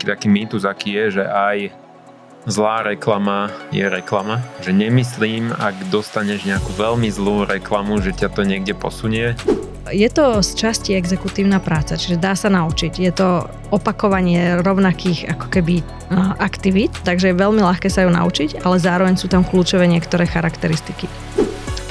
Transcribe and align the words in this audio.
nejaký 0.00 0.16
taký 0.16 0.28
mýtus, 0.32 0.64
aký 0.64 0.96
je, 0.96 1.20
že 1.20 1.24
aj 1.28 1.76
zlá 2.48 2.88
reklama 2.88 3.52
je 3.68 3.84
reklama. 3.84 4.40
Že 4.64 4.88
nemyslím, 4.88 5.52
ak 5.52 5.92
dostaneš 5.92 6.48
nejakú 6.48 6.72
veľmi 6.72 7.12
zlú 7.12 7.44
reklamu, 7.44 8.00
že 8.00 8.16
ťa 8.16 8.32
to 8.32 8.48
niekde 8.48 8.72
posunie. 8.72 9.36
Je 9.92 10.08
to 10.08 10.40
z 10.40 10.56
časti 10.56 10.96
exekutívna 10.96 11.60
práca, 11.60 12.00
čiže 12.00 12.16
dá 12.16 12.32
sa 12.32 12.48
naučiť. 12.48 12.96
Je 12.96 13.12
to 13.12 13.44
opakovanie 13.68 14.56
rovnakých 14.64 15.36
ako 15.36 15.46
keby 15.52 15.84
aktivít, 16.40 16.96
takže 17.04 17.36
je 17.36 17.36
veľmi 17.36 17.60
ľahké 17.60 17.92
sa 17.92 18.08
ju 18.08 18.10
naučiť, 18.14 18.64
ale 18.64 18.80
zároveň 18.80 19.20
sú 19.20 19.28
tam 19.28 19.44
kľúčové 19.44 19.84
niektoré 19.84 20.24
charakteristiky. 20.24 21.12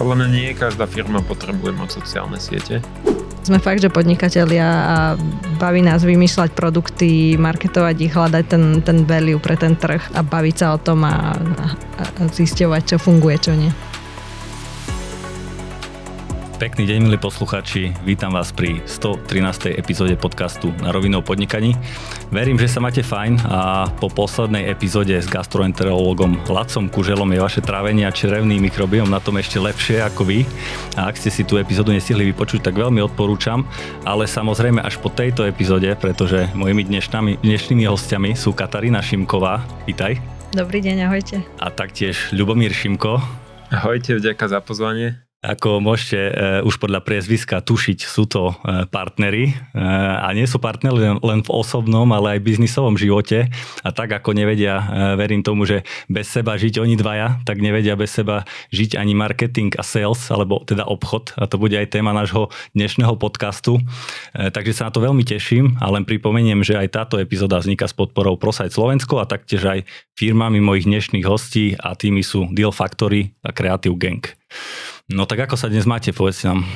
Podľa 0.02 0.16
mňa 0.18 0.28
nie 0.34 0.58
každá 0.58 0.90
firma 0.90 1.22
potrebuje 1.22 1.78
mať 1.78 1.90
sociálne 2.02 2.42
siete. 2.42 2.82
Sme 3.50 3.58
fakt, 3.58 3.82
že 3.82 3.90
podnikatelia 3.90 4.70
a 4.70 4.98
baví 5.58 5.82
nás 5.82 6.06
vymýšľať 6.06 6.54
produkty, 6.54 7.34
marketovať 7.34 7.98
ich, 7.98 8.14
hľadať 8.14 8.46
ten, 8.46 8.64
ten 8.86 9.10
value 9.10 9.42
pre 9.42 9.58
ten 9.58 9.74
trh 9.74 10.14
a 10.14 10.22
baviť 10.22 10.56
sa 10.62 10.68
o 10.72 10.80
tom 10.80 11.02
a, 11.02 11.34
a, 11.34 11.68
a 11.98 12.22
zisťovať, 12.30 12.94
čo 12.94 12.98
funguje, 13.02 13.42
čo 13.42 13.58
nie. 13.58 13.74
Pekný 16.60 16.92
deň, 16.92 17.08
milí 17.08 17.16
posluchači. 17.16 17.96
Vítam 18.04 18.36
vás 18.36 18.52
pri 18.52 18.84
113. 18.84 19.80
epizóde 19.80 20.20
podcastu 20.20 20.76
na 20.84 20.92
rovinou 20.92 21.24
podnikaní. 21.24 21.72
Verím, 22.36 22.60
že 22.60 22.68
sa 22.68 22.84
máte 22.84 23.00
fajn 23.00 23.48
a 23.48 23.88
po 23.88 24.12
poslednej 24.12 24.68
epizóde 24.68 25.16
s 25.16 25.32
gastroenterologom 25.32 26.36
Lacom 26.52 26.92
Kuželom 26.92 27.32
je 27.32 27.40
vaše 27.40 27.64
trávenie 27.64 28.04
a 28.04 28.12
črevný 28.12 28.60
mikrobiom 28.60 29.08
na 29.08 29.24
tom 29.24 29.40
ešte 29.40 29.56
lepšie 29.56 30.04
ako 30.04 30.28
vy. 30.28 30.44
A 31.00 31.08
ak 31.08 31.16
ste 31.16 31.32
si 31.32 31.48
tú 31.48 31.56
epizódu 31.56 31.96
nestihli 31.96 32.28
vypočuť, 32.36 32.68
tak 32.68 32.76
veľmi 32.76 33.00
odporúčam, 33.08 33.64
ale 34.04 34.28
samozrejme 34.28 34.84
až 34.84 35.00
po 35.00 35.08
tejto 35.08 35.48
epizóde, 35.48 35.88
pretože 35.96 36.52
mojimi 36.60 36.84
dnešnými, 36.84 37.40
dnešnými 37.40 37.88
hostiami 37.88 38.36
sú 38.36 38.52
Katarína 38.52 39.00
Šimková. 39.00 39.64
Vítaj. 39.88 40.20
Dobrý 40.52 40.84
deň, 40.84 41.08
ahojte. 41.08 41.40
A 41.56 41.72
taktiež 41.72 42.36
Ľubomír 42.36 42.76
Šimko. 42.76 43.24
Ahojte, 43.72 44.20
vďaka 44.20 44.44
za 44.52 44.60
pozvanie. 44.60 45.29
Ako 45.40 45.80
môžete 45.80 46.20
uh, 46.20 46.34
už 46.68 46.84
podľa 46.84 47.00
priezviska 47.00 47.64
tušiť, 47.64 48.04
sú 48.04 48.28
to 48.28 48.52
uh, 48.52 48.84
partnery 48.92 49.56
uh, 49.72 50.28
a 50.28 50.36
nie 50.36 50.44
sú 50.44 50.60
partnery 50.60 51.00
len, 51.00 51.16
len 51.24 51.40
v 51.48 51.54
osobnom, 51.56 52.12
ale 52.12 52.36
aj 52.36 52.44
biznisovom 52.44 53.00
živote. 53.00 53.48
A 53.80 53.90
tak 53.96 54.12
ako 54.12 54.36
nevedia, 54.36 54.84
uh, 54.84 54.86
verím 55.16 55.40
tomu, 55.40 55.64
že 55.64 55.88
bez 56.12 56.28
seba 56.28 56.60
žiť 56.60 56.84
oni 56.84 57.00
dvaja, 57.00 57.40
tak 57.48 57.64
nevedia 57.64 57.96
bez 57.96 58.20
seba 58.20 58.44
žiť 58.76 59.00
ani 59.00 59.16
marketing 59.16 59.80
a 59.80 59.84
sales, 59.88 60.28
alebo 60.28 60.60
teda 60.68 60.84
obchod. 60.84 61.32
A 61.40 61.48
to 61.48 61.56
bude 61.56 61.72
aj 61.72 61.88
téma 61.88 62.12
nášho 62.12 62.52
dnešného 62.76 63.16
podcastu. 63.16 63.80
Uh, 64.36 64.52
takže 64.52 64.76
sa 64.76 64.92
na 64.92 64.92
to 64.92 65.00
veľmi 65.00 65.24
teším 65.24 65.80
a 65.80 65.88
len 65.88 66.04
pripomeniem, 66.04 66.68
že 66.68 66.76
aj 66.76 67.00
táto 67.00 67.16
epizóda 67.16 67.64
vzniká 67.64 67.88
s 67.88 67.96
podporou 67.96 68.36
ProSite 68.36 68.76
Slovensko 68.76 69.24
a 69.24 69.30
taktiež 69.30 69.64
aj 69.64 69.80
firmami 70.20 70.60
mojich 70.60 70.84
dnešných 70.84 71.24
hostí 71.24 71.80
a 71.80 71.96
tými 71.96 72.28
sú 72.28 72.52
Deal 72.52 72.76
Factory 72.76 73.32
a 73.40 73.56
Creative 73.56 73.96
Gang. 73.96 74.20
No 75.10 75.26
tak 75.26 75.42
ako 75.50 75.58
sa 75.58 75.74
dnes 75.74 75.90
máte, 75.90 76.14
povedzte 76.14 76.54
nám. 76.54 76.70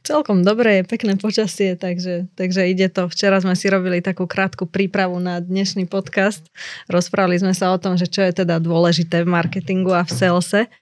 Celkom 0.00 0.40
dobre, 0.40 0.80
je 0.80 0.88
pekné 0.88 1.20
počasie, 1.20 1.76
takže, 1.76 2.32
takže 2.32 2.64
ide 2.64 2.88
to. 2.88 3.12
Včera 3.12 3.36
sme 3.44 3.52
si 3.52 3.68
robili 3.68 4.00
takú 4.00 4.24
krátku 4.24 4.64
prípravu 4.64 5.20
na 5.20 5.36
dnešný 5.36 5.84
podcast. 5.84 6.48
Rozprávali 6.88 7.36
sme 7.36 7.52
sa 7.52 7.68
o 7.68 7.76
tom, 7.76 8.00
že 8.00 8.08
čo 8.08 8.24
je 8.24 8.40
teda 8.40 8.56
dôležité 8.56 9.20
v 9.20 9.28
marketingu 9.36 9.92
a 9.92 10.08
v 10.08 10.12
salese 10.16 10.72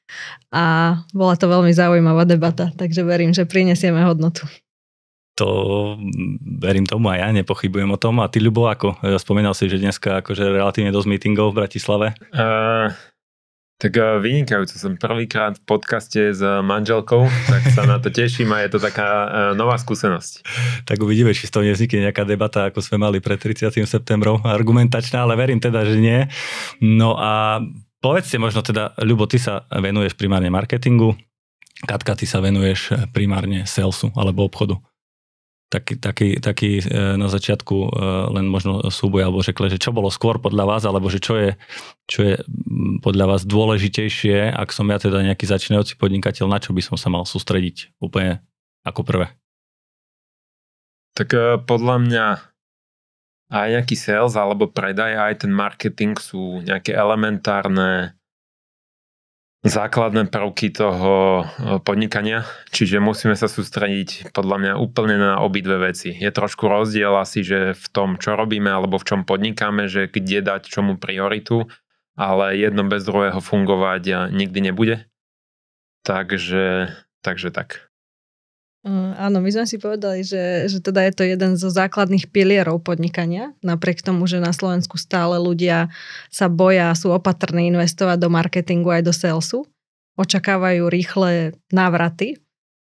a 0.54 0.94
bola 1.10 1.34
to 1.34 1.50
veľmi 1.50 1.74
zaujímavá 1.74 2.22
debata, 2.22 2.70
takže 2.78 3.02
verím, 3.02 3.34
že 3.34 3.50
prinesieme 3.50 4.06
hodnotu. 4.06 4.46
To 5.42 5.48
verím 6.62 6.86
tomu 6.86 7.10
aj 7.10 7.18
ja, 7.18 7.28
nepochybujem 7.34 7.90
o 7.90 7.98
tom. 7.98 8.22
A 8.22 8.30
ty, 8.30 8.38
Ľubo, 8.38 8.70
ako? 8.70 9.02
Spomínal 9.18 9.58
si, 9.58 9.66
že 9.66 9.82
dneska 9.82 10.22
akože 10.22 10.54
relatívne 10.54 10.94
dosť 10.94 11.08
meetingov 11.10 11.50
v 11.50 11.66
Bratislave. 11.66 12.14
Uh, 12.30 12.94
tak 13.76 13.92
eh, 13.96 14.20
vynikajúco 14.20 14.76
som 14.76 14.96
prvýkrát 14.96 15.60
v 15.60 15.62
podcaste 15.68 16.32
s 16.32 16.40
manželkou, 16.40 17.28
tak 17.52 17.62
sa 17.76 17.84
na 17.84 18.00
to 18.00 18.08
teším 18.08 18.52
a 18.56 18.64
je 18.64 18.76
to 18.76 18.78
taká 18.80 19.08
eh, 19.08 19.28
nová 19.52 19.76
skúsenosť. 19.76 20.32
Tak 20.88 20.96
uvidíme, 21.00 21.36
či 21.36 21.48
z 21.48 21.52
toho 21.52 21.64
nevznikne 21.64 22.08
nejaká 22.08 22.24
debata, 22.24 22.72
ako 22.72 22.80
sme 22.80 23.04
mali 23.04 23.18
pred 23.20 23.36
30. 23.36 23.76
septembrom, 23.84 24.40
argumentačná, 24.44 25.24
ale 25.24 25.36
verím 25.36 25.60
teda, 25.60 25.84
že 25.84 26.00
nie. 26.00 26.24
No 26.80 27.20
a 27.20 27.60
povedzte 28.00 28.40
možno 28.40 28.64
teda, 28.64 28.96
Ľubo, 28.96 29.28
ty 29.28 29.36
sa 29.36 29.68
venuješ 29.68 30.16
primárne 30.16 30.48
marketingu, 30.48 31.12
Katka, 31.84 32.16
ty 32.16 32.24
sa 32.24 32.40
venuješ 32.40 32.96
primárne 33.12 33.68
salesu 33.68 34.08
alebo 34.16 34.48
obchodu 34.48 34.80
taký, 35.68 35.98
taký, 35.98 36.28
taký 36.38 36.70
e, 36.78 36.84
na 37.18 37.26
začiatku 37.26 37.76
e, 37.76 37.88
len 38.38 38.46
možno 38.46 38.86
súboj, 38.86 39.26
alebo 39.26 39.42
řekli, 39.42 39.66
že 39.70 39.82
čo 39.82 39.90
bolo 39.90 40.08
skôr 40.08 40.38
podľa 40.38 40.64
vás, 40.64 40.82
alebo 40.86 41.10
že 41.10 41.18
čo 41.18 41.34
je, 41.36 41.50
čo 42.06 42.20
je 42.22 42.34
podľa 43.02 43.36
vás 43.36 43.42
dôležitejšie, 43.42 44.54
ak 44.54 44.70
som 44.70 44.86
ja 44.90 44.98
teda 45.02 45.26
nejaký 45.26 45.46
začínajúci 45.46 45.98
podnikateľ, 45.98 46.46
na 46.46 46.62
čo 46.62 46.70
by 46.70 46.82
som 46.82 46.96
sa 46.96 47.10
mal 47.10 47.26
sústrediť 47.26 47.98
úplne 47.98 48.42
ako 48.86 49.02
prvé? 49.02 49.26
Tak 51.18 51.28
e, 51.34 51.58
podľa 51.66 51.96
mňa 52.06 52.26
aj 53.46 53.68
nejaký 53.78 53.94
sales 53.94 54.34
alebo 54.34 54.66
predaj, 54.66 55.14
aj 55.14 55.46
ten 55.46 55.52
marketing 55.54 56.18
sú 56.18 56.62
nejaké 56.66 56.94
elementárne 56.94 58.18
základné 59.66 60.30
prvky 60.30 60.70
toho 60.70 61.42
e, 61.42 61.44
podnikania, 61.82 62.46
čiže 62.70 63.02
musíme 63.02 63.34
sa 63.34 63.50
sústrediť 63.50 64.30
podľa 64.30 64.56
mňa 64.62 64.72
úplne 64.78 65.18
na 65.18 65.32
obidve 65.42 65.82
veci. 65.82 66.14
Je 66.14 66.30
trošku 66.30 66.70
rozdiel 66.70 67.10
asi, 67.18 67.42
že 67.42 67.74
v 67.74 67.86
tom, 67.90 68.08
čo 68.16 68.38
robíme 68.38 68.70
alebo 68.70 68.96
v 68.96 69.06
čom 69.06 69.20
podnikáme, 69.26 69.90
že 69.90 70.06
kde 70.06 70.46
dať 70.46 70.70
čomu 70.70 70.94
prioritu, 70.96 71.66
ale 72.14 72.56
jedno 72.56 72.86
bez 72.86 73.02
druhého 73.02 73.42
fungovať 73.42 74.02
e, 74.06 74.14
nikdy 74.30 74.58
nebude. 74.70 74.96
Takže, 76.06 76.94
takže 77.26 77.50
tak. 77.50 77.90
Mm, 78.86 79.18
áno, 79.18 79.42
my 79.42 79.50
sme 79.50 79.66
si 79.66 79.82
povedali, 79.82 80.22
že, 80.22 80.70
že 80.70 80.78
teda 80.78 81.02
je 81.10 81.12
to 81.18 81.26
jeden 81.26 81.58
zo 81.58 81.66
základných 81.74 82.30
pilierov 82.30 82.86
podnikania, 82.86 83.50
napriek 83.58 83.98
tomu, 83.98 84.30
že 84.30 84.38
na 84.38 84.54
Slovensku 84.54 84.94
stále 84.94 85.42
ľudia 85.42 85.90
sa 86.30 86.46
boja, 86.46 86.94
sú 86.94 87.10
opatrní 87.10 87.66
investovať 87.74 88.14
do 88.22 88.30
marketingu 88.30 88.94
aj 88.94 89.02
do 89.02 89.10
salesu, 89.10 89.66
očakávajú 90.14 90.86
rýchle 90.86 91.58
návraty 91.74 92.38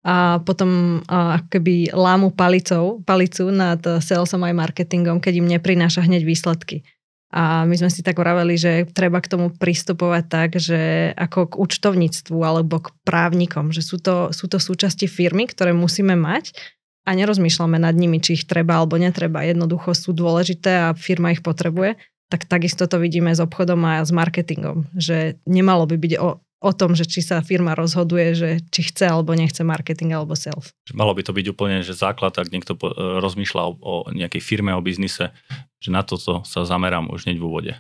a 0.07 0.39
potom 0.47 1.03
a, 1.11 1.43
keby 1.51 1.91
lámu 1.91 2.31
palicou, 2.31 3.03
palicu 3.03 3.51
nad 3.51 3.83
salesom 3.83 4.47
aj 4.47 4.55
marketingom, 4.55 5.19
keď 5.19 5.43
im 5.43 5.51
neprináša 5.51 6.07
hneď 6.07 6.23
výsledky. 6.23 6.87
A 7.29 7.69
my 7.69 7.77
sme 7.77 7.93
si 7.93 8.01
tak 8.01 8.17
vraveli, 8.17 8.57
že 8.57 8.89
treba 8.89 9.21
k 9.21 9.29
tomu 9.29 9.53
pristupovať 9.53 10.25
tak, 10.33 10.51
že 10.57 11.13
ako 11.13 11.53
k 11.53 11.59
účtovníctvu 11.61 12.39
alebo 12.41 12.81
k 12.81 12.89
právnikom, 13.05 13.69
že 13.69 13.85
sú 13.85 14.01
to, 14.01 14.33
sú 14.33 14.49
to 14.49 14.57
súčasti 14.57 15.05
firmy, 15.05 15.45
ktoré 15.45 15.77
musíme 15.77 16.17
mať 16.17 16.57
a 17.05 17.13
nerozmýšľame 17.13 17.77
nad 17.77 17.93
nimi, 17.93 18.21
či 18.21 18.41
ich 18.41 18.49
treba 18.49 18.81
alebo 18.81 18.97
netreba. 18.97 19.45
Jednoducho 19.45 19.93
sú 19.93 20.17
dôležité 20.17 20.89
a 20.89 20.97
firma 20.97 21.33
ich 21.33 21.45
potrebuje. 21.45 22.01
Tak 22.29 22.45
takisto 22.45 22.85
to 22.85 23.01
vidíme 23.01 23.33
s 23.33 23.41
obchodom 23.41 23.81
a 23.85 24.05
s 24.05 24.13
marketingom, 24.13 24.89
že 24.97 25.41
nemalo 25.49 25.89
by 25.89 25.97
byť 25.97 26.13
o, 26.21 26.41
o 26.59 26.73
tom, 26.75 26.99
že 26.99 27.07
či 27.07 27.23
sa 27.23 27.39
firma 27.39 27.79
rozhoduje, 27.79 28.35
že 28.35 28.49
či 28.75 28.91
chce 28.91 29.07
alebo 29.07 29.35
nechce 29.35 29.63
marketing 29.63 30.19
alebo 30.19 30.35
sales. 30.35 30.75
Malo 30.91 31.15
by 31.15 31.23
to 31.23 31.31
byť 31.31 31.47
úplne 31.55 31.87
že 31.87 31.95
základ, 31.95 32.35
ak 32.35 32.51
niekto 32.51 32.75
e, 32.75 32.91
rozmýšľa 33.23 33.63
o, 33.63 33.73
o 33.79 33.95
nejakej 34.11 34.43
firme, 34.43 34.75
o 34.75 34.83
biznise, 34.83 35.31
že 35.79 35.91
na 35.95 36.03
toto 36.03 36.43
sa 36.43 36.67
zamerám 36.67 37.15
už 37.15 37.31
hneď 37.31 37.39
v 37.39 37.47
úvode. 37.47 37.73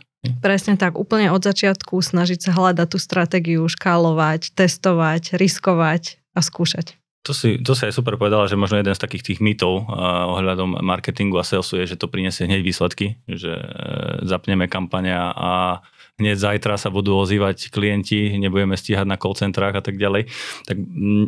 Presne 0.42 0.74
tak, 0.74 0.98
úplne 0.98 1.30
od 1.30 1.42
začiatku 1.42 1.98
snažiť 1.98 2.50
sa 2.50 2.50
hľadať 2.54 2.88
tú 2.90 2.98
stratégiu, 2.98 3.62
škálovať, 3.66 4.54
testovať, 4.54 5.38
riskovať 5.38 6.18
a 6.34 6.42
skúšať. 6.42 6.98
To 7.26 7.34
si, 7.34 7.58
to 7.58 7.74
si 7.74 7.86
aj 7.86 7.94
super 7.98 8.14
povedala, 8.14 8.46
že 8.46 8.56
možno 8.56 8.78
jeden 8.78 8.94
z 8.94 9.02
takých 9.02 9.26
tých 9.34 9.40
mýtov 9.42 9.84
uh, 9.84 10.32
ohľadom 10.38 10.80
marketingu 10.80 11.36
a 11.36 11.44
salesu 11.44 11.82
je, 11.82 11.94
že 11.94 12.00
to 12.00 12.08
priniesie 12.08 12.46
hneď 12.46 12.62
výsledky, 12.62 13.18
že 13.26 13.52
uh, 13.52 14.22
zapneme 14.24 14.70
kampania 14.70 15.34
a 15.34 15.82
hneď 16.18 16.36
zajtra 16.36 16.74
sa 16.76 16.90
budú 16.90 17.14
ozývať 17.14 17.70
klienti, 17.70 18.34
nebudeme 18.36 18.74
stíhať 18.74 19.06
na 19.06 19.16
call 19.16 19.38
centrách 19.38 19.78
a 19.78 19.82
tak 19.82 19.96
ďalej. 19.96 20.30
Tak 20.66 20.76
mm, 20.76 21.26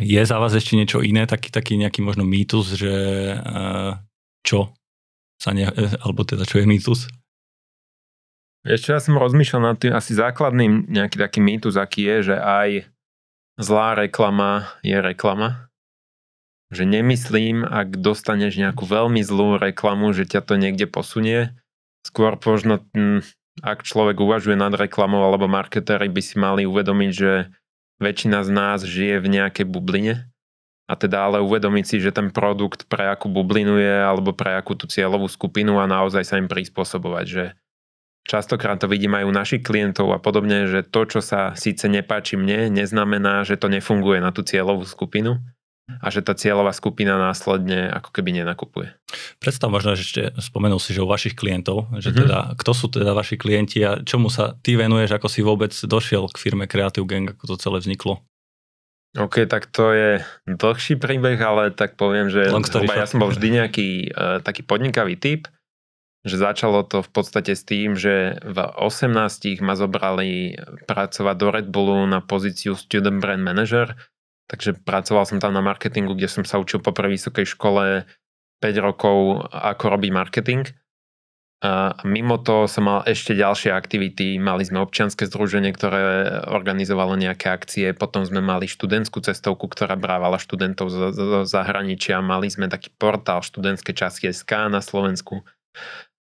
je 0.00 0.22
za 0.24 0.36
vás 0.40 0.52
ešte 0.56 0.74
niečo 0.74 1.04
iné, 1.04 1.28
taký, 1.28 1.52
taký 1.52 1.76
nejaký 1.76 2.00
možno 2.00 2.24
mýtus, 2.24 2.74
že 2.78 2.94
uh, 3.36 3.98
čo 4.46 4.72
sa 5.40 5.56
ne, 5.56 5.66
alebo 6.04 6.22
teda 6.24 6.44
čo 6.44 6.60
je 6.60 6.66
mýtus? 6.68 7.08
Ešte 8.60 8.92
ja 8.92 9.00
som 9.00 9.16
rozmýšľal 9.16 9.62
nad 9.72 9.76
tým, 9.80 9.96
asi 9.96 10.12
základným 10.12 10.92
nejaký 10.92 11.16
taký 11.16 11.40
mýtus, 11.40 11.80
aký 11.80 12.04
je, 12.04 12.16
že 12.32 12.36
aj 12.36 12.92
zlá 13.56 13.96
reklama 13.96 14.68
je 14.84 15.00
reklama. 15.00 15.72
Že 16.70 16.86
nemyslím, 16.86 17.64
ak 17.64 17.98
dostaneš 17.98 18.60
nejakú 18.60 18.84
veľmi 18.84 19.24
zlú 19.24 19.56
reklamu, 19.56 20.12
že 20.12 20.28
ťa 20.28 20.44
to 20.44 20.54
niekde 20.60 20.86
posunie. 20.86 21.56
Skôr 22.04 22.36
možno 22.36 22.84
hm, 22.92 23.24
ak 23.60 23.84
človek 23.84 24.16
uvažuje 24.20 24.56
nad 24.56 24.72
reklamou 24.72 25.24
alebo 25.24 25.48
marketéri 25.48 26.08
by 26.08 26.22
si 26.24 26.34
mali 26.40 26.62
uvedomiť, 26.64 27.10
že 27.12 27.52
väčšina 28.00 28.44
z 28.44 28.50
nás 28.50 28.78
žije 28.82 29.20
v 29.20 29.28
nejakej 29.40 29.66
bubline 29.68 30.28
a 30.90 30.92
teda 30.98 31.30
ale 31.30 31.38
uvedomiť 31.38 31.84
si, 31.86 31.96
že 32.02 32.10
ten 32.10 32.34
produkt 32.34 32.90
pre 32.90 33.06
akú 33.12 33.30
bublinu 33.30 33.78
je 33.78 33.94
alebo 34.02 34.34
pre 34.34 34.58
akú 34.58 34.74
tú 34.74 34.90
cieľovú 34.90 35.30
skupinu 35.30 35.78
a 35.78 35.86
naozaj 35.86 36.26
sa 36.26 36.40
im 36.40 36.50
prispôsobovať, 36.50 37.26
že 37.28 37.44
častokrát 38.26 38.80
to 38.80 38.90
vidím 38.90 39.14
aj 39.14 39.24
u 39.28 39.32
našich 39.32 39.62
klientov 39.62 40.10
a 40.10 40.18
podobne, 40.18 40.66
že 40.66 40.82
to, 40.82 41.06
čo 41.06 41.20
sa 41.22 41.54
síce 41.54 41.86
nepáči 41.86 42.34
mne, 42.34 42.72
neznamená, 42.74 43.46
že 43.46 43.60
to 43.60 43.70
nefunguje 43.70 44.18
na 44.18 44.34
tú 44.34 44.42
cieľovú 44.42 44.82
skupinu 44.88 45.38
a 45.98 46.06
že 46.14 46.22
tá 46.22 46.38
cieľová 46.38 46.70
skupina 46.70 47.18
následne 47.18 47.90
ako 47.90 48.14
keby 48.14 48.38
nenakupuje. 48.38 48.94
Predstav 49.42 49.72
možno, 49.74 49.98
že 49.98 50.06
ešte 50.06 50.22
spomenul 50.38 50.78
si, 50.78 50.94
že 50.94 51.02
u 51.02 51.10
vašich 51.10 51.34
klientov, 51.34 51.90
že 51.98 52.14
mm-hmm. 52.14 52.20
teda, 52.22 52.38
kto 52.54 52.72
sú 52.76 52.86
teda 52.86 53.10
vaši 53.10 53.34
klienti 53.34 53.82
a 53.82 53.98
čomu 53.98 54.30
sa 54.30 54.54
ty 54.62 54.78
venuješ, 54.78 55.18
ako 55.18 55.26
si 55.26 55.40
vôbec 55.42 55.74
došiel 55.74 56.30
k 56.30 56.36
firme 56.38 56.70
Creative 56.70 57.06
Gang, 57.08 57.34
ako 57.34 57.54
to 57.54 57.56
celé 57.58 57.82
vzniklo? 57.82 58.22
OK, 59.18 59.42
tak 59.50 59.66
to 59.66 59.90
je 59.90 60.10
dlhší 60.46 60.94
príbeh, 60.94 61.34
ale 61.42 61.74
tak 61.74 61.98
poviem, 61.98 62.30
že 62.30 62.46
ja 62.94 63.10
som 63.10 63.18
bol 63.18 63.34
vždy 63.34 63.48
nejaký 63.58 63.88
uh, 64.14 64.38
taký 64.38 64.62
podnikavý 64.62 65.18
typ, 65.18 65.50
že 66.22 66.36
začalo 66.36 66.84
to 66.84 67.00
v 67.00 67.10
podstate 67.10 67.56
s 67.56 67.64
tým, 67.64 67.96
že 67.96 68.36
v 68.44 68.58
18 68.60 69.10
ma 69.64 69.74
zobrali 69.74 70.54
pracovať 70.84 71.36
do 71.36 71.48
Red 71.48 71.66
Bullu 71.72 72.04
na 72.04 72.20
pozíciu 72.20 72.76
Student 72.76 73.18
Brand 73.24 73.40
Manager, 73.40 73.96
takže 74.50 74.74
pracoval 74.82 75.22
som 75.30 75.38
tam 75.38 75.54
na 75.54 75.62
marketingu, 75.62 76.18
kde 76.18 76.26
som 76.26 76.42
sa 76.42 76.58
učil 76.58 76.82
po 76.82 76.90
prvej 76.90 77.14
vysokej 77.14 77.46
škole 77.46 78.02
5 78.58 78.66
rokov, 78.82 79.46
ako 79.48 79.84
robí 79.94 80.10
marketing. 80.10 80.66
A 81.60 81.92
mimo 82.08 82.40
toho 82.40 82.64
som 82.64 82.88
mal 82.88 83.04
ešte 83.04 83.36
ďalšie 83.36 83.68
aktivity. 83.68 84.40
Mali 84.40 84.64
sme 84.64 84.80
občianske 84.80 85.28
združenie, 85.28 85.76
ktoré 85.76 86.00
organizovalo 86.48 87.20
nejaké 87.20 87.52
akcie. 87.52 87.92
Potom 87.92 88.24
sme 88.24 88.40
mali 88.40 88.64
študentskú 88.64 89.20
cestovku, 89.20 89.68
ktorá 89.68 89.92
brávala 89.92 90.40
študentov 90.40 90.88
zo, 90.88 91.12
zo 91.12 91.44
zahraničia. 91.44 92.24
Mali 92.24 92.48
sme 92.48 92.72
taký 92.72 92.88
portál 92.96 93.44
študentské 93.44 93.92
časti 93.92 94.32
SK 94.32 94.72
na 94.72 94.80
Slovensku. 94.80 95.44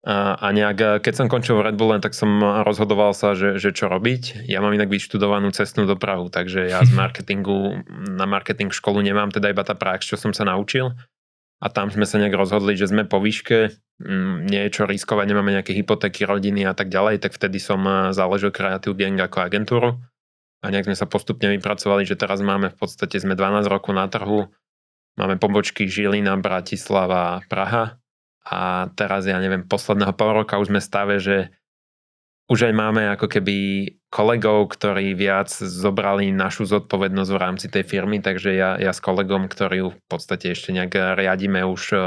A, 0.01 0.33
a 0.33 0.47
nejak, 0.57 1.05
keď 1.05 1.13
som 1.13 1.29
končil 1.29 1.61
v 1.61 1.69
Red 1.69 1.77
Bulle, 1.77 2.01
tak 2.01 2.17
som 2.17 2.41
rozhodoval 2.65 3.13
sa, 3.13 3.37
že, 3.37 3.61
že 3.61 3.69
čo 3.77 3.85
robiť. 3.85 4.49
Ja 4.49 4.65
mám 4.65 4.73
inak 4.73 4.89
vyštudovanú 4.89 5.53
cestnú 5.53 5.85
dopravu, 5.85 6.33
takže 6.33 6.73
ja 6.73 6.81
z 6.81 6.97
marketingu 7.01 7.85
na 8.09 8.25
marketing 8.25 8.73
školu 8.73 9.05
nemám 9.05 9.29
teda 9.29 9.53
iba 9.53 9.61
tá 9.61 9.77
prax, 9.77 10.09
čo 10.09 10.17
som 10.17 10.33
sa 10.33 10.49
naučil. 10.49 10.97
A 11.61 11.69
tam 11.69 11.93
sme 11.93 12.09
sa 12.09 12.17
nejak 12.17 12.33
rozhodli, 12.33 12.73
že 12.73 12.89
sme 12.89 13.05
po 13.05 13.21
výške, 13.21 13.77
mm, 14.01 14.49
niečo 14.49 14.89
riskovať, 14.89 15.29
nemáme 15.29 15.53
nejaké 15.53 15.77
hypotéky, 15.77 16.25
rodiny 16.25 16.65
a 16.65 16.73
tak 16.73 16.89
ďalej, 16.89 17.21
tak 17.21 17.37
vtedy 17.37 17.61
som 17.61 17.85
eh, 17.85 18.17
založil 18.17 18.49
Creative 18.49 18.97
Gang 18.97 19.21
ako 19.21 19.45
agentúru. 19.45 19.91
A 20.65 20.73
nejak 20.73 20.89
sme 20.89 20.97
sa 20.97 21.05
postupne 21.05 21.53
vypracovali, 21.53 22.09
že 22.09 22.17
teraz 22.17 22.41
máme 22.41 22.73
v 22.73 22.77
podstate, 22.77 23.21
sme 23.21 23.37
12 23.37 23.69
rokov 23.69 23.93
na 23.93 24.09
trhu, 24.09 24.49
máme 25.21 25.37
pobočky 25.37 25.85
Žilina, 25.89 26.37
Bratislava, 26.41 27.45
Praha 27.49 28.00
a 28.51 28.91
teraz, 28.99 29.31
ja 29.31 29.39
neviem, 29.39 29.63
posledného 29.63 30.11
pol 30.19 30.43
roka 30.43 30.59
už 30.59 30.75
sme 30.75 30.83
stave, 30.83 31.23
že 31.23 31.55
už 32.51 32.67
aj 32.67 32.75
máme 32.75 33.07
ako 33.15 33.31
keby 33.31 33.57
kolegov, 34.11 34.75
ktorí 34.75 35.15
viac 35.15 35.55
zobrali 35.55 36.35
našu 36.35 36.67
zodpovednosť 36.67 37.31
v 37.31 37.39
rámci 37.39 37.67
tej 37.71 37.87
firmy, 37.87 38.19
takže 38.19 38.51
ja, 38.59 38.75
ja 38.75 38.91
s 38.91 38.99
kolegom, 38.99 39.47
ktorý 39.47 39.95
v 39.95 40.03
podstate 40.11 40.51
ešte 40.51 40.75
nejak 40.75 41.15
riadíme, 41.15 41.63
už 41.63 41.83
e, 41.95 41.99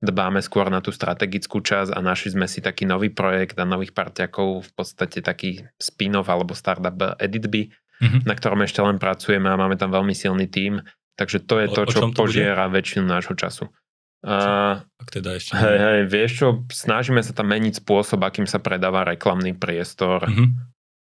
dbáme 0.00 0.40
skôr 0.40 0.72
na 0.72 0.80
tú 0.80 0.96
strategickú 0.96 1.60
časť 1.60 1.92
a 1.92 2.00
našli 2.00 2.32
sme 2.32 2.48
si 2.48 2.64
taký 2.64 2.88
nový 2.88 3.12
projekt 3.12 3.60
a 3.60 3.68
nových 3.68 3.92
parťakov, 3.92 4.64
v 4.64 4.72
podstate 4.72 5.20
taký 5.20 5.60
spin-off 5.76 6.32
alebo 6.32 6.56
startup 6.56 7.20
EditBy, 7.20 7.68
mm-hmm. 7.68 8.24
na 8.24 8.32
ktorom 8.32 8.64
ešte 8.64 8.80
len 8.80 8.96
pracujeme 8.96 9.52
a 9.52 9.60
máme 9.60 9.76
tam 9.76 9.92
veľmi 9.92 10.16
silný 10.16 10.48
tím, 10.48 10.80
takže 11.20 11.44
to 11.44 11.60
je 11.60 11.68
to, 11.68 11.82
čo 11.84 12.08
požiera 12.16 12.64
väčšinu 12.72 13.04
nášho 13.04 13.36
času. 13.36 13.68
Ak 14.24 14.88
teda 15.12 15.36
ešte... 15.36 15.52
Hej, 15.52 15.76
hej, 15.76 16.00
vieš 16.08 16.30
čo, 16.40 16.46
snažíme 16.72 17.20
sa 17.20 17.36
tam 17.36 17.52
meniť 17.52 17.84
spôsob, 17.84 18.24
akým 18.24 18.48
sa 18.48 18.56
predáva 18.64 19.04
reklamný 19.04 19.52
priestor 19.52 20.24
mm-hmm. 20.24 20.71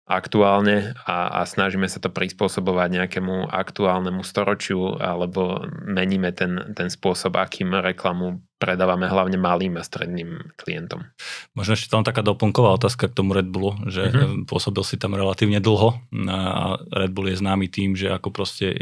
Aktuálne 0.09 0.97
a, 1.05 1.39
a 1.39 1.41
snažíme 1.45 1.85
sa 1.85 2.01
to 2.01 2.09
prispôsobovať 2.09 2.89
nejakému 2.97 3.53
aktuálnemu 3.53 4.25
storočiu 4.25 4.97
alebo 4.97 5.61
meníme 5.85 6.33
ten, 6.33 6.73
ten 6.73 6.89
spôsob, 6.89 7.37
akým 7.37 7.77
reklamu 7.77 8.41
predávame 8.59 9.07
hlavne 9.07 9.39
malým 9.39 9.79
a 9.79 9.87
stredným 9.87 10.51
klientom. 10.59 11.07
Možno 11.55 11.79
ešte 11.79 11.87
tam 11.87 12.03
taká 12.03 12.19
doplnková 12.19 12.75
otázka 12.75 13.07
k 13.07 13.15
tomu 13.15 13.31
Red 13.31 13.47
Bullu, 13.47 13.79
že 13.87 14.11
mm-hmm. 14.11 14.51
pôsobil 14.51 14.83
si 14.83 14.99
tam 14.99 15.15
relatívne 15.15 15.63
dlho 15.63 15.95
a 16.27 16.75
Red 16.91 17.15
Bull 17.15 17.31
je 17.31 17.39
známy 17.39 17.71
tým, 17.71 17.95
že 17.95 18.11
ako 18.11 18.35
proste 18.35 18.75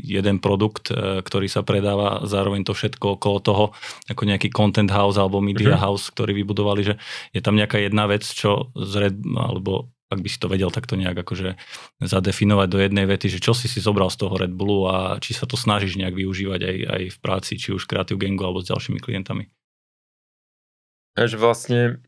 jeden 0.00 0.40
produkt, 0.40 0.88
e, 0.88 1.20
ktorý 1.20 1.52
sa 1.52 1.60
predáva, 1.60 2.24
zároveň 2.24 2.64
to 2.64 2.72
všetko 2.72 3.20
okolo 3.20 3.38
toho, 3.44 3.64
ako 4.08 4.22
nejaký 4.24 4.48
content 4.48 4.88
house 4.88 5.20
alebo 5.20 5.44
media 5.44 5.76
mm-hmm. 5.76 5.84
house, 5.84 6.08
ktorý 6.08 6.32
vybudovali, 6.40 6.80
že 6.80 6.94
je 7.36 7.44
tam 7.44 7.60
nejaká 7.60 7.76
jedna 7.76 8.08
vec, 8.08 8.24
čo 8.24 8.72
z 8.72 8.92
Red, 9.04 9.20
alebo 9.36 9.92
ak 10.10 10.18
by 10.18 10.28
si 10.28 10.42
to 10.42 10.50
vedel 10.50 10.74
takto 10.74 10.98
nejak 10.98 11.22
akože 11.22 11.54
zadefinovať 12.02 12.68
do 12.68 12.78
jednej 12.82 13.06
vety, 13.06 13.30
že 13.30 13.38
čo 13.38 13.54
si 13.54 13.70
si 13.70 13.78
zobral 13.78 14.10
z 14.10 14.26
toho 14.26 14.34
Red 14.34 14.50
Bullu 14.50 14.90
a 14.90 15.22
či 15.22 15.32
sa 15.32 15.46
to 15.46 15.54
snažíš 15.54 15.94
nejak 15.94 16.18
využívať 16.18 16.60
aj, 16.60 16.76
aj 16.90 17.02
v 17.14 17.18
práci, 17.22 17.52
či 17.54 17.70
už 17.70 17.86
Creative 17.86 18.18
Gangu 18.18 18.42
alebo 18.42 18.58
s 18.58 18.68
ďalšími 18.68 18.98
klientami. 18.98 19.46
Až 21.14 21.38
vlastne 21.38 22.02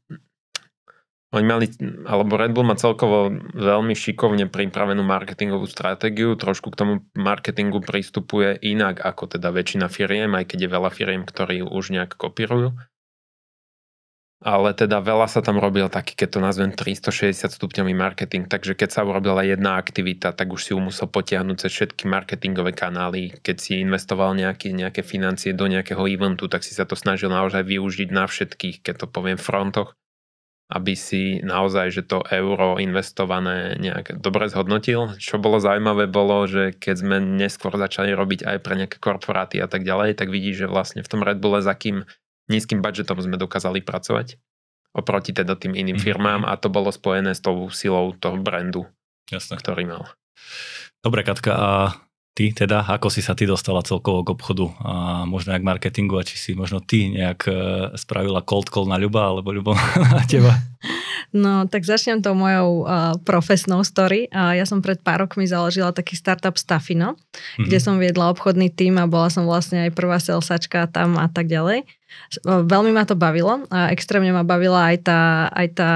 oni 1.33 1.47
mali, 1.49 1.67
alebo 2.05 2.37
Red 2.37 2.53
Bull 2.53 2.69
má 2.69 2.77
celkovo 2.77 3.33
veľmi 3.57 3.97
šikovne 3.97 4.53
pripravenú 4.53 5.01
marketingovú 5.01 5.65
stratégiu, 5.65 6.37
trošku 6.37 6.69
k 6.69 6.79
tomu 6.79 6.95
marketingu 7.17 7.81
prístupuje 7.81 8.61
inak 8.61 9.01
ako 9.01 9.39
teda 9.39 9.49
väčšina 9.49 9.89
firiem, 9.89 10.37
aj 10.37 10.53
keď 10.53 10.59
je 10.69 10.75
veľa 10.75 10.91
firiem, 10.93 11.23
ktorí 11.25 11.65
už 11.65 11.95
nejak 11.97 12.21
kopírujú 12.21 12.77
ale 14.43 14.75
teda 14.75 14.99
veľa 14.99 15.31
sa 15.31 15.39
tam 15.39 15.63
robil 15.63 15.87
taký, 15.87 16.19
keď 16.19 16.29
to 16.35 16.41
nazvem 16.43 16.71
360 16.75 17.47
stupňový 17.47 17.95
marketing, 17.95 18.51
takže 18.51 18.75
keď 18.75 18.91
sa 18.91 19.07
urobila 19.07 19.47
jedna 19.47 19.79
aktivita, 19.79 20.35
tak 20.35 20.51
už 20.51 20.61
si 20.61 20.71
ju 20.75 20.83
musel 20.83 21.07
potiahnuť 21.07 21.57
cez 21.63 21.71
všetky 21.71 22.11
marketingové 22.11 22.75
kanály. 22.75 23.39
Keď 23.39 23.57
si 23.57 23.73
investoval 23.79 24.35
nejaké, 24.35 24.75
nejaké 24.75 25.07
financie 25.07 25.55
do 25.55 25.71
nejakého 25.71 26.03
eventu, 26.11 26.51
tak 26.51 26.67
si 26.67 26.75
sa 26.75 26.83
to 26.83 26.99
snažil 26.99 27.31
naozaj 27.31 27.63
využiť 27.63 28.11
na 28.11 28.27
všetkých, 28.27 28.83
keď 28.83 28.95
to 29.03 29.07
poviem, 29.07 29.39
frontoch, 29.39 29.95
aby 30.73 30.99
si 30.99 31.39
naozaj, 31.45 31.95
že 31.95 32.03
to 32.03 32.25
euro 32.33 32.81
investované 32.83 33.77
nejak 33.79 34.19
dobre 34.19 34.49
zhodnotil. 34.49 35.15
Čo 35.23 35.39
bolo 35.39 35.63
zaujímavé 35.63 36.09
bolo, 36.11 36.49
že 36.51 36.75
keď 36.75 36.95
sme 36.99 37.17
neskôr 37.21 37.77
začali 37.79 38.11
robiť 38.11 38.49
aj 38.49 38.57
pre 38.59 38.75
nejaké 38.75 38.97
korporáty 38.99 39.61
a 39.61 39.69
tak 39.69 39.85
ďalej, 39.87 40.19
tak 40.19 40.33
vidíš, 40.33 40.67
že 40.67 40.73
vlastne 40.73 41.05
v 41.05 41.11
tom 41.13 41.21
Red 41.23 41.39
Bulle 41.39 41.61
za 41.61 41.77
kým 41.77 42.09
nízkym 42.53 42.85
budžetom 42.85 43.17
sme 43.17 43.41
dokázali 43.41 43.81
pracovať 43.81 44.37
oproti 44.93 45.33
teda 45.33 45.57
tým 45.57 45.73
iným 45.73 45.97
mm-hmm. 45.97 46.05
firmám 46.05 46.43
a 46.45 46.55
to 46.61 46.69
bolo 46.69 46.93
spojené 46.93 47.33
s 47.33 47.41
tou 47.41 47.73
silou 47.73 48.13
toho 48.13 48.37
brandu, 48.39 48.85
Jasne. 49.33 49.57
ktorý 49.57 49.89
mal. 49.89 50.05
Dobre, 51.01 51.25
Katka, 51.25 51.53
a 51.57 51.73
ty 52.37 52.53
teda, 52.53 52.85
ako 52.85 53.09
si 53.09 53.25
sa 53.25 53.33
ty 53.33 53.49
dostala 53.49 53.81
celkovo 53.83 54.23
k 54.23 54.33
obchodu 54.37 54.67
a 54.85 54.93
možno 55.25 55.57
aj 55.57 55.61
k 55.65 55.69
marketingu 55.69 56.15
a 56.21 56.25
či 56.25 56.37
si 56.37 56.51
možno 56.53 56.85
ty 56.85 57.09
nejak 57.09 57.41
e, 57.49 57.53
spravila 57.97 58.45
cold 58.45 58.69
call 58.69 58.87
na 58.89 59.01
Ľuba 59.01 59.33
alebo 59.33 59.51
Ľubo 59.51 59.73
na 60.17 60.23
teba? 60.29 60.53
No, 61.33 61.65
tak 61.65 61.89
začnem 61.89 62.21
to 62.21 62.37
mojou 62.37 62.85
uh, 62.85 63.17
profesnou 63.25 63.81
story. 63.89 64.29
Uh, 64.29 64.53
ja 64.53 64.69
som 64.69 64.85
pred 64.85 65.01
pár 65.01 65.25
rokmi 65.25 65.49
založila 65.49 65.89
taký 65.89 66.13
startup 66.13 66.61
Stafino, 66.61 67.17
mm-hmm. 67.17 67.65
kde 67.65 67.79
som 67.81 67.97
viedla 67.97 68.29
obchodný 68.29 68.69
tým 68.69 69.01
a 69.01 69.09
bola 69.09 69.33
som 69.33 69.49
vlastne 69.49 69.89
aj 69.89 69.97
prvá 69.97 70.21
selsačka 70.21 70.85
tam 70.93 71.17
a 71.17 71.33
tak 71.33 71.49
ďalej. 71.49 71.89
Veľmi 72.43 72.97
ma 72.97 73.05
to 73.05 73.13
bavilo 73.13 73.69
a 73.69 73.93
extrémne 73.93 74.33
ma 74.33 74.41
bavila 74.41 74.89
aj 74.89 74.97
tá, 75.05 75.21
aj 75.53 75.69
tá 75.77 75.91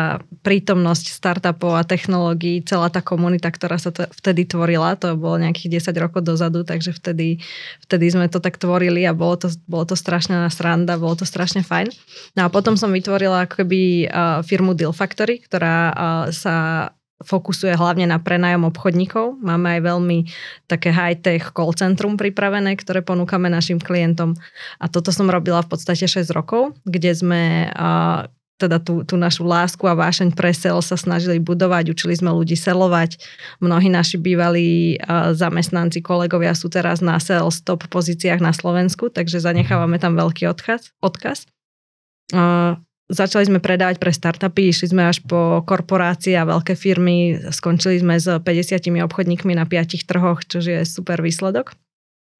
prítomnosť 0.44 1.08
startupov 1.08 1.72
a 1.76 1.82
technológií, 1.82 2.60
celá 2.60 2.92
tá 2.92 3.00
komunita, 3.00 3.48
ktorá 3.48 3.80
sa 3.80 3.88
t- 3.88 4.04
vtedy 4.20 4.44
tvorila, 4.44 5.00
to 5.00 5.16
bolo 5.16 5.40
nejakých 5.40 5.80
10 5.80 5.96
rokov 5.96 6.28
dozadu, 6.28 6.60
takže 6.60 6.92
vtedy, 6.92 7.40
vtedy 7.88 8.04
sme 8.12 8.28
to 8.28 8.44
tak 8.44 8.60
tvorili 8.60 9.08
a 9.08 9.16
bolo 9.16 9.40
to, 9.40 9.48
bolo 9.64 9.88
to 9.88 9.96
strašná 9.96 10.44
sranda, 10.52 11.00
bolo 11.00 11.16
to 11.16 11.24
strašne 11.24 11.64
fajn. 11.64 11.88
No 12.36 12.46
a 12.46 12.52
potom 12.52 12.76
som 12.76 12.92
vytvorila 12.92 13.48
akoby 13.48 14.04
firmu 14.44 14.76
Deal 14.76 14.92
Factory, 14.92 15.40
ktorá 15.40 15.92
sa 16.36 16.90
fokusuje 17.24 17.72
hlavne 17.72 18.04
na 18.04 18.20
prenájom 18.20 18.68
obchodníkov. 18.68 19.40
Máme 19.40 19.78
aj 19.78 19.80
veľmi 19.88 20.18
také 20.68 20.92
high-tech 20.92 21.56
call 21.56 21.72
centrum 21.72 22.20
pripravené, 22.20 22.76
ktoré 22.76 23.00
ponúkame 23.00 23.48
našim 23.48 23.80
klientom. 23.80 24.36
A 24.76 24.90
toto 24.92 25.08
som 25.08 25.32
robila 25.32 25.64
v 25.64 25.72
podstate 25.72 26.04
6 26.04 26.28
rokov, 26.36 26.76
kde 26.84 27.16
sme 27.16 27.72
teda 28.56 28.80
tú, 28.80 29.04
tú 29.04 29.20
našu 29.20 29.44
lásku 29.44 29.84
a 29.84 29.92
vášeň 29.92 30.32
pre 30.32 30.48
sel 30.56 30.80
sa 30.80 30.96
snažili 30.96 31.36
budovať, 31.36 31.92
učili 31.92 32.16
sme 32.16 32.32
ľudí 32.32 32.56
selovať. 32.56 33.20
Mnohí 33.60 33.92
naši 33.92 34.16
bývalí 34.16 34.96
zamestnanci, 35.36 36.00
kolegovia 36.00 36.56
sú 36.56 36.72
teraz 36.72 37.04
na 37.04 37.20
sales 37.20 37.60
top 37.60 37.84
pozíciách 37.92 38.40
na 38.40 38.56
Slovensku, 38.56 39.12
takže 39.12 39.44
zanechávame 39.44 40.00
tam 40.00 40.16
veľký 40.16 40.48
odkaz. 40.48 40.88
odkaz. 41.04 41.44
Začali 43.06 43.46
sme 43.46 43.62
predávať 43.62 44.02
pre 44.02 44.10
startupy, 44.10 44.74
išli 44.74 44.90
sme 44.90 45.06
až 45.06 45.22
po 45.22 45.62
korporácie 45.62 46.34
a 46.34 46.42
veľké 46.42 46.74
firmy, 46.74 47.38
skončili 47.54 48.02
sme 48.02 48.18
s 48.18 48.26
50 48.26 48.42
obchodníkmi 48.82 49.54
na 49.54 49.62
5 49.62 50.10
trhoch, 50.10 50.42
čo 50.42 50.58
je 50.58 50.82
super 50.82 51.22
výsledok. 51.22 51.78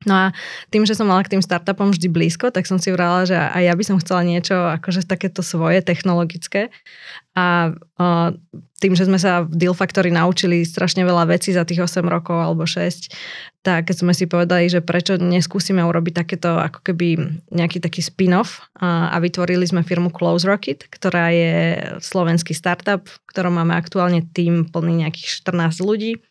No 0.05 0.13
a 0.13 0.25
tým, 0.69 0.85
že 0.85 0.93
som 0.93 1.09
mala 1.09 1.25
k 1.25 1.33
tým 1.33 1.43
startupom 1.43 1.89
vždy 1.89 2.13
blízko, 2.13 2.53
tak 2.53 2.69
som 2.69 2.77
si 2.77 2.93
vrala, 2.93 3.25
že 3.25 3.33
aj 3.33 3.63
ja 3.65 3.75
by 3.75 3.85
som 3.87 3.97
chcela 3.97 4.23
niečo 4.29 4.53
akože 4.53 5.09
takéto 5.09 5.41
svoje 5.41 5.81
technologické. 5.81 6.69
A 7.33 7.73
uh, 7.73 8.37
tým, 8.77 8.93
že 8.93 9.09
sme 9.09 9.17
sa 9.17 9.49
v 9.49 9.57
Deal 9.57 9.73
Factory 9.73 10.13
naučili 10.13 10.69
strašne 10.69 11.01
veľa 11.01 11.33
vecí 11.33 11.57
za 11.57 11.65
tých 11.65 11.81
8 11.89 12.05
rokov 12.05 12.37
alebo 12.37 12.69
6, 12.69 13.09
tak 13.67 13.91
sme 13.91 14.15
si 14.15 14.31
povedali, 14.31 14.71
že 14.71 14.79
prečo 14.79 15.19
neskúsime 15.19 15.83
urobiť 15.83 16.23
takéto 16.23 16.55
ako 16.55 16.87
keby 16.87 17.19
nejaký 17.51 17.83
taký 17.83 17.99
spin-off 17.99 18.63
a, 18.79 19.11
a 19.11 19.17
vytvorili 19.19 19.67
sme 19.67 19.83
firmu 19.83 20.15
Close 20.15 20.47
Rocket, 20.47 20.87
ktorá 20.87 21.35
je 21.35 21.55
slovenský 21.99 22.55
startup, 22.55 23.11
ktorom 23.27 23.59
máme 23.59 23.75
aktuálne 23.75 24.23
tým 24.31 24.71
plný 24.71 25.03
nejakých 25.03 25.43
14 25.43 25.83
ľudí 25.83 26.23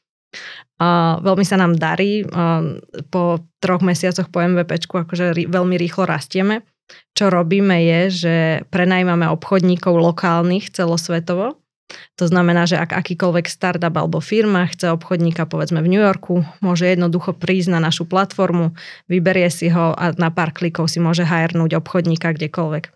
a 0.79 1.19
veľmi 1.23 1.43
sa 1.47 1.59
nám 1.59 1.75
darí. 1.75 2.23
A 2.31 2.63
po 3.11 3.43
troch 3.59 3.83
mesiacoch 3.83 4.31
po 4.31 4.43
MVPčku 4.43 4.95
akože 5.07 5.35
ri, 5.35 5.43
veľmi 5.47 5.75
rýchlo 5.75 6.07
rastieme. 6.07 6.63
Čo 7.17 7.33
robíme 7.33 7.81
je, 7.81 7.99
že 8.11 8.35
prenajímame 8.69 9.25
obchodníkov 9.31 9.95
lokálnych 9.95 10.71
celosvetovo. 10.71 11.59
To 12.17 12.25
znamená, 12.25 12.65
že 12.65 12.81
ak 12.81 12.97
akýkoľvek 12.97 13.45
startup 13.45 13.93
alebo 13.93 14.17
firma 14.17 14.65
chce 14.65 14.89
obchodníka 14.89 15.45
povedzme 15.45 15.85
v 15.85 15.91
New 15.95 16.03
Yorku, 16.03 16.41
môže 16.59 16.89
jednoducho 16.89 17.37
prísť 17.37 17.77
na 17.77 17.79
našu 17.83 18.09
platformu, 18.09 18.73
vyberie 19.05 19.47
si 19.53 19.69
ho 19.69 19.93
a 19.93 20.15
na 20.17 20.33
pár 20.33 20.49
klikov 20.49 20.89
si 20.89 20.97
môže 20.97 21.27
hajrnúť 21.27 21.77
obchodníka 21.77 22.33
kdekoľvek. 22.33 22.95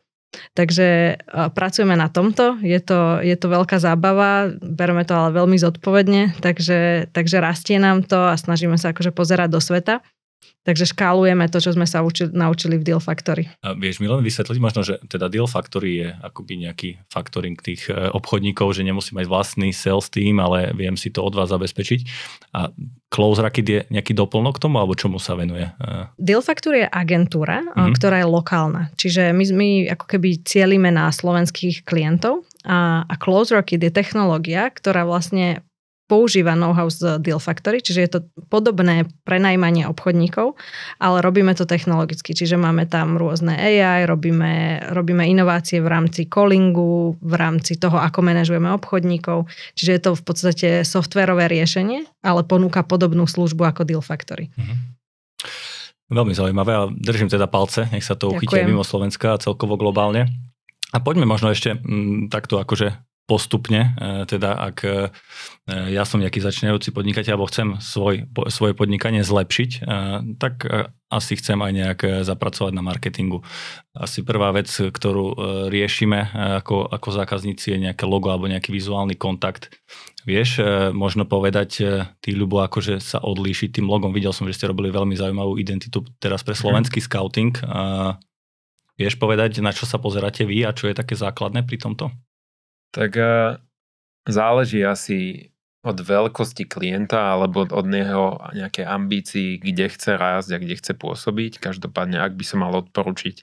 Takže 0.53 1.17
pracujeme 1.57 1.97
na 1.97 2.05
tomto, 2.05 2.61
je 2.61 2.77
to, 2.77 3.17
je 3.25 3.33
to 3.33 3.49
veľká 3.49 3.81
zábava, 3.81 4.53
bereme 4.61 5.01
to 5.01 5.17
ale 5.17 5.33
veľmi 5.33 5.57
zodpovedne, 5.57 6.37
takže, 6.37 7.09
takže 7.09 7.41
rastie 7.41 7.81
nám 7.81 8.05
to 8.05 8.29
a 8.29 8.37
snažíme 8.37 8.77
sa 8.77 8.93
akože 8.93 9.09
pozerať 9.09 9.49
do 9.49 9.57
sveta. 9.57 10.05
Takže 10.67 10.91
škálujeme 10.91 11.49
to, 11.49 11.57
čo 11.63 11.73
sme 11.73 11.87
sa 11.87 12.03
učili, 12.05 12.29
naučili 12.35 12.75
v 12.77 12.83
Deal 12.85 13.01
Factory. 13.01 13.47
A 13.63 13.73
vieš 13.73 14.03
mi 14.03 14.11
len 14.11 14.21
vysvetliť 14.21 14.59
možno, 14.59 14.85
že 14.85 14.99
teda 15.07 15.31
Deal 15.31 15.47
Factory 15.47 16.03
je 16.03 16.07
akoby 16.19 16.67
nejaký 16.67 16.89
factoring 17.09 17.57
tých 17.57 17.87
e, 17.89 17.95
obchodníkov, 18.13 18.77
že 18.77 18.85
nemusí 18.85 19.15
mať 19.15 19.25
vlastný 19.25 19.73
sales 19.73 20.11
team, 20.11 20.37
ale 20.37 20.75
viem 20.75 20.93
si 20.99 21.09
to 21.09 21.23
od 21.23 21.33
vás 21.33 21.49
zabezpečiť. 21.49 21.99
A 22.53 22.69
Close 23.09 23.41
Racket 23.41 23.67
je 23.67 23.79
nejaký 23.89 24.13
doplnok 24.13 24.61
k 24.61 24.69
tomu, 24.69 24.77
alebo 24.77 24.93
čomu 24.93 25.17
sa 25.17 25.33
venuje? 25.33 25.63
E, 25.63 26.11
Deal 26.21 26.43
Factory 26.43 26.85
je 26.85 26.87
agentúra, 26.91 27.65
mm-hmm. 27.65 27.95
ktorá 27.95 28.21
je 28.21 28.27
lokálna. 28.27 28.81
Čiže 28.99 29.31
my, 29.31 29.43
my 29.55 29.69
ako 29.95 30.05
keby 30.05 30.43
cielime 30.45 30.93
na 30.93 31.09
slovenských 31.09 31.87
klientov 31.87 32.45
a, 32.67 33.07
a 33.07 33.13
Close 33.15 33.55
Rocket 33.55 33.79
je 33.79 33.89
technológia, 33.89 34.67
ktorá 34.69 35.07
vlastne 35.07 35.63
používa 36.09 36.57
know-how 36.57 36.89
z 36.89 37.21
Deal 37.21 37.37
Factory, 37.37 37.85
čiže 37.85 37.99
je 38.01 38.11
to 38.17 38.19
podobné 38.49 39.05
prenajmanie 39.29 39.85
obchodníkov, 39.85 40.57
ale 40.97 41.21
robíme 41.21 41.53
to 41.53 41.69
technologicky, 41.69 42.33
čiže 42.33 42.57
máme 42.57 42.89
tam 42.89 43.21
rôzne 43.21 43.53
AI, 43.53 44.09
robíme, 44.09 44.81
robíme 44.89 45.21
inovácie 45.29 45.77
v 45.77 45.87
rámci 45.87 46.25
callingu, 46.25 47.13
v 47.21 47.33
rámci 47.37 47.77
toho, 47.77 48.01
ako 48.01 48.25
manažujeme 48.25 48.73
obchodníkov, 48.73 49.45
čiže 49.77 49.91
je 49.93 50.01
to 50.01 50.11
v 50.17 50.23
podstate 50.25 50.69
softverové 50.81 51.45
riešenie, 51.45 52.09
ale 52.25 52.41
ponúka 52.41 52.81
podobnú 52.81 53.29
službu 53.29 53.69
ako 53.69 53.85
Deal 53.85 54.01
Factory. 54.01 54.49
Mhm. 54.57 54.97
Veľmi 56.09 56.33
zaujímavé 56.33 56.73
a 56.73 56.89
držím 56.89 57.29
teda 57.29 57.45
palce, 57.45 57.85
nech 57.93 58.01
sa 58.01 58.17
to 58.17 58.33
uchytie 58.33 58.65
mimo 58.65 58.81
Slovenska 58.81 59.37
a 59.37 59.41
celkovo 59.41 59.77
globálne. 59.77 60.25
A 60.89 60.97
poďme 60.97 61.29
možno 61.29 61.53
ešte 61.53 61.77
m, 61.77 62.33
takto 62.33 62.57
akože 62.57 62.97
postupne, 63.29 63.93
e, 63.93 64.25
teda 64.25 64.57
ak 64.57 64.77
e, 64.81 65.13
ja 65.93 66.01
som 66.01 66.17
nejaký 66.17 66.41
začínajúci 66.41 66.89
podnikateľ 66.89 67.37
alebo 67.37 67.45
chcem 67.45 67.77
svoj, 67.77 68.25
svoje 68.49 68.73
podnikanie 68.73 69.21
zlepšiť, 69.21 69.71
e, 69.77 69.79
tak 70.41 70.65
asi 71.13 71.37
chcem 71.37 71.61
aj 71.61 71.71
nejak 71.73 71.99
zapracovať 72.25 72.73
na 72.73 72.85
marketingu. 72.85 73.45
Asi 73.93 74.25
prvá 74.25 74.53
vec, 74.53 74.69
ktorú 74.69 75.33
riešime 75.73 76.29
ako, 76.61 76.85
ako 76.85 77.09
zákazníci 77.09 77.73
je 77.73 77.89
nejaké 77.89 78.05
logo 78.05 78.29
alebo 78.29 78.45
nejaký 78.45 78.69
vizuálny 78.69 79.17
kontakt. 79.17 79.73
Vieš 80.29 80.61
možno 80.93 81.25
povedať, 81.25 81.81
ty 82.21 82.29
ľubo, 82.37 82.61
akože 82.61 83.01
sa 83.01 83.25
odlíšiť 83.25 83.81
tým 83.81 83.89
logom. 83.89 84.13
Videl 84.13 84.37
som, 84.37 84.45
že 84.45 84.53
ste 84.53 84.69
robili 84.69 84.93
veľmi 84.93 85.17
zaujímavú 85.17 85.57
identitu 85.57 86.05
teraz 86.21 86.45
pre 86.45 86.53
slovenský 86.53 87.01
scouting. 87.01 87.57
Vieš 89.01 89.17
povedať, 89.17 89.65
na 89.65 89.73
čo 89.73 89.89
sa 89.89 89.97
pozeráte 89.97 90.45
vy 90.45 90.61
a 90.61 90.77
čo 90.77 90.85
je 90.85 90.93
také 90.93 91.17
základné 91.17 91.65
pri 91.65 91.81
tomto? 91.81 92.13
Tak 92.95 93.11
uh, 93.15 93.57
záleží 94.25 94.81
asi 94.85 95.49
od 95.79 95.95
veľkosti 95.95 96.67
klienta 96.67 97.39
alebo 97.39 97.63
od 97.63 97.85
neho 97.87 98.35
nejaké 98.51 98.83
ambícií, 98.83 99.63
kde 99.63 99.87
chce 99.87 100.19
rásť 100.19 100.49
a 100.55 100.61
kde 100.61 100.75
chce 100.75 100.93
pôsobiť. 100.99 101.63
Každopádne, 101.63 102.19
ak 102.19 102.35
by 102.35 102.43
som 102.43 102.59
mal 102.67 102.75
odporučiť, 102.83 103.39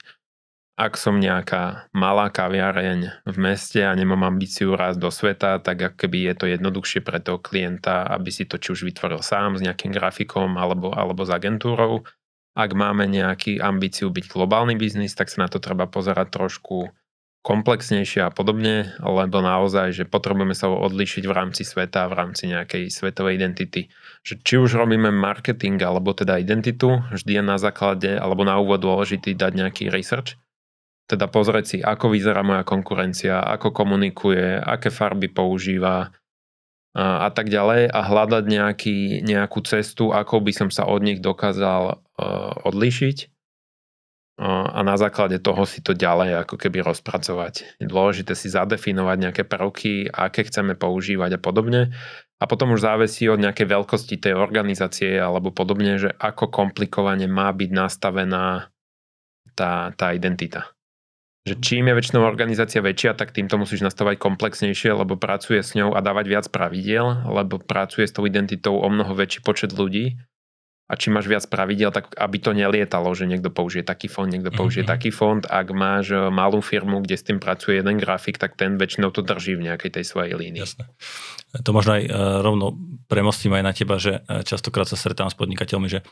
ak 0.77 0.93
som 0.93 1.17
nejaká 1.17 1.89
malá 1.97 2.29
kaviareň 2.29 3.25
v 3.25 3.37
meste 3.41 3.81
a 3.81 3.97
nemám 3.97 4.29
ambíciu 4.29 4.77
rásť 4.77 4.99
do 5.01 5.09
sveta, 5.09 5.57
tak 5.57 5.81
ak 5.81 5.93
keby 5.97 6.29
je 6.29 6.33
to 6.37 6.45
jednoduchšie 6.53 7.01
pre 7.01 7.17
toho 7.17 7.41
klienta, 7.41 8.05
aby 8.05 8.29
si 8.29 8.45
to 8.45 8.61
či 8.61 8.77
už 8.77 8.85
vytvoril 8.85 9.25
sám 9.25 9.57
s 9.57 9.65
nejakým 9.65 9.89
grafikom 9.89 10.53
alebo, 10.61 10.93
alebo 10.93 11.25
s 11.25 11.33
agentúrou. 11.33 12.05
Ak 12.53 12.77
máme 12.77 13.09
nejaký 13.09 13.57
ambíciu 13.57 14.13
byť 14.13 14.29
globálny 14.29 14.77
biznis, 14.77 15.17
tak 15.17 15.33
sa 15.33 15.45
na 15.45 15.49
to 15.49 15.57
treba 15.57 15.89
pozerať 15.89 16.29
trošku 16.29 16.93
komplexnejšie 17.47 18.27
a 18.27 18.31
podobne, 18.35 18.91
lebo 18.99 19.39
naozaj, 19.39 19.95
že 19.95 20.03
potrebujeme 20.03 20.51
sa 20.51 20.67
odlišiť 20.67 21.23
v 21.23 21.31
rámci 21.31 21.63
sveta, 21.63 22.11
v 22.11 22.17
rámci 22.19 22.51
nejakej 22.51 22.91
svetovej 22.91 23.39
identity. 23.39 23.87
Že 24.27 24.33
či 24.43 24.55
už 24.59 24.75
robíme 24.75 25.07
marketing 25.15 25.79
alebo 25.79 26.11
teda 26.11 26.43
identitu, 26.43 26.99
vždy 27.07 27.39
je 27.39 27.43
na 27.47 27.55
základe 27.55 28.19
alebo 28.19 28.43
na 28.43 28.59
úvod 28.59 28.83
dôležitý 28.83 29.31
dať 29.31 29.51
nejaký 29.63 29.83
research, 29.87 30.35
teda 31.07 31.31
pozrieť 31.31 31.65
si, 31.65 31.77
ako 31.79 32.11
vyzerá 32.11 32.43
moja 32.43 32.67
konkurencia, 32.67 33.39
ako 33.39 33.71
komunikuje, 33.71 34.59
aké 34.59 34.91
farby 34.91 35.31
používa 35.31 36.11
a, 36.91 37.23
a 37.23 37.29
tak 37.31 37.47
ďalej. 37.47 37.87
A 37.87 37.99
hľadať 38.03 38.43
nejaký, 38.43 38.97
nejakú 39.23 39.63
cestu, 39.63 40.11
ako 40.11 40.43
by 40.43 40.51
som 40.51 40.67
sa 40.67 40.83
od 40.83 40.99
nich 40.99 41.23
dokázal 41.23 41.95
uh, 41.95 42.67
odlišiť 42.67 43.36
a 44.37 44.85
na 44.85 44.93
základe 45.01 45.41
toho 45.41 45.65
si 45.65 45.81
to 45.81 45.97
ďalej 45.97 46.45
ako 46.45 46.61
keby 46.61 46.85
rozpracovať. 46.85 47.81
Je 47.81 47.89
dôležité 47.89 48.37
si 48.37 48.53
zadefinovať 48.53 49.17
nejaké 49.17 49.43
prvky, 49.49 50.13
aké 50.13 50.45
chceme 50.45 50.77
používať 50.77 51.37
a 51.37 51.39
podobne. 51.41 51.89
A 52.37 52.45
potom 52.45 52.69
už 52.77 52.85
závisí 52.85 53.25
od 53.25 53.41
nejakej 53.41 53.65
veľkosti 53.65 54.21
tej 54.21 54.37
organizácie 54.37 55.17
alebo 55.17 55.49
podobne, 55.49 55.97
že 55.97 56.13
ako 56.21 56.53
komplikovane 56.53 57.25
má 57.25 57.49
byť 57.49 57.69
nastavená 57.73 58.69
tá, 59.57 59.89
tá 59.97 60.13
identita. 60.13 60.69
Že 61.49 61.57
čím 61.57 61.89
je 61.89 61.97
väčšinou 61.97 62.21
organizácia 62.21 62.77
väčšia, 62.77 63.17
tak 63.17 63.33
týmto 63.33 63.57
musíš 63.57 63.81
nastavať 63.81 64.21
komplexnejšie, 64.21 64.93
lebo 64.93 65.17
pracuje 65.17 65.65
s 65.65 65.73
ňou 65.73 65.97
a 65.97 65.99
dávať 66.05 66.25
viac 66.29 66.45
pravidiel, 66.53 67.25
lebo 67.25 67.57
pracuje 67.57 68.05
s 68.05 68.13
tou 68.13 68.29
identitou 68.29 68.77
o 68.77 68.85
mnoho 68.85 69.17
väčší 69.17 69.41
počet 69.41 69.73
ľudí 69.73 70.21
a 70.87 70.93
či 70.95 71.11
máš 71.11 71.27
viac 71.27 71.43
pravidel, 71.51 71.91
tak 71.91 72.15
aby 72.15 72.39
to 72.39 72.55
nelietalo, 72.55 73.11
že 73.11 73.27
niekto 73.27 73.51
použije 73.51 73.83
taký 73.83 74.07
fond, 74.07 74.31
niekto 74.31 74.55
použije 74.55 74.87
mm-hmm. 74.87 74.95
taký 74.95 75.11
fond. 75.11 75.43
Ak 75.43 75.67
máš 75.75 76.15
e, 76.15 76.31
malú 76.31 76.63
firmu, 76.63 77.03
kde 77.03 77.19
s 77.19 77.27
tým 77.27 77.43
pracuje 77.43 77.83
jeden 77.83 77.99
grafik, 77.99 78.39
tak 78.39 78.55
ten 78.55 78.79
väčšinou 78.79 79.11
to 79.11 79.19
drží 79.19 79.59
v 79.59 79.67
nejakej 79.67 79.99
tej 79.99 80.05
svojej 80.07 80.39
línii. 80.39 80.63
Jasné. 80.63 80.87
To 81.63 81.71
možno 81.75 81.95
aj 81.95 82.03
uh, 82.07 82.43
rovno 82.43 82.75
premostím 83.07 83.55
aj 83.55 83.63
na 83.63 83.73
teba, 83.75 83.95
že 83.99 84.23
uh, 84.27 84.43
častokrát 84.43 84.87
sa 84.87 84.99
stretám 84.99 85.31
s 85.31 85.35
podnikateľmi, 85.35 85.87
že 85.87 86.03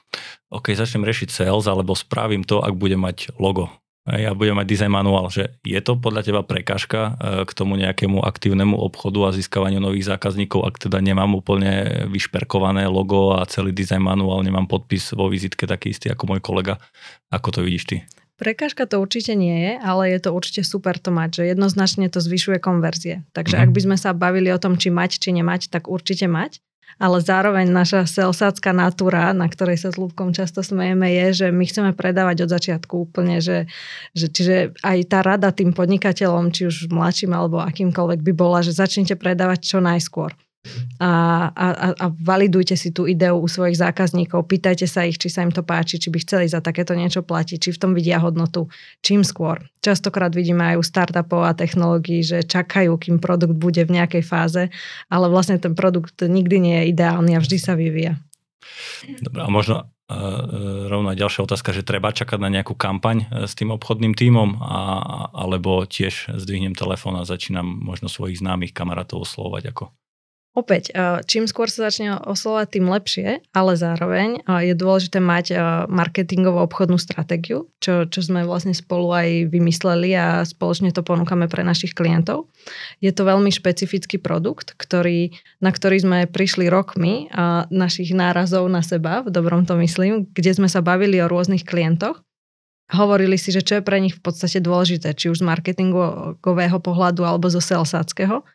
OK, 0.52 0.72
začnem 0.72 1.04
riešiť 1.04 1.30
sales, 1.32 1.68
alebo 1.68 1.92
spravím 1.96 2.44
to, 2.48 2.64
ak 2.64 2.76
budem 2.76 3.04
mať 3.04 3.36
logo 3.36 3.68
ja 4.06 4.38
budem 4.38 4.54
mať 4.54 4.70
design 4.70 4.94
manuál, 4.94 5.34
že 5.34 5.58
je 5.66 5.82
to 5.82 5.98
podľa 5.98 6.22
teba 6.22 6.42
prekážka 6.46 7.18
e, 7.18 7.42
k 7.42 7.52
tomu 7.58 7.74
nejakému 7.74 8.22
aktívnemu 8.22 8.78
obchodu 8.78 9.26
a 9.26 9.36
získavaniu 9.36 9.82
nových 9.82 10.14
zákazníkov, 10.14 10.62
ak 10.62 10.76
teda 10.78 11.02
nemám 11.02 11.34
úplne 11.34 12.06
vyšperkované 12.14 12.86
logo 12.86 13.34
a 13.34 13.42
celý 13.50 13.74
design 13.74 14.06
manuál, 14.06 14.46
nemám 14.46 14.70
podpis 14.70 15.10
vo 15.18 15.26
vizitke 15.26 15.66
taký 15.66 15.90
istý 15.90 16.14
ako 16.14 16.38
môj 16.38 16.42
kolega. 16.46 16.78
Ako 17.34 17.50
to 17.50 17.66
vidíš 17.66 17.84
ty? 17.90 17.98
Prekážka 18.38 18.86
to 18.86 19.02
určite 19.02 19.34
nie 19.34 19.58
je, 19.64 19.74
ale 19.82 20.12
je 20.14 20.20
to 20.22 20.36
určite 20.36 20.68
super 20.68 21.02
to 21.02 21.10
mať, 21.10 21.42
že 21.42 21.44
jednoznačne 21.56 22.06
to 22.12 22.22
zvyšuje 22.22 22.62
konverzie. 22.62 23.26
Takže 23.34 23.58
mm-hmm. 23.58 23.72
ak 23.72 23.76
by 23.76 23.82
sme 23.90 23.98
sa 23.98 24.14
bavili 24.14 24.54
o 24.54 24.62
tom, 24.62 24.78
či 24.78 24.94
mať, 24.94 25.18
či 25.18 25.34
nemať, 25.34 25.72
tak 25.74 25.90
určite 25.90 26.30
mať 26.30 26.62
ale 26.96 27.18
zároveň 27.20 27.68
naša 27.68 28.08
selsácká 28.08 28.72
natúra, 28.72 29.36
na 29.36 29.52
ktorej 29.52 29.82
sa 29.82 29.90
s 29.92 30.00
Lúbkom 30.00 30.32
často 30.32 30.64
smejeme, 30.64 31.12
je, 31.12 31.46
že 31.46 31.48
my 31.52 31.64
chceme 31.68 31.92
predávať 31.92 32.48
od 32.48 32.50
začiatku 32.56 32.94
úplne, 33.12 33.44
že, 33.44 33.68
že 34.16 34.32
čiže 34.32 34.56
aj 34.80 34.98
tá 35.12 35.20
rada 35.20 35.52
tým 35.52 35.76
podnikateľom, 35.76 36.56
či 36.56 36.72
už 36.72 36.88
mladším 36.94 37.36
alebo 37.36 37.60
akýmkoľvek 37.60 38.20
by 38.24 38.34
bola, 38.36 38.64
že 38.64 38.72
začnite 38.72 39.20
predávať 39.20 39.60
čo 39.76 39.78
najskôr 39.84 40.32
a, 41.00 41.12
a, 41.52 41.68
a 41.96 42.06
validujte 42.12 42.74
si 42.80 42.90
tú 42.90 43.06
ideu 43.06 43.38
u 43.38 43.48
svojich 43.48 43.78
zákazníkov, 43.78 44.48
pýtajte 44.48 44.88
sa 44.90 45.06
ich, 45.06 45.20
či 45.20 45.30
sa 45.30 45.44
im 45.46 45.52
to 45.52 45.62
páči, 45.62 46.00
či 46.02 46.10
by 46.10 46.18
chceli 46.24 46.46
za 46.50 46.64
takéto 46.64 46.96
niečo 46.96 47.22
platiť, 47.22 47.58
či 47.58 47.70
v 47.76 47.82
tom 47.82 47.92
vidia 47.94 48.18
hodnotu, 48.22 48.72
čím 49.06 49.22
skôr. 49.22 49.62
Častokrát 49.86 50.34
vidíme 50.34 50.76
aj 50.76 50.80
u 50.80 50.84
startupov 50.84 51.46
a 51.46 51.54
technológií, 51.54 52.26
že 52.26 52.42
čakajú, 52.42 52.98
kým 52.98 53.22
produkt 53.22 53.58
bude 53.60 53.86
v 53.86 54.02
nejakej 54.02 54.24
fáze, 54.26 54.64
ale 55.12 55.30
vlastne 55.30 55.62
ten 55.62 55.78
produkt 55.78 56.22
nikdy 56.24 56.58
nie 56.58 56.76
je 56.82 56.90
ideálny 56.96 57.38
a 57.38 57.44
vždy 57.44 57.58
sa 57.62 57.78
vyvíja. 57.78 58.18
Dobre, 59.22 59.46
a 59.46 59.50
možno 59.52 59.86
uh, 59.86 60.88
rovno 60.90 61.14
aj 61.14 61.22
ďalšia 61.22 61.42
otázka, 61.46 61.70
že 61.76 61.86
treba 61.86 62.10
čakať 62.10 62.40
na 62.42 62.50
nejakú 62.50 62.74
kampaň 62.74 63.30
s 63.30 63.54
tým 63.54 63.70
obchodným 63.74 64.18
tímom, 64.18 64.58
a, 64.58 64.80
alebo 65.34 65.86
tiež 65.86 66.34
zdvihnem 66.34 66.74
telefón 66.74 67.20
a 67.20 67.28
začínam 67.28 67.66
možno 67.66 68.10
svojich 68.10 68.42
známych 68.42 68.74
kamarátov 68.74 69.26
oslovať 69.26 69.76
ako 69.76 69.94
Opäť, 70.56 70.96
eh, 70.96 71.20
čím 71.28 71.52
skôr 71.52 71.68
sa 71.68 71.92
začne 71.92 72.16
oslovať, 72.16 72.80
tým 72.80 72.88
lepšie, 72.88 73.44
ale 73.52 73.76
zároveň 73.76 74.40
eh, 74.40 74.72
je 74.72 74.74
dôležité 74.74 75.20
mať 75.20 75.46
eh, 75.52 75.60
marketingovú 75.92 76.64
obchodnú 76.64 76.96
stratégiu, 76.96 77.68
čo, 77.84 78.08
čo 78.08 78.20
sme 78.24 78.48
vlastne 78.48 78.72
spolu 78.72 79.12
aj 79.12 79.52
vymysleli 79.52 80.16
a 80.16 80.48
spoločne 80.48 80.96
to 80.96 81.04
ponúkame 81.04 81.52
pre 81.52 81.68
našich 81.68 81.92
klientov. 81.92 82.48
Je 83.04 83.12
to 83.12 83.28
veľmi 83.28 83.52
špecifický 83.52 84.16
produkt, 84.16 84.80
ktorý, 84.80 85.36
na 85.60 85.76
ktorý 85.76 85.98
sme 86.00 86.20
prišli 86.26 86.72
rokmi 86.72 87.30
našich 87.70 88.16
nárazov 88.16 88.66
na 88.72 88.82
seba, 88.82 89.22
v 89.22 89.30
dobrom 89.30 89.68
to 89.68 89.78
myslím, 89.78 90.26
kde 90.32 90.56
sme 90.56 90.72
sa 90.72 90.80
bavili 90.80 91.20
o 91.20 91.30
rôznych 91.30 91.68
klientoch 91.68 92.24
hovorili 92.94 93.34
si, 93.34 93.50
že 93.50 93.66
čo 93.66 93.82
je 93.82 93.84
pre 93.86 93.98
nich 93.98 94.14
v 94.14 94.22
podstate 94.22 94.62
dôležité, 94.62 95.18
či 95.18 95.34
už 95.34 95.42
z 95.42 95.48
marketingového 95.50 96.78
pohľadu 96.78 97.26
alebo 97.26 97.50
zo 97.50 97.58
salesáckého 97.58 98.46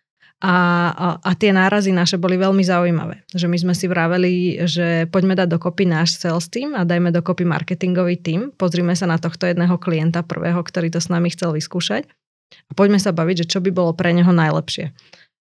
a, 0.40 0.56
a, 0.96 1.06
a 1.20 1.30
tie 1.36 1.52
nárazy 1.52 1.92
naše 1.92 2.16
boli 2.16 2.40
veľmi 2.40 2.64
zaujímavé. 2.64 3.28
Že 3.36 3.46
my 3.52 3.56
sme 3.60 3.74
si 3.76 3.84
vraveli, 3.84 4.64
že 4.64 5.04
poďme 5.12 5.36
dať 5.36 5.52
dokopy 5.52 5.84
náš 5.84 6.16
sales 6.16 6.48
team 6.48 6.72
a 6.72 6.88
dajme 6.88 7.12
dokopy 7.12 7.44
marketingový 7.44 8.16
team. 8.16 8.48
Pozrime 8.56 8.96
sa 8.96 9.04
na 9.04 9.20
tohto 9.20 9.44
jedného 9.44 9.76
klienta 9.76 10.24
prvého, 10.24 10.56
ktorý 10.64 10.88
to 10.88 10.96
s 10.96 11.12
nami 11.12 11.28
chcel 11.28 11.52
vyskúšať. 11.52 12.08
A 12.56 12.72
poďme 12.72 12.96
sa 12.96 13.12
baviť, 13.12 13.44
že 13.44 13.50
čo 13.52 13.58
by 13.60 13.68
bolo 13.68 13.92
pre 13.92 14.16
neho 14.16 14.32
najlepšie. 14.32 14.96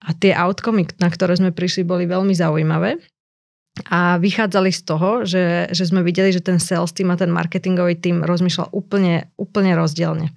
A 0.03 0.11
tie 0.11 0.35
outcomy, 0.35 0.91
na 0.99 1.07
ktoré 1.07 1.39
sme 1.39 1.55
prišli, 1.55 1.87
boli 1.87 2.11
veľmi 2.11 2.35
zaujímavé. 2.35 2.99
A 3.87 4.19
vychádzali 4.19 4.75
z 4.75 4.83
toho, 4.83 5.23
že, 5.23 5.71
že 5.71 5.87
sme 5.87 6.03
videli, 6.03 6.35
že 6.35 6.43
ten 6.43 6.59
sales 6.59 6.91
team 6.91 7.15
a 7.15 7.17
ten 7.17 7.31
marketingový 7.31 7.95
team 7.95 8.27
rozmýšľal 8.27 8.75
úplne, 8.75 9.31
úplne 9.39 9.79
rozdielne. 9.79 10.35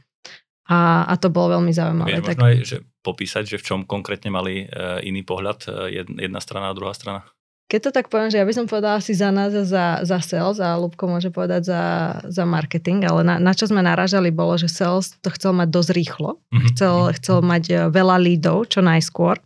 A, 0.69 1.09
a 1.09 1.13
to 1.17 1.33
bolo 1.33 1.57
veľmi 1.57 1.73
zaujímavé. 1.73 2.21
Vieš, 2.21 2.27
tak... 2.29 2.37
možno 2.37 2.45
aj, 2.45 2.57
že 2.61 2.77
popísať, 3.03 3.43
že 3.45 3.59
v 3.59 3.65
čom 3.67 3.79
konkrétne 3.83 4.31
mali 4.31 4.65
uh, 4.65 5.03
iný 5.03 5.21
pohľad 5.27 5.59
uh, 5.67 5.91
jedna 5.91 6.39
strana 6.39 6.71
a 6.71 6.77
druhá 6.77 6.95
strana? 6.95 7.27
Keď 7.73 7.89
to 7.89 7.95
tak 7.95 8.05
poviem, 8.11 8.29
že 8.29 8.37
ja 8.37 8.45
by 8.45 8.53
som 8.53 8.69
povedala 8.69 9.01
asi 9.01 9.17
za 9.17 9.33
nás 9.33 9.49
a 9.49 9.65
za, 9.65 9.85
za 10.05 10.19
sales 10.21 10.61
a 10.61 10.77
Lubko 10.77 11.09
môže 11.09 11.33
povedať 11.33 11.73
za, 11.73 11.83
za 12.29 12.45
marketing, 12.45 13.01
ale 13.01 13.25
na, 13.25 13.41
na 13.41 13.49
čo 13.55 13.65
sme 13.65 13.81
narážali 13.81 14.29
bolo, 14.29 14.61
že 14.61 14.69
sales 14.69 15.17
to 15.25 15.33
chcel 15.33 15.57
mať 15.57 15.73
dosť 15.73 15.89
rýchlo. 15.95 16.37
Mm-hmm. 16.53 16.69
Chcel, 16.69 16.95
chcel 17.17 17.37
mať 17.41 17.63
e, 17.73 17.75
veľa 17.89 18.21
lídov 18.21 18.69
čo 18.69 18.85
najskôr. 18.85 19.41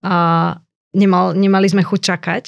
A 0.00 0.14
nemal, 0.96 1.36
nemali 1.36 1.68
sme 1.68 1.84
chuť 1.84 2.00
čakať. 2.00 2.44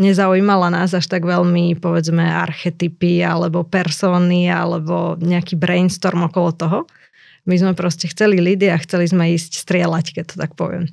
Nezaujímala 0.00 0.72
nás 0.72 0.96
až 0.96 1.04
tak 1.04 1.28
veľmi, 1.28 1.76
povedzme, 1.76 2.24
archetypy 2.24 3.20
alebo 3.20 3.68
persóny 3.68 4.48
alebo 4.48 5.20
nejaký 5.20 5.60
brainstorm 5.60 6.32
okolo 6.32 6.50
toho 6.56 6.78
my 7.50 7.56
sme 7.58 7.72
proste 7.74 8.06
chceli 8.06 8.38
lidy 8.38 8.70
a 8.70 8.78
chceli 8.78 9.10
sme 9.10 9.34
ísť 9.34 9.58
strieľať, 9.66 10.14
keď 10.14 10.24
to 10.30 10.36
tak 10.38 10.54
poviem. 10.54 10.86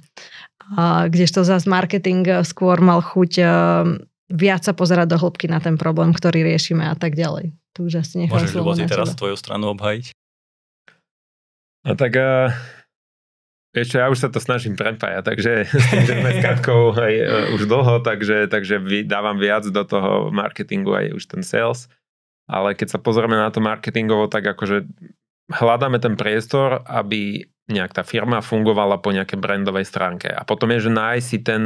A 0.74 1.06
kdežto 1.08 1.46
zase 1.46 1.70
marketing 1.70 2.26
eh, 2.26 2.42
skôr 2.42 2.82
mal 2.82 3.06
chuť 3.06 3.32
eh, 3.38 3.48
viac 4.28 4.62
sa 4.66 4.74
pozerať 4.74 5.08
do 5.14 5.18
hĺbky 5.22 5.48
na 5.48 5.62
ten 5.62 5.80
problém, 5.80 6.12
ktorý 6.12 6.44
riešime 6.44 6.84
a 6.84 6.96
tak 6.98 7.16
ďalej. 7.16 7.56
Tu 7.72 7.80
už 7.86 8.04
asi 8.04 8.26
nechám 8.26 8.42
Môžeš 8.42 8.52
slovo 8.52 8.74
na 8.76 8.90
teraz 8.90 9.14
tvoju 9.16 9.36
stranu 9.40 9.72
obhajiť? 9.78 10.12
No 11.88 11.96
tak 11.96 12.12
uh, 12.20 12.52
vieš 13.72 13.96
čo, 13.96 14.04
ja 14.04 14.12
už 14.12 14.20
sa 14.20 14.28
to 14.28 14.44
snažím 14.44 14.76
prepájať, 14.76 15.24
takže 15.24 15.52
s 15.72 15.86
tým, 15.88 16.04
že 16.04 16.14
sme 16.20 16.32
s 16.36 16.40
Katkou 16.44 16.92
aj, 16.92 17.14
uh, 17.16 17.56
už 17.56 17.64
dlho, 17.72 18.04
takže, 18.04 18.52
takže 18.52 18.84
dávam 19.08 19.40
viac 19.40 19.64
do 19.64 19.84
toho 19.88 20.28
marketingu 20.36 20.92
aj 20.92 21.16
už 21.16 21.24
ten 21.32 21.42
sales. 21.48 21.88
Ale 22.48 22.76
keď 22.76 22.96
sa 22.96 23.00
pozrieme 23.00 23.40
na 23.40 23.48
to 23.52 23.64
marketingovo, 23.64 24.28
tak 24.28 24.44
akože 24.44 24.88
hľadáme 25.52 26.00
ten 26.04 26.20
priestor, 26.20 26.84
aby 26.88 27.48
nejak 27.68 27.92
tá 27.96 28.04
firma 28.04 28.40
fungovala 28.40 29.00
po 29.04 29.12
nejakej 29.12 29.40
brandovej 29.40 29.88
stránke. 29.88 30.32
A 30.32 30.48
potom 30.48 30.72
je, 30.72 30.88
že 30.88 30.92
nájsť 30.92 31.26
si 31.28 31.38
ten, 31.44 31.62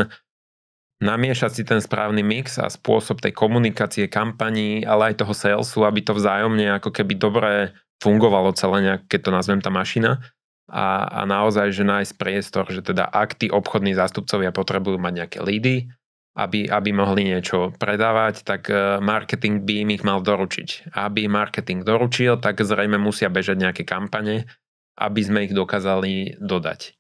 namiešať 1.02 1.52
si 1.54 1.63
ten 1.65 1.78
správny 1.78 2.26
mix 2.26 2.58
a 2.58 2.70
spôsob 2.70 3.22
tej 3.22 3.34
komunikácie, 3.38 4.10
kampaní, 4.10 4.82
ale 4.82 5.13
aj 5.13 5.22
toho 5.22 5.34
salesu, 5.34 5.86
aby 5.86 6.02
to 6.02 6.17
vzájomne 6.17 6.82
ako 6.82 6.89
keby 6.89 7.13
dobre 7.17 7.74
fungovalo 8.02 8.50
celé 8.58 8.78
nejak, 8.82 9.02
keď 9.06 9.20
to 9.30 9.32
nazvem 9.32 9.62
tá 9.62 9.70
mašina. 9.70 10.26
A, 10.72 11.06
a 11.06 11.22
naozaj, 11.28 11.70
že 11.76 11.86
nájsť 11.86 12.13
priestor, 12.17 12.65
že 12.72 12.82
teda 12.82 13.06
ak 13.06 13.38
tí 13.38 13.52
obchodní 13.52 13.94
zástupcovia 13.94 14.50
potrebujú 14.50 14.98
mať 14.98 15.13
nejaké 15.13 15.39
lídy, 15.44 15.91
aby, 16.32 16.72
aby 16.72 16.89
mohli 16.96 17.28
niečo 17.28 17.76
predávať, 17.76 18.48
tak 18.48 18.72
e, 18.72 19.04
marketing 19.04 19.67
by 19.67 19.74
im 19.84 19.89
ich 19.91 20.04
mal 20.08 20.24
doručiť. 20.24 20.96
Aby 20.96 21.28
marketing 21.28 21.84
doručil, 21.84 22.39
tak 22.39 22.63
zrejme 22.63 22.96
musia 22.96 23.28
bežať 23.28 23.60
nejaké 23.60 23.84
kampane, 23.84 24.48
aby 24.96 25.22
sme 25.22 25.44
ich 25.44 25.52
dokázali 25.52 26.39
dodať. 26.39 26.96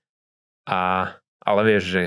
A, 0.67 1.15
ale 1.47 1.61
vieš, 1.63 1.83
že 1.95 2.03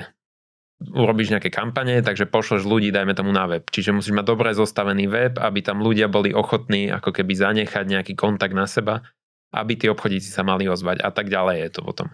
urobíš 0.85 1.33
nejaké 1.33 1.49
kampane, 1.49 2.05
takže 2.05 2.29
pošleš 2.29 2.69
ľudí, 2.69 2.93
dajme 2.93 3.17
tomu 3.17 3.33
na 3.33 3.49
web. 3.49 3.65
Čiže 3.73 3.97
musíš 3.97 4.13
mať 4.13 4.27
dobre 4.29 4.53
zostavený 4.53 5.09
web, 5.09 5.35
aby 5.41 5.65
tam 5.65 5.81
ľudia 5.81 6.13
boli 6.13 6.37
ochotní 6.37 6.93
ako 6.93 7.09
keby 7.09 7.33
zanechať 7.33 7.85
nejaký 7.89 8.13
kontakt 8.13 8.53
na 8.53 8.69
seba, 8.69 9.01
aby 9.55 9.81
tí 9.81 9.89
obchodníci 9.89 10.29
sa 10.29 10.45
mali 10.45 10.69
ozvať 10.69 11.01
a 11.01 11.09
tak 11.09 11.33
ďalej 11.33 11.57
je 11.57 11.71
to 11.73 11.81
potom. 11.81 12.09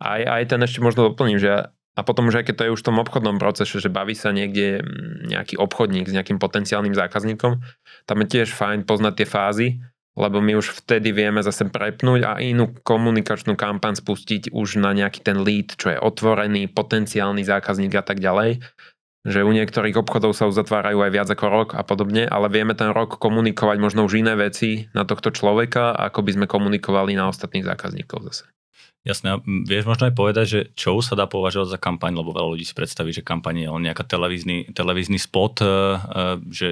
Aj, 0.00 0.22
aj 0.24 0.42
ten 0.48 0.60
ešte 0.64 0.80
možno 0.80 1.12
doplním, 1.12 1.36
že 1.36 1.73
a 1.94 2.00
potom 2.02 2.26
už 2.26 2.42
aj 2.42 2.50
keď 2.50 2.54
to 2.58 2.64
je 2.66 2.74
už 2.74 2.82
v 2.82 2.88
tom 2.90 2.98
obchodnom 2.98 3.38
procese, 3.38 3.78
že 3.78 3.86
baví 3.86 4.18
sa 4.18 4.34
niekde 4.34 4.82
mm, 4.82 5.30
nejaký 5.30 5.54
obchodník 5.58 6.10
s 6.10 6.14
nejakým 6.14 6.42
potenciálnym 6.42 6.94
zákazníkom, 6.94 7.62
tam 8.04 8.18
je 8.22 8.26
tiež 8.26 8.50
fajn 8.50 8.82
poznať 8.82 9.14
tie 9.22 9.28
fázy, 9.30 9.68
lebo 10.14 10.38
my 10.38 10.58
už 10.58 10.82
vtedy 10.82 11.10
vieme 11.10 11.42
zase 11.42 11.66
prepnúť 11.66 12.20
a 12.22 12.38
inú 12.38 12.70
komunikačnú 12.70 13.58
kampaň 13.58 13.98
spustiť 13.98 14.54
už 14.54 14.78
na 14.78 14.94
nejaký 14.94 15.22
ten 15.22 15.42
lead, 15.42 15.74
čo 15.74 15.90
je 15.90 15.98
otvorený, 15.98 16.70
potenciálny 16.70 17.42
zákazník 17.42 17.94
a 17.98 18.04
tak 18.06 18.22
ďalej. 18.22 18.62
Že 19.24 19.40
u 19.40 19.52
niektorých 19.56 19.96
obchodov 19.96 20.36
sa 20.36 20.44
uzatvárajú 20.46 21.00
aj 21.00 21.10
viac 21.10 21.28
ako 21.32 21.46
rok 21.48 21.68
a 21.74 21.82
podobne, 21.82 22.28
ale 22.28 22.52
vieme 22.52 22.76
ten 22.76 22.92
rok 22.92 23.16
komunikovať 23.16 23.76
možno 23.80 24.04
už 24.04 24.20
iné 24.20 24.36
veci 24.36 24.86
na 24.92 25.08
tohto 25.08 25.32
človeka, 25.32 25.96
ako 25.96 26.20
by 26.20 26.30
sme 26.36 26.46
komunikovali 26.46 27.16
na 27.16 27.32
ostatných 27.32 27.64
zákazníkov 27.64 28.20
zase. 28.30 28.44
Jasné, 29.04 29.36
vieš 29.68 29.84
možno 29.84 30.08
aj 30.08 30.14
povedať, 30.16 30.46
že 30.48 30.60
čo 30.72 30.96
sa 31.04 31.12
dá 31.12 31.28
považovať 31.28 31.76
za 31.76 31.78
kampaň, 31.78 32.16
lebo 32.16 32.32
veľa 32.32 32.56
ľudí 32.56 32.64
si 32.64 32.72
predstaví, 32.72 33.12
že 33.12 33.20
kampaň 33.20 33.68
je 33.68 33.68
len 33.68 33.84
nejaká 33.84 34.00
televízny, 34.08 34.72
televízny 34.72 35.20
spot, 35.20 35.60
e, 35.60 35.68
e, 35.68 35.70
že 36.48 36.68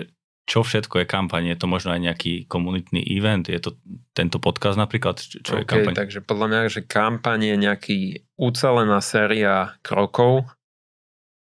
čo 0.48 0.64
všetko 0.64 1.04
je 1.04 1.06
kampaň? 1.06 1.54
Je 1.54 1.58
to 1.60 1.68
možno 1.68 1.92
aj 1.92 2.00
nejaký 2.02 2.48
komunitný 2.50 3.04
event? 3.04 3.46
Je 3.46 3.60
to 3.62 3.78
tento 4.16 4.42
podcast 4.42 4.80
napríklad? 4.80 5.20
Čo 5.20 5.60
okay, 5.60 5.62
je 5.62 5.70
kampaň? 5.70 5.94
Takže 5.94 6.20
podľa 6.24 6.46
mňa, 6.48 6.60
že 6.72 6.80
kampaň 6.82 7.40
je 7.52 7.56
nejaký 7.68 7.98
ucelená 8.40 8.98
séria 9.04 9.76
krokov, 9.84 10.48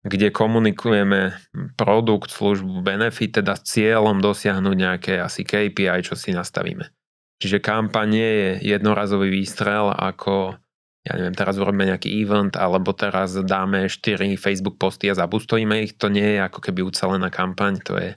kde 0.03 0.35
komunikujeme 0.35 1.31
produkt, 1.79 2.35
službu, 2.35 2.83
benefit, 2.83 3.39
teda 3.39 3.55
s 3.55 3.71
cieľom 3.71 4.19
dosiahnuť 4.19 4.77
nejaké 4.77 5.15
asi 5.23 5.47
KPI, 5.47 6.03
čo 6.03 6.19
si 6.19 6.35
nastavíme. 6.35 6.91
Čiže 7.39 7.59
kampaň 7.59 8.07
nie 8.07 8.31
je 8.35 8.51
jednorazový 8.77 9.31
výstrel 9.31 9.91
ako 9.91 10.62
ja 11.03 11.19
neviem, 11.19 11.35
teraz 11.35 11.59
urobíme 11.59 11.91
nejaký 11.91 12.09
event, 12.23 12.55
alebo 12.55 12.95
teraz 12.95 13.35
dáme 13.35 13.91
4 13.91 14.39
Facebook 14.39 14.79
posty 14.79 15.11
a 15.11 15.19
zabustojíme 15.19 15.83
ich, 15.83 15.99
to 15.99 16.07
nie 16.07 16.39
je 16.39 16.41
ako 16.47 16.63
keby 16.63 16.87
ucelená 16.87 17.27
kampaň, 17.27 17.83
to 17.83 17.99
je 17.99 18.15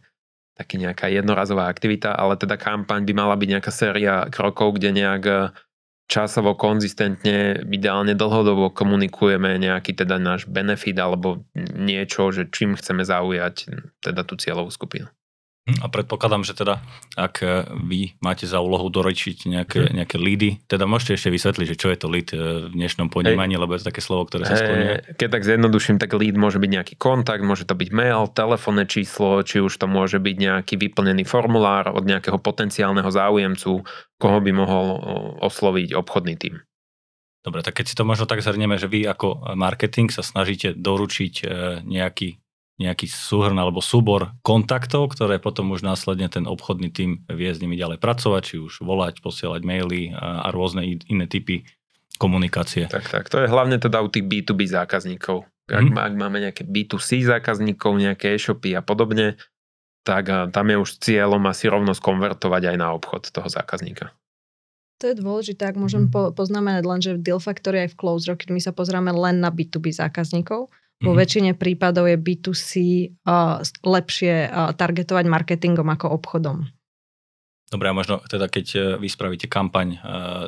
taký 0.54 0.78
nejaká 0.78 1.10
jednorazová 1.10 1.68
aktivita, 1.68 2.14
ale 2.14 2.38
teda 2.38 2.56
kampaň 2.56 3.04
by 3.04 3.14
mala 3.18 3.36
byť 3.36 3.50
nejaká 3.58 3.72
séria 3.74 4.30
krokov, 4.32 4.78
kde 4.78 4.96
nejak 4.96 5.24
e, 5.28 5.36
časovo 6.08 6.54
konzistentne, 6.54 7.66
ideálne 7.66 8.14
dlhodobo 8.14 8.72
komunikujeme 8.72 9.58
nejaký 9.60 9.98
teda 9.98 10.22
náš 10.22 10.46
benefit 10.46 10.96
alebo 11.02 11.44
niečo, 11.58 12.30
že 12.32 12.48
čím 12.54 12.78
chceme 12.78 13.04
zaujať 13.04 13.68
teda 14.00 14.22
tú 14.24 14.38
cieľovú 14.38 14.70
skupinu. 14.70 15.10
Hm, 15.66 15.82
a 15.82 15.90
predpokladám, 15.90 16.46
že 16.46 16.54
teda, 16.54 16.78
ak 17.18 17.42
e, 17.42 17.66
vy 17.90 18.14
máte 18.22 18.46
za 18.46 18.62
úlohu 18.62 18.86
doročiť 18.86 19.50
nejaké, 19.50 19.90
hm. 19.90 19.92
nejaké 19.98 20.22
lídy, 20.22 20.62
teda 20.70 20.86
môžete 20.86 21.18
ešte 21.18 21.34
vysvetliť, 21.34 21.68
že 21.74 21.80
čo 21.82 21.90
je 21.90 21.98
to 21.98 22.06
lead 22.06 22.30
e, 22.38 22.70
v 22.70 22.78
dnešnom 22.78 23.10
ponímaní, 23.10 23.58
lebo 23.58 23.74
je 23.74 23.82
to 23.82 23.90
také 23.90 23.98
slovo, 23.98 24.30
ktoré 24.30 24.46
sa 24.46 24.62
skloňuje. 24.62 25.18
Keď 25.18 25.26
tak 25.34 25.42
zjednoduším, 25.42 25.98
tak 25.98 26.14
lead 26.14 26.38
môže 26.38 26.62
byť 26.62 26.70
nejaký 26.70 26.96
kontakt, 27.02 27.42
môže 27.42 27.66
to 27.66 27.74
byť 27.74 27.90
mail, 27.98 28.30
telefónne 28.30 28.86
číslo, 28.86 29.42
či 29.42 29.58
už 29.58 29.74
to 29.82 29.90
môže 29.90 30.22
byť 30.22 30.36
nejaký 30.38 30.78
vyplnený 30.78 31.26
formulár 31.26 31.90
od 31.90 32.06
nejakého 32.06 32.38
potenciálneho 32.38 33.10
záujemcu, 33.10 33.82
koho 34.22 34.38
by 34.38 34.52
mohol 34.54 35.02
osloviť 35.42 35.98
obchodný 35.98 36.38
tým. 36.38 36.62
Dobre, 37.42 37.66
tak 37.66 37.82
keď 37.82 37.86
si 37.90 37.98
to 37.98 38.06
možno 38.06 38.30
tak 38.30 38.46
zhrnieme, 38.46 38.78
že 38.78 38.86
vy 38.86 39.06
ako 39.10 39.58
marketing 39.58 40.14
sa 40.14 40.22
snažíte 40.22 40.78
doručiť 40.78 41.46
nejaký 41.86 42.45
nejaký 42.76 43.08
súhrn 43.08 43.56
alebo 43.56 43.80
súbor 43.80 44.36
kontaktov, 44.44 45.16
ktoré 45.16 45.40
potom 45.40 45.72
už 45.72 45.88
následne 45.88 46.28
ten 46.28 46.44
obchodný 46.44 46.92
tým 46.92 47.24
vie 47.32 47.48
s 47.48 47.64
nimi 47.64 47.80
ďalej 47.80 48.04
pracovať, 48.04 48.42
či 48.44 48.56
už 48.60 48.84
volať, 48.84 49.24
posielať 49.24 49.64
maily 49.64 50.12
a, 50.12 50.44
a 50.44 50.48
rôzne 50.52 50.84
iné 51.08 51.26
typy 51.26 51.64
komunikácie. 52.20 52.92
Tak, 52.92 53.08
tak. 53.08 53.26
To 53.32 53.44
je 53.44 53.48
hlavne 53.48 53.80
teda 53.80 54.04
u 54.04 54.12
tých 54.12 54.28
B2B 54.28 54.68
zákazníkov. 54.68 55.48
Ak, 55.66 55.88
mm. 55.88 55.98
ak 55.98 56.14
máme 56.14 56.38
nejaké 56.44 56.64
B2C 56.68 57.26
zákazníkov, 57.26 57.96
nejaké 57.96 58.36
e-shopy 58.36 58.76
a 58.76 58.84
podobne, 58.84 59.40
tak 60.06 60.30
tam 60.54 60.66
je 60.70 60.78
už 60.78 61.02
cieľom 61.02 61.42
asi 61.50 61.66
rovno 61.66 61.98
skonvertovať 61.98 62.76
aj 62.76 62.78
na 62.78 62.94
obchod 62.94 63.34
toho 63.34 63.50
zákazníka. 63.50 64.14
To 65.04 65.12
je 65.12 65.16
dôležité, 65.18 65.68
ak 65.68 65.76
môžem 65.76 66.08
po, 66.08 66.32
poznamenať 66.32 66.84
len, 66.88 67.00
že 67.04 67.12
v 67.18 67.24
Deal 67.26 67.42
Factory 67.42 67.84
aj 67.84 67.98
v 67.98 68.00
Close 68.00 68.32
Rocket 68.32 68.54
my 68.54 68.62
sa 68.64 68.72
pozrieme 68.72 69.12
len 69.12 69.44
na 69.44 69.52
B2B 69.52 69.92
zákazníkov. 69.92 70.72
Vo 71.04 71.12
mm-hmm. 71.12 71.20
väčšine 71.20 71.52
prípadov 71.60 72.08
je 72.08 72.16
B2C 72.16 72.72
uh, 73.28 73.60
lepšie 73.84 74.48
uh, 74.48 74.72
targetovať 74.72 75.26
marketingom 75.28 75.92
ako 75.92 76.08
obchodom. 76.16 76.72
Dobre, 77.68 77.92
a 77.92 77.98
možno 77.98 78.24
teda 78.24 78.48
keď 78.48 78.66
uh, 78.76 78.82
vy 78.96 79.12
spravíte 79.12 79.52
kampaň, 79.52 80.00
uh, 80.00 80.48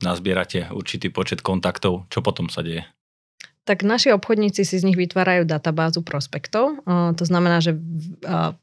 nazbierate 0.00 0.72
určitý 0.72 1.12
počet 1.12 1.44
kontaktov, 1.44 2.08
čo 2.08 2.24
potom 2.24 2.48
sa 2.48 2.64
deje? 2.64 2.88
Tak 3.66 3.82
naši 3.82 4.14
obchodníci 4.14 4.62
si 4.62 4.78
z 4.78 4.86
nich 4.86 4.94
vytvárajú 4.94 5.42
databázu 5.42 6.06
prospektov. 6.06 6.78
To 6.86 7.24
znamená, 7.26 7.58
že 7.58 7.74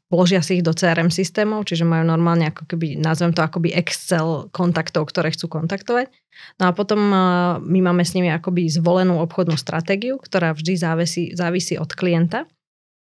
vložia 0.08 0.40
si 0.40 0.58
ich 0.58 0.64
do 0.64 0.72
CRM 0.72 1.12
systémov, 1.12 1.68
čiže 1.68 1.84
majú 1.84 2.08
normálne 2.08 2.48
ako 2.48 2.64
keby, 2.72 2.96
nazvem 2.96 3.36
to 3.36 3.44
akoby 3.44 3.76
Excel 3.76 4.48
kontaktov, 4.48 5.12
ktoré 5.12 5.28
chcú 5.36 5.60
kontaktovať. 5.60 6.08
No 6.56 6.66
a 6.66 6.74
potom 6.74 6.98
my 7.60 7.80
máme 7.84 8.00
s 8.00 8.16
nimi 8.16 8.32
akoby 8.32 8.66
zvolenú 8.72 9.20
obchodnú 9.20 9.60
stratégiu, 9.60 10.16
ktorá 10.16 10.56
vždy 10.56 10.72
závisí, 10.80 11.36
závisí 11.36 11.76
od 11.76 11.92
klienta. 11.92 12.48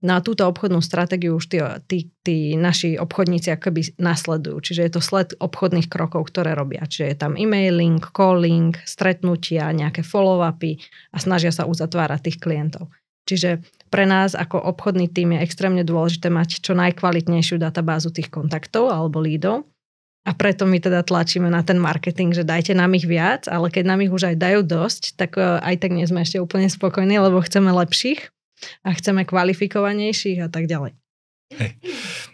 No 0.05 0.21
a 0.21 0.21
túto 0.21 0.45
obchodnú 0.45 0.85
stratégiu 0.85 1.41
už 1.41 1.49
tí, 1.49 1.59
tí, 1.89 1.99
tí 2.21 2.37
naši 2.53 3.01
obchodníci 3.01 3.49
akoby 3.49 3.97
nasledujú. 3.97 4.61
Čiže 4.61 4.85
je 4.85 4.93
to 4.93 5.01
sled 5.01 5.33
obchodných 5.41 5.89
krokov, 5.89 6.29
ktoré 6.29 6.53
robia. 6.53 6.85
Čiže 6.85 7.07
je 7.09 7.17
tam 7.17 7.33
emailing, 7.33 8.05
calling, 8.13 8.77
stretnutia, 8.85 9.73
nejaké 9.73 10.05
follow-upy 10.05 10.77
a 11.11 11.17
snažia 11.17 11.49
sa 11.49 11.65
uzatvárať 11.65 12.29
tých 12.29 12.39
klientov. 12.45 12.93
Čiže 13.25 13.65
pre 13.89 14.05
nás 14.05 14.37
ako 14.37 14.61
obchodný 14.61 15.09
tým 15.09 15.35
je 15.35 15.43
extrémne 15.43 15.83
dôležité 15.83 16.29
mať 16.29 16.61
čo 16.61 16.77
najkvalitnejšiu 16.77 17.57
databázu 17.57 18.13
tých 18.13 18.29
kontaktov 18.29 18.93
alebo 18.93 19.19
lídov. 19.25 19.65
A 20.27 20.35
preto 20.35 20.67
my 20.67 20.83
teda 20.83 21.07
tlačíme 21.07 21.47
na 21.47 21.63
ten 21.63 21.79
marketing, 21.79 22.35
že 22.35 22.43
dajte 22.43 22.75
nám 22.75 22.99
ich 22.99 23.07
viac, 23.07 23.47
ale 23.47 23.71
keď 23.71 23.85
nám 23.95 24.03
ich 24.03 24.11
už 24.11 24.35
aj 24.35 24.37
dajú 24.43 24.61
dosť, 24.67 25.03
tak 25.15 25.39
e, 25.39 25.63
aj 25.63 25.75
tak 25.79 25.95
nie 25.95 26.03
sme 26.03 26.27
ešte 26.27 26.43
úplne 26.43 26.67
spokojní, 26.67 27.15
lebo 27.23 27.39
chceme 27.39 27.71
lepších 27.71 28.35
a 28.85 28.89
chceme 28.93 29.29
kvalifikovanejších 29.29 30.45
a 30.45 30.49
tak 30.49 30.67
ďalej. 30.71 30.97
Hej. 31.55 31.79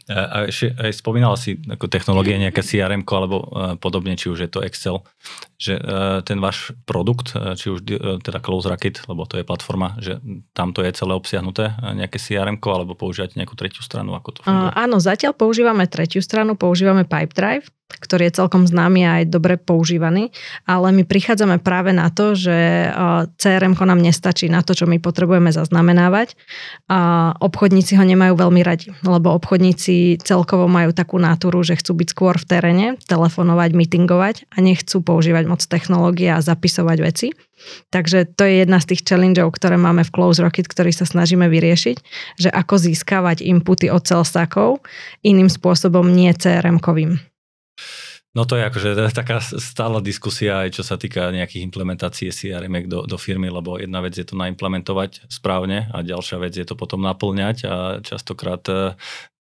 A 0.08 0.48
ešte 0.48 0.72
aj 0.72 0.98
spomínala 0.98 1.36
si 1.36 1.60
ako 1.68 1.86
technológie, 1.86 2.34
nejaké 2.40 2.64
CRM 2.64 3.04
alebo 3.06 3.44
e, 3.44 3.46
podobne, 3.76 4.16
či 4.18 4.32
už 4.32 4.48
je 4.48 4.50
to 4.50 4.64
Excel, 4.64 5.04
že 5.60 5.78
e, 5.78 5.82
ten 6.26 6.42
váš 6.42 6.74
produkt, 6.88 7.36
e, 7.36 7.54
či 7.54 7.70
už 7.70 7.86
teda 8.24 8.42
Close 8.42 8.66
Racket, 8.66 9.04
lebo 9.06 9.28
to 9.28 9.38
je 9.38 9.44
platforma, 9.46 9.94
že 10.00 10.18
tam 10.56 10.74
to 10.74 10.82
je 10.82 10.90
celé 10.96 11.12
obsiahnuté, 11.14 11.76
nejaké 11.94 12.18
CRM 12.18 12.58
alebo 12.64 12.98
používate 12.98 13.36
nejakú 13.36 13.54
tretiu 13.54 13.84
stranu, 13.84 14.16
ako 14.16 14.28
to 14.32 14.40
funguje? 14.42 14.74
Áno, 14.74 14.96
zatiaľ 14.98 15.36
používame 15.36 15.84
tretiu 15.86 16.24
stranu, 16.24 16.58
používame 16.58 17.06
Pipedrive, 17.06 17.70
ktorý 18.02 18.28
je 18.28 18.38
celkom 18.42 18.66
známy 18.66 19.00
a 19.04 19.10
aj 19.22 19.24
dobre 19.30 19.54
používaný, 19.60 20.34
ale 20.66 20.90
my 20.90 21.06
prichádzame 21.06 21.60
práve 21.62 21.94
na 21.94 22.08
to, 22.08 22.34
že 22.34 22.88
CRM 23.36 23.78
nám 23.78 24.00
nestačí 24.00 24.50
na 24.50 24.64
to, 24.64 24.74
čo 24.74 24.88
my 24.90 24.98
potrebujeme 24.98 25.54
zaznamenávať 25.54 26.34
a 26.88 27.32
obchodníci 27.38 27.94
ho 27.98 28.04
nemajú 28.06 28.34
veľmi 28.38 28.62
radi, 28.64 28.90
lebo 29.04 29.34
obchodníci 29.36 30.22
celkovo 30.22 30.66
majú 30.66 30.94
takú 30.96 31.18
náturu, 31.18 31.62
že 31.62 31.78
chcú 31.78 32.02
byť 32.02 32.08
skôr 32.10 32.34
v 32.38 32.48
teréne, 32.48 32.86
telefonovať, 33.06 33.70
meetingovať 33.74 34.50
a 34.50 34.56
nechcú 34.62 35.02
používať 35.02 35.44
moc 35.46 35.60
technológie 35.62 36.30
a 36.32 36.40
zapisovať 36.44 36.98
veci. 37.02 37.28
Takže 37.94 38.26
to 38.34 38.42
je 38.42 38.66
jedna 38.66 38.82
z 38.82 38.90
tých 38.90 39.06
challengeov, 39.06 39.54
ktoré 39.54 39.78
máme 39.78 40.02
v 40.02 40.10
Close 40.10 40.42
Rocket, 40.42 40.66
ktorý 40.66 40.90
sa 40.90 41.06
snažíme 41.06 41.46
vyriešiť, 41.46 41.96
že 42.42 42.50
ako 42.50 42.74
získavať 42.74 43.38
inputy 43.46 43.86
od 43.86 44.02
salesakov 44.02 44.82
iným 45.22 45.46
spôsobom, 45.46 46.10
nie 46.10 46.34
CRM-kovým. 46.34 47.31
No 48.32 48.48
to 48.48 48.56
je 48.56 48.64
akože 48.64 48.96
taká 49.12 49.44
stála 49.44 50.00
diskusia 50.00 50.64
aj 50.64 50.80
čo 50.80 50.82
sa 50.82 50.96
týka 50.96 51.28
nejakých 51.28 51.68
implementácií 51.68 52.32
CRM 52.32 52.88
do, 52.88 53.04
do 53.04 53.16
firmy, 53.20 53.52
lebo 53.52 53.76
jedna 53.76 54.00
vec 54.00 54.16
je 54.16 54.24
to 54.24 54.40
naimplementovať 54.40 55.28
správne 55.28 55.92
a 55.92 56.00
ďalšia 56.00 56.40
vec 56.40 56.56
je 56.56 56.64
to 56.64 56.72
potom 56.72 57.04
naplňať 57.04 57.56
a 57.68 57.74
častokrát 58.00 58.64
eh, 58.72 58.96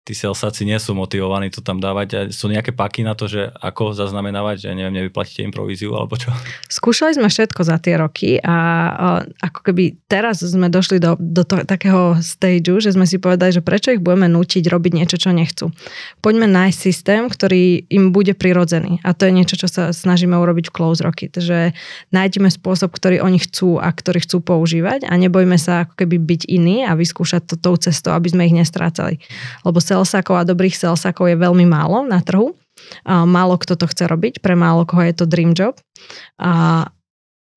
tí 0.09 0.17
salesáci 0.17 0.65
nie 0.65 0.81
sú 0.81 0.97
motivovaní 0.97 1.53
to 1.53 1.61
tam 1.61 1.85
dávať. 1.85 2.09
A 2.17 2.21
sú 2.33 2.49
nejaké 2.49 2.73
paky 2.73 3.05
na 3.05 3.13
to, 3.13 3.29
že 3.29 3.53
ako 3.61 3.93
zaznamenávať, 3.93 4.65
že 4.65 4.69
neviem, 4.73 5.05
nevyplatíte 5.05 5.45
im 5.45 5.53
províziu 5.53 5.93
alebo 5.93 6.17
čo? 6.17 6.33
Skúšali 6.73 7.21
sme 7.21 7.29
všetko 7.29 7.61
za 7.61 7.77
tie 7.77 8.01
roky 8.01 8.41
a 8.41 8.57
ako 9.45 9.69
keby 9.69 10.01
teraz 10.09 10.41
sme 10.41 10.73
došli 10.73 10.97
do, 10.97 11.21
do 11.21 11.45
to, 11.45 11.61
takého 11.69 12.17
stageu, 12.25 12.81
že 12.81 12.97
sme 12.97 13.05
si 13.05 13.21
povedali, 13.21 13.53
že 13.53 13.61
prečo 13.61 13.93
ich 13.93 14.01
budeme 14.01 14.33
nútiť 14.33 14.65
robiť 14.65 14.93
niečo, 14.97 15.21
čo 15.21 15.37
nechcú. 15.37 15.69
Poďme 16.25 16.49
nájsť 16.49 16.79
systém, 16.81 17.29
ktorý 17.29 17.85
im 17.93 18.09
bude 18.09 18.33
prirodzený. 18.33 19.05
A 19.05 19.13
to 19.13 19.29
je 19.29 19.37
niečo, 19.37 19.61
čo 19.61 19.69
sa 19.69 19.93
snažíme 19.93 20.33
urobiť 20.41 20.73
v 20.73 20.75
Close 20.75 21.05
Rocket, 21.05 21.37
že 21.37 21.77
nájdeme 22.17 22.49
spôsob, 22.49 22.97
ktorý 22.97 23.21
oni 23.21 23.45
chcú 23.45 23.77
a 23.77 23.93
ktorý 23.93 24.25
chcú 24.25 24.41
používať 24.41 25.05
a 25.05 25.13
nebojme 25.21 25.61
sa 25.61 25.85
ako 25.85 26.01
keby 26.01 26.17
byť 26.17 26.43
iný 26.49 26.89
a 26.89 26.97
vyskúšať 26.97 27.45
to 27.53 27.55
tou 27.61 27.77
cestou, 27.77 28.17
aby 28.17 28.33
sme 28.33 28.49
ich 28.49 28.57
nestrácali. 28.57 29.21
Lebo 29.67 29.83
salesakov 29.99 30.39
a 30.39 30.47
dobrých 30.47 30.79
salesakov 30.79 31.27
je 31.27 31.35
veľmi 31.35 31.67
málo 31.67 32.07
na 32.07 32.23
trhu. 32.23 32.55
Málo 33.03 33.59
kto 33.59 33.75
to 33.75 33.91
chce 33.91 34.07
robiť, 34.07 34.39
pre 34.39 34.55
málo 34.55 34.87
koho 34.87 35.03
je 35.03 35.15
to 35.19 35.27
dream 35.27 35.51
job. 35.51 35.75
A 36.39 36.87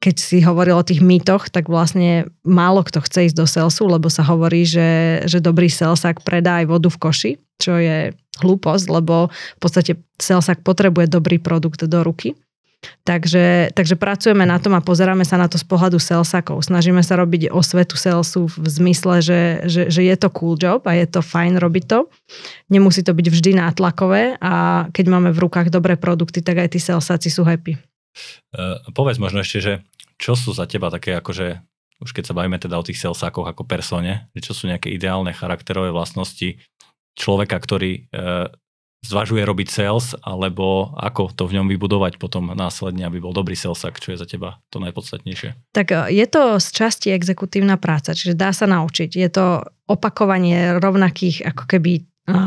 keď 0.01 0.15
si 0.17 0.41
hovoril 0.41 0.82
o 0.82 0.88
tých 0.88 0.97
mýtoch, 0.97 1.54
tak 1.54 1.69
vlastne 1.69 2.25
málo 2.41 2.82
kto 2.82 3.06
chce 3.06 3.30
ísť 3.30 3.38
do 3.38 3.45
salesu, 3.45 3.86
lebo 3.86 4.10
sa 4.10 4.25
hovorí, 4.25 4.65
že, 4.65 5.21
že 5.30 5.38
dobrý 5.38 5.69
salesak 5.69 6.25
predá 6.25 6.65
aj 6.65 6.73
vodu 6.73 6.89
v 6.89 6.97
koši, 6.97 7.32
čo 7.62 7.77
je 7.77 8.10
hlúposť, 8.41 8.86
lebo 8.89 9.30
v 9.30 9.60
podstate 9.62 10.01
salesak 10.17 10.65
potrebuje 10.65 11.06
dobrý 11.06 11.38
produkt 11.38 11.86
do 11.86 12.01
ruky. 12.01 12.34
Takže, 13.06 13.74
takže 13.78 13.94
pracujeme 13.94 14.41
na 14.41 14.58
tom 14.58 14.74
a 14.74 14.82
pozeráme 14.82 15.22
sa 15.22 15.38
na 15.38 15.46
to 15.46 15.62
z 15.62 15.65
pohľadu 15.65 16.02
salesakov. 16.02 16.65
Snažíme 16.65 17.06
sa 17.06 17.13
robiť 17.17 17.54
osvetu 17.54 17.94
salesu 17.94 18.50
v 18.50 18.67
zmysle, 18.67 19.22
že, 19.22 19.41
že, 19.70 19.82
že 19.94 20.02
je 20.02 20.15
to 20.17 20.30
cool 20.34 20.58
job 20.58 20.86
a 20.89 20.98
je 20.98 21.06
to 21.06 21.22
fajn 21.22 21.62
robiť 21.62 21.84
to. 21.86 22.10
Nemusí 22.74 23.06
to 23.06 23.13
byť 23.13 23.28
vždy 23.30 23.52
nátlakové 23.62 24.38
a 24.41 24.86
keď 24.89 25.06
máme 25.13 25.30
v 25.30 25.41
rukách 25.46 25.70
dobré 25.70 25.94
produkty, 25.94 26.41
tak 26.41 26.58
aj 26.58 26.74
tí 26.74 26.80
salesáci 26.82 27.30
sú 27.30 27.46
happy. 27.46 27.78
Uh, 28.52 28.82
povedz 28.98 29.22
možno 29.22 29.46
ešte, 29.46 29.60
že 29.62 29.74
čo 30.17 30.34
sú 30.34 30.52
za 30.52 30.65
teba 30.65 30.89
také 30.89 31.15
akože 31.17 31.62
už 32.02 32.17
keď 32.17 32.34
sa 32.34 32.38
bavíme 32.38 32.58
teda 32.58 32.82
o 32.82 32.86
tých 32.86 32.98
salesákoch 32.98 33.46
ako 33.46 33.62
persone, 33.70 34.26
že 34.34 34.41
čo 34.41 34.54
sú 34.58 34.65
nejaké 34.65 34.89
ideálne 34.89 35.38
charakterové 35.38 35.94
vlastnosti 35.94 36.58
človeka, 37.13 37.62
ktorý 37.62 38.10
uh, 38.10 38.50
zvažuje 39.02 39.42
robiť 39.42 39.68
sales, 39.74 40.14
alebo 40.22 40.94
ako 40.94 41.34
to 41.34 41.50
v 41.50 41.58
ňom 41.58 41.68
vybudovať 41.74 42.22
potom 42.22 42.54
následne, 42.54 43.10
aby 43.10 43.18
bol 43.18 43.34
dobrý 43.34 43.58
salesak, 43.58 43.98
čo 43.98 44.14
je 44.14 44.22
za 44.22 44.30
teba 44.30 44.62
to 44.70 44.78
najpodstatnejšie? 44.78 45.74
Tak 45.74 45.88
e, 45.90 45.98
je 46.14 46.26
to 46.30 46.62
z 46.62 46.68
časti 46.70 47.10
exekutívna 47.10 47.82
práca, 47.82 48.14
čiže 48.14 48.38
dá 48.38 48.54
sa 48.54 48.70
naučiť. 48.70 49.10
Je 49.18 49.30
to 49.34 49.66
opakovanie 49.90 50.78
rovnakých 50.78 51.50
ako 51.50 51.64
keby 51.66 51.92
e, 51.98 52.02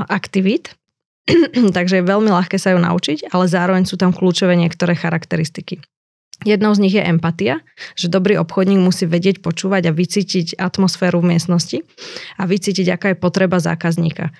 aktivít, 0.07 0.79
takže 1.77 2.01
je 2.01 2.05
veľmi 2.07 2.31
ľahké 2.31 2.57
sa 2.57 2.71
ju 2.71 2.79
naučiť, 2.79 3.35
ale 3.35 3.51
zároveň 3.51 3.83
sú 3.91 3.99
tam 3.99 4.15
kľúčové 4.15 4.55
niektoré 4.55 4.95
charakteristiky. 4.95 5.83
Jednou 6.43 6.75
z 6.75 6.83
nich 6.83 6.95
je 6.99 7.01
empatia, 7.01 7.63
že 7.95 8.11
dobrý 8.11 8.37
obchodník 8.43 8.83
musí 8.83 9.07
vedieť 9.07 9.39
počúvať 9.41 9.89
a 9.89 9.97
vycítiť 9.97 10.59
atmosféru 10.59 11.23
v 11.23 11.35
miestnosti 11.35 11.87
a 12.37 12.43
vycítiť, 12.45 12.91
aká 12.91 13.07
je 13.15 13.23
potreba 13.23 13.63
zákazníka. 13.63 14.35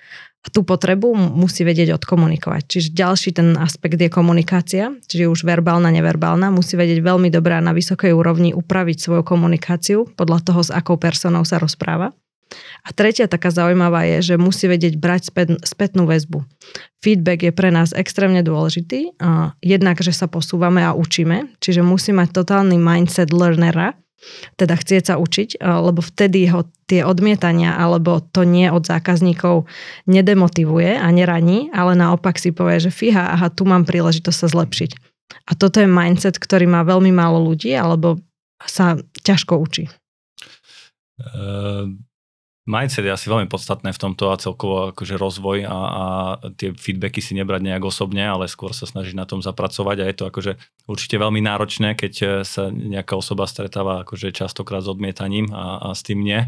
Tú 0.53 0.61
potrebu 0.61 1.17
musí 1.17 1.65
vedieť 1.65 1.97
odkomunikovať. 1.97 2.63
Čiže 2.69 2.89
ďalší 2.93 3.31
ten 3.33 3.57
aspekt 3.57 3.97
je 3.97 4.13
komunikácia, 4.13 4.93
čiže 5.09 5.33
už 5.33 5.41
verbálna, 5.49 5.89
neverbálna. 5.89 6.53
Musí 6.53 6.77
vedieť 6.77 7.01
veľmi 7.01 7.33
dobrá 7.33 7.65
na 7.65 7.73
vysokej 7.73 8.13
úrovni 8.13 8.53
upraviť 8.53 8.99
svoju 9.01 9.23
komunikáciu 9.25 10.05
podľa 10.13 10.45
toho, 10.45 10.61
s 10.61 10.71
akou 10.71 11.01
personou 11.01 11.49
sa 11.49 11.57
rozpráva. 11.57 12.13
A 12.85 12.93
tretia 12.93 13.27
taká 13.27 13.49
zaujímavá 13.51 14.05
je, 14.05 14.31
že 14.31 14.35
musí 14.39 14.69
vedieť 14.69 15.01
brať 15.01 15.33
spät, 15.33 15.49
spätnú 15.65 16.07
väzbu. 16.07 16.45
Feedback 17.03 17.51
je 17.51 17.53
pre 17.57 17.73
nás 17.73 17.97
extrémne 17.97 18.45
dôležitý. 18.45 19.17
Jednak, 19.65 19.99
že 20.05 20.13
sa 20.13 20.29
posúvame 20.31 20.85
a 20.85 20.95
učíme, 20.95 21.57
čiže 21.59 21.83
musí 21.83 22.13
mať 22.13 22.31
totálny 22.31 22.77
mindset 22.79 23.33
learnera, 23.35 23.97
teda 24.57 24.75
chcieť 24.79 25.03
sa 25.13 25.15
učiť, 25.17 25.61
lebo 25.61 26.01
vtedy 26.01 26.49
ho 26.51 26.69
tie 26.85 27.01
odmietania 27.03 27.75
alebo 27.75 28.21
to 28.21 28.45
nie 28.45 28.69
od 28.69 28.85
zákazníkov 28.85 29.65
nedemotivuje 30.05 31.01
a 31.01 31.07
neraní, 31.09 31.73
ale 31.73 31.97
naopak 31.97 32.37
si 32.37 32.53
povie, 32.53 32.81
že 32.81 32.93
fíha, 32.93 33.35
aha, 33.35 33.49
tu 33.49 33.65
mám 33.65 33.89
príležitosť 33.89 34.39
sa 34.39 34.49
zlepšiť. 34.53 34.91
A 35.49 35.57
toto 35.57 35.81
je 35.81 35.89
mindset, 35.89 36.37
ktorý 36.37 36.69
má 36.69 36.85
veľmi 36.85 37.11
málo 37.11 37.41
ľudí 37.41 37.73
alebo 37.73 38.21
sa 38.65 38.97
ťažko 39.25 39.61
učí. 39.61 39.89
Uh, 41.15 41.95
mindset 42.65 43.05
je 43.05 43.13
asi 43.13 43.29
veľmi 43.29 43.45
podstatné 43.45 43.93
v 43.93 44.01
tomto 44.01 44.33
a 44.33 44.41
celkovo 44.41 44.97
akože 44.97 45.21
rozvoj 45.21 45.69
a, 45.69 45.77
a 45.77 46.05
tie 46.57 46.73
feedbacky 46.73 47.21
si 47.21 47.37
nebrať 47.37 47.61
nejak 47.61 47.85
osobne, 47.85 48.25
ale 48.25 48.49
skôr 48.49 48.73
sa 48.73 48.89
snažiť 48.89 49.13
na 49.13 49.29
tom 49.29 49.45
zapracovať 49.45 49.97
a 50.01 50.09
je 50.09 50.17
to 50.17 50.25
akože 50.33 50.53
určite 50.89 51.21
veľmi 51.21 51.45
náročné, 51.45 51.93
keď 51.93 52.13
e, 52.21 52.27
sa 52.49 52.73
nejaká 52.73 53.21
osoba 53.21 53.45
stretáva 53.45 54.09
akože 54.09 54.33
častokrát 54.33 54.81
s 54.81 54.89
odmietaním 54.89 55.53
a, 55.53 55.81
a 55.81 55.89
s 55.93 56.01
tým 56.01 56.25
nie, 56.25 56.41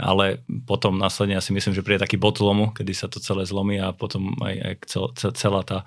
ale 0.00 0.40
potom 0.64 0.96
následne 0.96 1.36
ja 1.36 1.44
si 1.44 1.52
myslím, 1.52 1.76
že 1.76 1.84
príde 1.84 2.08
taký 2.08 2.16
bod 2.16 2.40
lomu, 2.40 2.72
kedy 2.72 2.96
sa 2.96 3.12
to 3.12 3.20
celé 3.20 3.44
zlomí 3.44 3.76
a 3.76 3.92
potom 3.92 4.32
aj, 4.40 4.54
aj 4.64 4.74
cel, 4.88 5.04
celá 5.36 5.60
tá, 5.60 5.84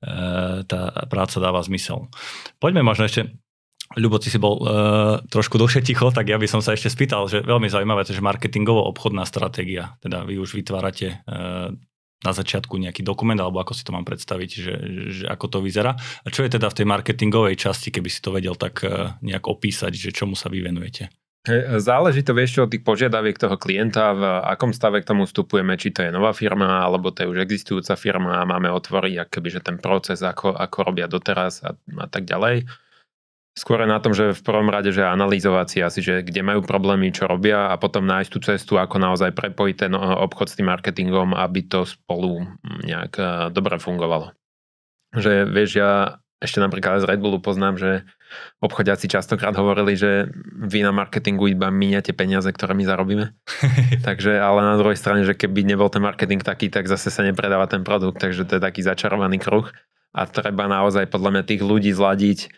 e, 0.00 0.64
tá 0.64 0.96
práca 1.12 1.36
dáva 1.36 1.60
zmysel. 1.60 2.08
Poďme 2.56 2.80
možno 2.80 3.04
ešte 3.04 3.36
Ľubo, 3.98 4.22
ty 4.22 4.30
si 4.30 4.38
bol 4.38 4.62
uh, 4.62 5.18
trošku 5.26 5.58
dlhšie 5.58 5.82
ticho, 5.82 6.14
tak 6.14 6.30
ja 6.30 6.38
by 6.38 6.46
som 6.46 6.62
sa 6.62 6.78
ešte 6.78 6.86
spýtal, 6.86 7.26
že 7.26 7.42
veľmi 7.42 7.66
zaujímavé, 7.66 8.06
že 8.06 8.22
marketingovo-obchodná 8.22 9.26
stratégia, 9.26 9.98
teda 9.98 10.22
vy 10.22 10.38
už 10.38 10.54
vytvárate 10.54 11.18
uh, 11.26 11.74
na 12.22 12.32
začiatku 12.36 12.78
nejaký 12.78 13.02
dokument, 13.02 13.38
alebo 13.42 13.58
ako 13.58 13.74
si 13.74 13.82
to 13.82 13.90
mám 13.90 14.06
predstaviť, 14.06 14.50
že, 14.54 14.74
že 15.10 15.24
ako 15.26 15.46
to 15.50 15.58
vyzerá. 15.58 15.98
A 15.98 16.28
čo 16.30 16.46
je 16.46 16.54
teda 16.54 16.70
v 16.70 16.76
tej 16.78 16.86
marketingovej 16.86 17.58
časti, 17.58 17.90
keby 17.90 18.06
si 18.06 18.22
to 18.22 18.30
vedel 18.30 18.54
tak 18.54 18.78
uh, 18.86 19.18
nejak 19.26 19.50
opísať, 19.50 19.90
že 19.90 20.14
čomu 20.14 20.38
sa 20.38 20.46
vy 20.46 20.62
venujete? 20.62 21.10
Záleží 21.80 22.20
to 22.20 22.36
vieš 22.36 22.60
od 22.60 22.70
tých 22.70 22.84
požiadaviek 22.84 23.40
toho 23.40 23.56
klienta, 23.56 24.12
v 24.12 24.22
akom 24.44 24.76
stave 24.76 25.00
k 25.00 25.08
tomu 25.08 25.24
vstupujeme, 25.24 25.72
či 25.80 25.88
to 25.88 26.04
je 26.04 26.12
nová 26.12 26.36
firma, 26.36 26.84
alebo 26.84 27.16
to 27.16 27.24
je 27.24 27.32
už 27.32 27.42
existujúca 27.42 27.96
firma 27.96 28.38
a 28.38 28.46
máme 28.46 28.68
otvoriť 28.68 29.24
akoby, 29.24 29.48
že 29.48 29.64
ten 29.64 29.80
proces, 29.80 30.20
ako, 30.20 30.52
ako 30.52 30.78
robia 30.84 31.08
doteraz 31.08 31.64
a, 31.64 31.72
a 31.74 32.06
tak 32.12 32.28
ďalej. 32.28 32.68
Skôr 33.60 33.84
na 33.84 34.00
tom, 34.00 34.16
že 34.16 34.32
v 34.32 34.40
prvom 34.40 34.72
rade, 34.72 34.88
že 34.88 35.04
analyzovať 35.04 35.66
si 35.68 35.78
asi, 35.84 36.00
že 36.00 36.24
kde 36.24 36.40
majú 36.40 36.64
problémy, 36.64 37.12
čo 37.12 37.28
robia 37.28 37.68
a 37.68 37.76
potom 37.76 38.08
nájsť 38.08 38.30
tú 38.32 38.38
cestu, 38.40 38.72
ako 38.80 38.96
naozaj 38.96 39.36
prepojiť 39.36 39.76
ten 39.76 39.92
obchod 39.92 40.48
s 40.48 40.56
tým 40.56 40.72
marketingom, 40.72 41.36
aby 41.36 41.68
to 41.68 41.84
spolu 41.84 42.48
nejak 42.64 43.20
e, 43.20 43.52
dobre 43.52 43.76
fungovalo. 43.76 44.32
Že 45.12 45.44
vieš, 45.52 45.76
ja 45.76 46.24
ešte 46.40 46.56
napríklad 46.56 47.04
z 47.04 47.08
Red 47.12 47.20
Bullu 47.20 47.36
poznám, 47.36 47.76
že 47.76 47.90
obchodiaci 48.64 49.12
častokrát 49.12 49.52
hovorili, 49.52 49.92
že 49.92 50.32
vy 50.56 50.80
na 50.80 50.96
marketingu 50.96 51.52
iba 51.52 51.68
míňate 51.68 52.16
peniaze, 52.16 52.48
ktoré 52.48 52.72
my 52.72 52.88
zarobíme. 52.88 53.36
takže, 54.08 54.40
ale 54.40 54.64
na 54.64 54.80
druhej 54.80 54.96
strane, 54.96 55.20
že 55.28 55.36
keby 55.36 55.68
nebol 55.68 55.92
ten 55.92 56.00
marketing 56.00 56.40
taký, 56.40 56.72
tak 56.72 56.88
zase 56.88 57.12
sa 57.12 57.20
nepredáva 57.20 57.68
ten 57.68 57.84
produkt, 57.84 58.24
takže 58.24 58.48
to 58.48 58.56
je 58.56 58.64
taký 58.64 58.80
začarovaný 58.80 59.36
kruh 59.36 59.68
a 60.16 60.24
treba 60.24 60.64
naozaj 60.64 61.12
podľa 61.12 61.30
mňa 61.36 61.42
tých 61.44 61.60
ľudí 61.60 61.92
zladiť 61.92 62.48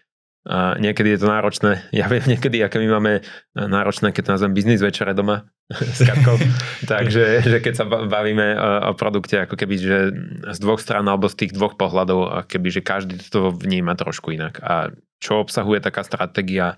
a 0.42 0.74
niekedy 0.74 1.14
je 1.14 1.22
to 1.22 1.31
náročné. 1.31 1.87
Ja 1.94 2.11
viem 2.11 2.26
niekedy, 2.26 2.59
aké 2.66 2.83
my 2.83 2.98
máme 2.98 3.12
náročné, 3.55 4.11
keď 4.11 4.35
nazvem 4.35 4.59
biznis 4.59 4.83
večere 4.83 5.14
doma 5.14 5.46
s 5.96 6.02
Katkou. 6.02 6.35
Takže 6.90 7.46
že 7.46 7.59
keď 7.62 7.74
sa 7.78 7.85
bavíme 7.87 8.59
o 8.90 8.92
produkte, 8.98 9.46
ako 9.46 9.55
keby, 9.55 9.74
že 9.78 9.98
z 10.50 10.59
dvoch 10.59 10.83
strán 10.83 11.07
alebo 11.07 11.31
z 11.31 11.46
tých 11.46 11.52
dvoch 11.55 11.78
pohľadov, 11.78 12.50
keby, 12.50 12.68
že 12.74 12.83
každý 12.83 13.22
to 13.31 13.55
vníma 13.55 13.94
trošku 13.94 14.35
inak. 14.35 14.59
A 14.66 14.90
čo 15.22 15.38
obsahuje 15.38 15.78
taká 15.78 16.02
stratégia? 16.02 16.74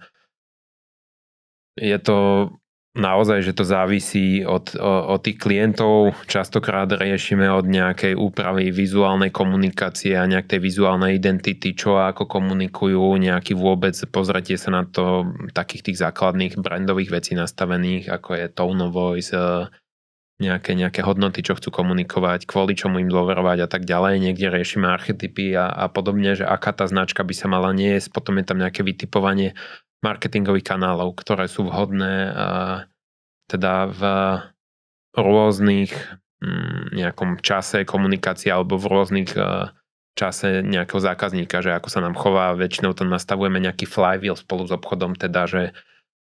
Je 1.80 1.96
to 1.96 2.48
naozaj, 2.94 3.42
že 3.42 3.52
to 3.58 3.66
závisí 3.66 4.46
od, 4.46 4.78
od 4.78 5.20
tých 5.20 5.42
klientov. 5.42 6.14
Častokrát 6.30 6.86
riešime 6.94 7.50
od 7.50 7.66
nejakej 7.66 8.14
úpravy 8.14 8.70
vizuálnej 8.70 9.34
komunikácie 9.34 10.14
a 10.14 10.30
nejakej 10.30 10.62
vizuálnej 10.62 11.18
identity, 11.18 11.74
čo 11.74 11.98
a 11.98 12.14
ako 12.14 12.30
komunikujú, 12.30 13.18
nejaký 13.18 13.58
vôbec 13.58 13.98
pozretie 14.14 14.54
sa 14.54 14.70
na 14.70 14.82
to 14.86 15.26
takých 15.50 15.90
tých 15.90 16.00
základných 16.06 16.54
brandových 16.58 17.10
vecí 17.10 17.32
nastavených, 17.34 18.08
ako 18.14 18.30
je 18.38 18.46
tone 18.54 18.82
of 18.86 18.94
voice, 18.94 19.34
e, 19.34 19.66
nejaké, 20.38 20.74
nejaké 20.74 21.02
hodnoty, 21.02 21.46
čo 21.46 21.54
chcú 21.54 21.70
komunikovať, 21.70 22.46
kvôli 22.46 22.74
čomu 22.74 22.98
im 22.98 23.10
dôverovať 23.10 23.66
a 23.66 23.68
tak 23.70 23.86
ďalej. 23.86 24.18
Niekde 24.18 24.50
riešime 24.50 24.86
archetypy 24.86 25.54
a, 25.54 25.70
a 25.70 25.86
podobne, 25.86 26.34
že 26.34 26.42
aká 26.42 26.74
tá 26.74 26.90
značka 26.90 27.22
by 27.22 27.34
sa 27.34 27.46
mala 27.46 27.70
niesť. 27.70 28.10
Potom 28.10 28.38
je 28.38 28.46
tam 28.46 28.58
nejaké 28.58 28.82
vytipovanie 28.82 29.54
marketingových 30.04 30.68
kanálov, 30.68 31.16
ktoré 31.16 31.48
sú 31.48 31.64
vhodné 31.64 32.30
teda 33.48 33.88
v 33.88 34.00
rôznych 35.14 35.94
mm, 36.42 36.96
nejakom 36.96 37.38
čase 37.40 37.86
komunikácie 37.86 38.50
alebo 38.50 38.80
v 38.80 38.86
rôznych 38.90 39.30
e, 39.38 39.70
čase 40.18 40.62
nejakého 40.62 40.98
zákazníka, 40.98 41.62
že 41.62 41.74
ako 41.74 41.88
sa 41.90 42.02
nám 42.02 42.18
chová, 42.18 42.54
väčšinou 42.54 42.94
tam 42.94 43.10
nastavujeme 43.10 43.62
nejaký 43.62 43.86
flywheel 43.86 44.34
spolu 44.34 44.66
s 44.66 44.72
obchodom, 44.74 45.14
teda 45.14 45.46
že 45.46 45.62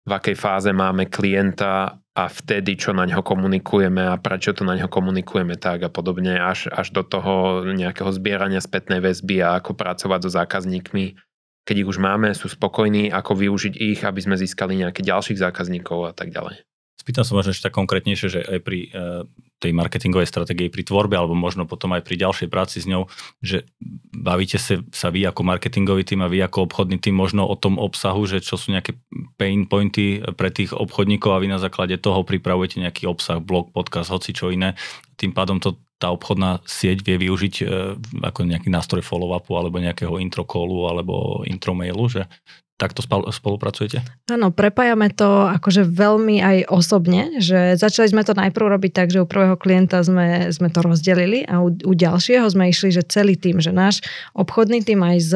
v 0.04 0.10
akej 0.12 0.36
fáze 0.36 0.70
máme 0.74 1.08
klienta 1.08 1.96
a 2.14 2.24
vtedy, 2.30 2.78
čo 2.78 2.94
na 2.94 3.08
ňo 3.08 3.24
komunikujeme 3.24 4.04
a 4.04 4.20
prečo 4.20 4.54
to 4.54 4.62
na 4.62 4.78
ňo 4.78 4.86
komunikujeme 4.86 5.58
tak 5.58 5.82
a 5.82 5.90
podobne, 5.90 6.38
až, 6.38 6.70
až 6.70 6.94
do 6.94 7.02
toho 7.02 7.64
nejakého 7.66 8.12
zbierania 8.14 8.62
spätnej 8.62 9.02
väzby 9.02 9.42
a 9.42 9.58
ako 9.58 9.74
pracovať 9.74 10.20
so 10.28 10.30
zákazníkmi 10.30 11.18
keď 11.64 11.76
ich 11.84 11.88
už 11.88 11.98
máme, 11.98 12.36
sú 12.36 12.52
spokojní, 12.52 13.08
ako 13.08 13.40
využiť 13.40 13.74
ich, 13.80 14.00
aby 14.04 14.20
sme 14.20 14.36
získali 14.36 14.76
nejakých 14.76 15.08
ďalších 15.10 15.40
zákazníkov 15.40 15.98
a 16.08 16.12
tak 16.12 16.30
ďalej. 16.30 16.60
Spýtam 17.00 17.24
sa 17.24 17.36
možno 17.36 17.52
ešte 17.52 17.68
tak 17.68 17.76
konkrétnejšie, 17.76 18.28
že 18.32 18.40
aj 18.44 18.60
pri 18.64 18.78
uh, 18.92 19.24
tej 19.64 19.72
marketingovej 19.72 20.28
stratégie, 20.28 20.68
pri 20.68 20.84
tvorbe, 20.84 21.16
alebo 21.16 21.32
možno 21.32 21.64
potom 21.64 21.96
aj 21.96 22.04
pri 22.04 22.20
ďalšej 22.20 22.48
práci 22.52 22.84
s 22.84 22.86
ňou, 22.86 23.08
že 23.40 23.64
bavíte 24.12 24.60
sa, 24.60 24.84
sa 24.92 25.08
vy 25.08 25.24
ako 25.24 25.40
marketingový 25.40 26.04
tým 26.04 26.20
a 26.20 26.28
vy 26.28 26.44
ako 26.44 26.68
obchodný 26.68 27.00
tým 27.00 27.16
možno 27.16 27.48
o 27.48 27.56
tom 27.56 27.80
obsahu, 27.80 28.28
že 28.28 28.44
čo 28.44 28.60
sú 28.60 28.76
nejaké 28.76 29.00
pain 29.40 29.64
pointy 29.64 30.20
pre 30.36 30.52
tých 30.52 30.76
obchodníkov 30.76 31.32
a 31.32 31.40
vy 31.40 31.48
na 31.48 31.60
základe 31.60 31.96
toho 31.96 32.20
pripravujete 32.22 32.84
nejaký 32.84 33.08
obsah, 33.08 33.40
blog, 33.40 33.72
podcast, 33.72 34.12
hoci 34.12 34.36
čo 34.36 34.52
iné. 34.52 34.76
Tým 35.16 35.32
pádom 35.32 35.56
to 35.62 35.80
tá 36.04 36.10
obchodná 36.10 36.60
sieť 36.68 37.00
vie 37.06 37.16
využiť 37.16 37.54
e, 37.62 37.64
ako 38.28 38.44
nejaký 38.44 38.68
nástroj 38.68 39.00
follow-upu 39.00 39.56
alebo 39.56 39.80
nejakého 39.80 40.18
intro 40.20 40.44
callu 40.44 40.90
alebo 40.90 41.46
intro 41.48 41.72
mailu, 41.72 42.10
že 42.10 42.26
takto 42.74 43.06
spolupracujete? 43.30 44.02
Áno, 44.26 44.50
prepájame 44.50 45.10
to 45.14 45.46
akože 45.46 45.86
veľmi 45.86 46.42
aj 46.42 46.56
osobne, 46.68 47.38
že 47.38 47.78
začali 47.78 48.10
sme 48.10 48.26
to 48.26 48.34
najprv 48.34 48.66
robiť 48.78 48.92
tak, 48.92 49.08
že 49.14 49.22
u 49.22 49.30
prvého 49.30 49.54
klienta 49.54 50.02
sme, 50.02 50.50
sme 50.50 50.68
to 50.74 50.82
rozdelili 50.82 51.46
a 51.46 51.62
u, 51.62 51.70
u 51.70 51.92
ďalšieho 51.94 52.44
sme 52.50 52.74
išli, 52.74 52.90
že 52.90 53.06
celý 53.06 53.38
tým, 53.38 53.62
že 53.62 53.70
náš 53.70 54.02
obchodný 54.34 54.82
tým 54.82 55.00
aj 55.06 55.16
s 55.22 55.32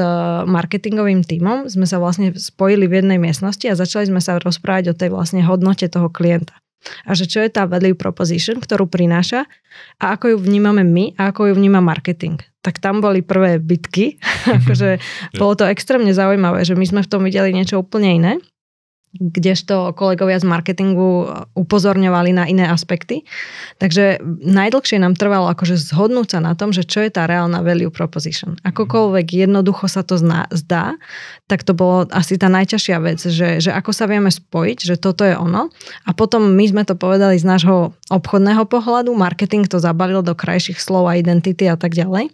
marketingovým 0.51 1.23
týmom 1.23 1.71
sme 1.71 1.87
sa 1.87 2.03
vlastne 2.03 2.35
spojili 2.35 2.91
v 2.91 3.03
jednej 3.03 3.19
miestnosti 3.23 3.65
a 3.71 3.79
začali 3.79 4.11
sme 4.11 4.19
sa 4.19 4.43
rozprávať 4.43 4.93
o 4.93 4.99
tej 4.99 5.15
vlastne 5.15 5.41
hodnote 5.47 5.87
toho 5.87 6.11
klienta. 6.11 6.59
A 7.05 7.13
že 7.13 7.27
čo 7.27 7.43
je 7.43 7.51
tá 7.51 7.67
value 7.67 7.99
proposition, 7.99 8.59
ktorú 8.63 8.87
prináša 8.87 9.45
a 9.99 10.15
ako 10.15 10.35
ju 10.35 10.37
vnímame 10.39 10.87
my 10.87 11.19
a 11.19 11.35
ako 11.35 11.51
ju 11.51 11.55
vníma 11.59 11.83
marketing. 11.83 12.39
Tak 12.63 12.79
tam 12.79 13.03
boli 13.03 13.23
prvé 13.23 13.59
bitky. 13.59 14.19
akože 14.63 15.03
bolo 15.37 15.53
to 15.59 15.67
extrémne 15.67 16.11
zaujímavé, 16.15 16.63
že 16.63 16.79
my 16.79 16.87
sme 16.87 17.01
v 17.03 17.11
tom 17.11 17.23
videli 17.27 17.51
niečo 17.51 17.83
úplne 17.83 18.15
iné 18.15 18.33
kdežto 19.17 19.97
kolegovia 19.97 20.37
z 20.37 20.45
marketingu 20.45 21.33
upozorňovali 21.57 22.31
na 22.37 22.45
iné 22.45 22.69
aspekty. 22.69 23.25
Takže 23.81 24.21
najdlhšie 24.45 25.01
nám 25.01 25.17
trvalo 25.17 25.49
akože 25.49 25.81
zhodnúť 25.81 26.37
sa 26.37 26.41
na 26.45 26.53
tom, 26.53 26.77
že 26.77 26.85
čo 26.85 27.01
je 27.01 27.09
tá 27.09 27.25
reálna 27.25 27.65
value 27.65 27.89
proposition. 27.89 28.61
Akokoľvek 28.69 29.49
jednoducho 29.49 29.89
sa 29.89 30.05
to 30.05 30.21
zna, 30.21 30.45
zdá, 30.53 31.01
tak 31.49 31.65
to 31.65 31.73
bolo 31.73 32.05
asi 32.13 32.37
tá 32.37 32.53
najťažšia 32.53 32.99
vec, 33.01 33.21
že, 33.25 33.65
že 33.65 33.71
ako 33.73 33.91
sa 33.97 34.05
vieme 34.05 34.29
spojiť, 34.29 34.79
že 34.85 34.95
toto 35.01 35.25
je 35.25 35.33
ono. 35.33 35.73
A 36.05 36.11
potom 36.13 36.45
my 36.53 36.65
sme 36.69 36.85
to 36.85 36.93
povedali 36.93 37.41
z 37.41 37.49
nášho 37.49 37.97
obchodného 38.13 38.69
pohľadu, 38.69 39.17
marketing 39.17 39.65
to 39.65 39.81
zabalil 39.81 40.21
do 40.21 40.37
krajších 40.37 40.77
slov 40.77 41.09
a 41.09 41.17
identity 41.17 41.65
a 41.65 41.81
tak 41.81 41.97
ďalej. 41.97 42.29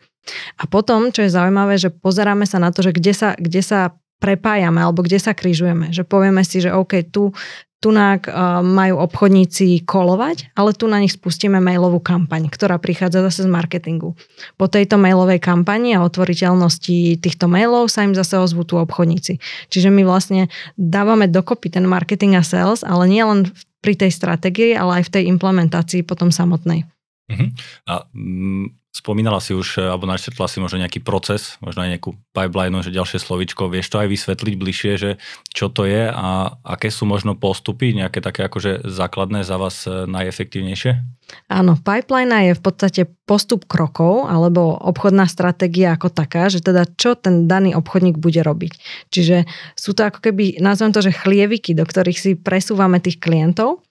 A 0.57 0.65
potom, 0.65 1.13
čo 1.13 1.21
je 1.25 1.31
zaujímavé, 1.31 1.77
že 1.77 1.93
pozeráme 1.93 2.49
sa 2.49 2.57
na 2.57 2.73
to, 2.73 2.81
že 2.81 2.97
kde 2.97 3.13
sa, 3.13 3.37
kde 3.37 3.61
sa 3.61 3.93
prepájame 4.25 4.81
alebo 4.81 5.05
kde 5.05 5.21
sa 5.21 5.37
križujeme. 5.37 5.93
Že 5.93 6.09
povieme 6.09 6.41
si, 6.41 6.65
že 6.65 6.73
OK, 6.73 7.05
tu, 7.13 7.37
tunák 7.85 8.33
uh, 8.33 8.65
majú 8.65 8.97
obchodníci 9.05 9.85
kolovať, 9.85 10.57
ale 10.57 10.73
tu 10.73 10.89
na 10.89 11.05
nich 11.05 11.13
spustíme 11.13 11.61
mailovú 11.61 12.01
kampaň, 12.01 12.49
ktorá 12.49 12.81
prichádza 12.81 13.21
zase 13.29 13.45
z 13.45 13.53
marketingu. 13.53 14.17
Po 14.57 14.73
tejto 14.73 14.97
mailovej 14.97 15.45
kampani 15.45 15.93
a 15.93 16.01
otvoriteľnosti 16.01 17.21
týchto 17.21 17.45
mailov 17.45 17.93
sa 17.93 18.09
im 18.09 18.17
zase 18.17 18.41
ozvú 18.41 18.65
tu 18.65 18.81
obchodníci. 18.81 19.37
Čiže 19.69 19.93
my 19.93 20.01
vlastne 20.09 20.49
dávame 20.81 21.29
dokopy 21.29 21.77
ten 21.77 21.85
marketing 21.85 22.41
a 22.41 22.43
sales, 22.43 22.81
ale 22.81 23.05
nie 23.05 23.21
len 23.21 23.53
pri 23.85 24.01
tej 24.01 24.17
stratégii, 24.17 24.73
ale 24.73 25.05
aj 25.05 25.13
v 25.13 25.13
tej 25.21 25.25
implementácii 25.29 26.09
potom 26.09 26.33
samotnej. 26.33 26.89
Uh-huh. 27.29 27.49
A 27.85 28.09
mm, 28.17 28.84
Spomínala 28.94 29.42
si 29.42 29.50
už, 29.50 29.83
e, 29.83 29.90
alebo 29.90 30.07
načrtla 30.07 30.46
si 30.46 30.62
možno 30.62 30.78
nejaký 30.78 31.02
proces, 31.02 31.59
možno 31.59 31.83
aj 31.83 31.98
nejakú 31.98 32.14
pipeline, 32.30 32.78
že 32.78 32.94
ďalšie 32.94 33.18
slovičko. 33.18 33.66
Vieš 33.66 33.90
to 33.90 33.98
aj 33.98 34.07
vysvetliť 34.07 34.54
bližšie, 34.54 34.92
že 34.94 35.11
čo 35.50 35.66
to 35.66 35.83
je 35.83 36.07
a 36.07 36.54
aké 36.62 36.94
sú 36.94 37.02
možno 37.02 37.35
postupy, 37.35 37.90
nejaké 37.90 38.22
také 38.22 38.46
akože 38.46 38.87
základné 38.87 39.42
za 39.42 39.59
vás 39.59 39.83
e, 39.90 40.07
najefektívnejšie? 40.07 41.02
Áno, 41.50 41.74
pipeline 41.74 42.54
je 42.54 42.54
v 42.54 42.62
podstate 42.62 43.02
postup 43.26 43.66
krokov 43.66 44.30
alebo 44.30 44.78
obchodná 44.78 45.26
stratégia 45.26 45.98
ako 45.98 46.14
taká, 46.14 46.46
že 46.46 46.62
teda 46.62 46.87
čo 46.94 47.18
ten 47.18 47.50
daný 47.50 47.74
obchodník 47.74 48.14
bude 48.14 48.46
robiť. 48.46 48.78
Čiže 49.11 49.42
sú 49.74 49.98
to 49.98 50.07
ako 50.07 50.22
keby, 50.30 50.62
nazvem 50.62 50.94
to, 50.94 51.02
že 51.02 51.18
chlieviky, 51.18 51.74
do 51.74 51.83
ktorých 51.83 52.18
si 52.22 52.30
presúvame 52.38 53.02
tých 53.02 53.18
klientov 53.18 53.83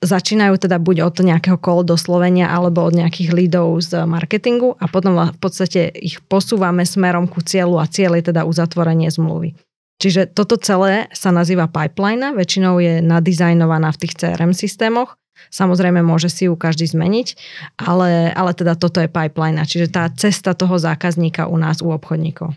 začínajú 0.00 0.56
teda 0.56 0.80
buď 0.80 1.04
od 1.04 1.16
nejakého 1.20 1.60
kolo 1.60 1.84
doslovenia 1.84 2.48
alebo 2.48 2.80
od 2.84 2.96
nejakých 2.96 3.36
lídov 3.36 3.84
z 3.84 4.08
marketingu 4.08 4.72
a 4.80 4.88
potom 4.88 5.20
v 5.20 5.38
podstate 5.38 5.92
ich 5.92 6.24
posúvame 6.24 6.88
smerom 6.88 7.28
ku 7.28 7.44
cieľu 7.44 7.76
a 7.76 7.90
cieľ 7.90 8.16
je 8.16 8.32
teda 8.32 8.48
uzatvorenie 8.48 9.12
zmluvy. 9.12 9.52
Čiže 9.98 10.30
toto 10.30 10.54
celé 10.56 11.10
sa 11.10 11.34
nazýva 11.34 11.66
pipeline, 11.66 12.32
väčšinou 12.32 12.78
je 12.78 13.02
nadizajnovaná 13.02 13.90
v 13.92 14.00
tých 14.06 14.14
CRM 14.14 14.54
systémoch. 14.54 15.18
Samozrejme 15.48 16.04
môže 16.04 16.28
si 16.28 16.46
ju 16.46 16.54
každý 16.58 16.88
zmeniť, 16.90 17.34
ale, 17.80 18.30
ale 18.32 18.50
teda 18.52 18.74
toto 18.74 19.00
je 19.02 19.08
pipeline, 19.08 19.60
čiže 19.62 19.92
tá 19.92 20.08
cesta 20.12 20.52
toho 20.52 20.76
zákazníka 20.76 21.48
u 21.48 21.56
nás, 21.56 21.80
u 21.80 21.90
obchodníkov. 21.94 22.54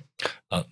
A 0.52 0.67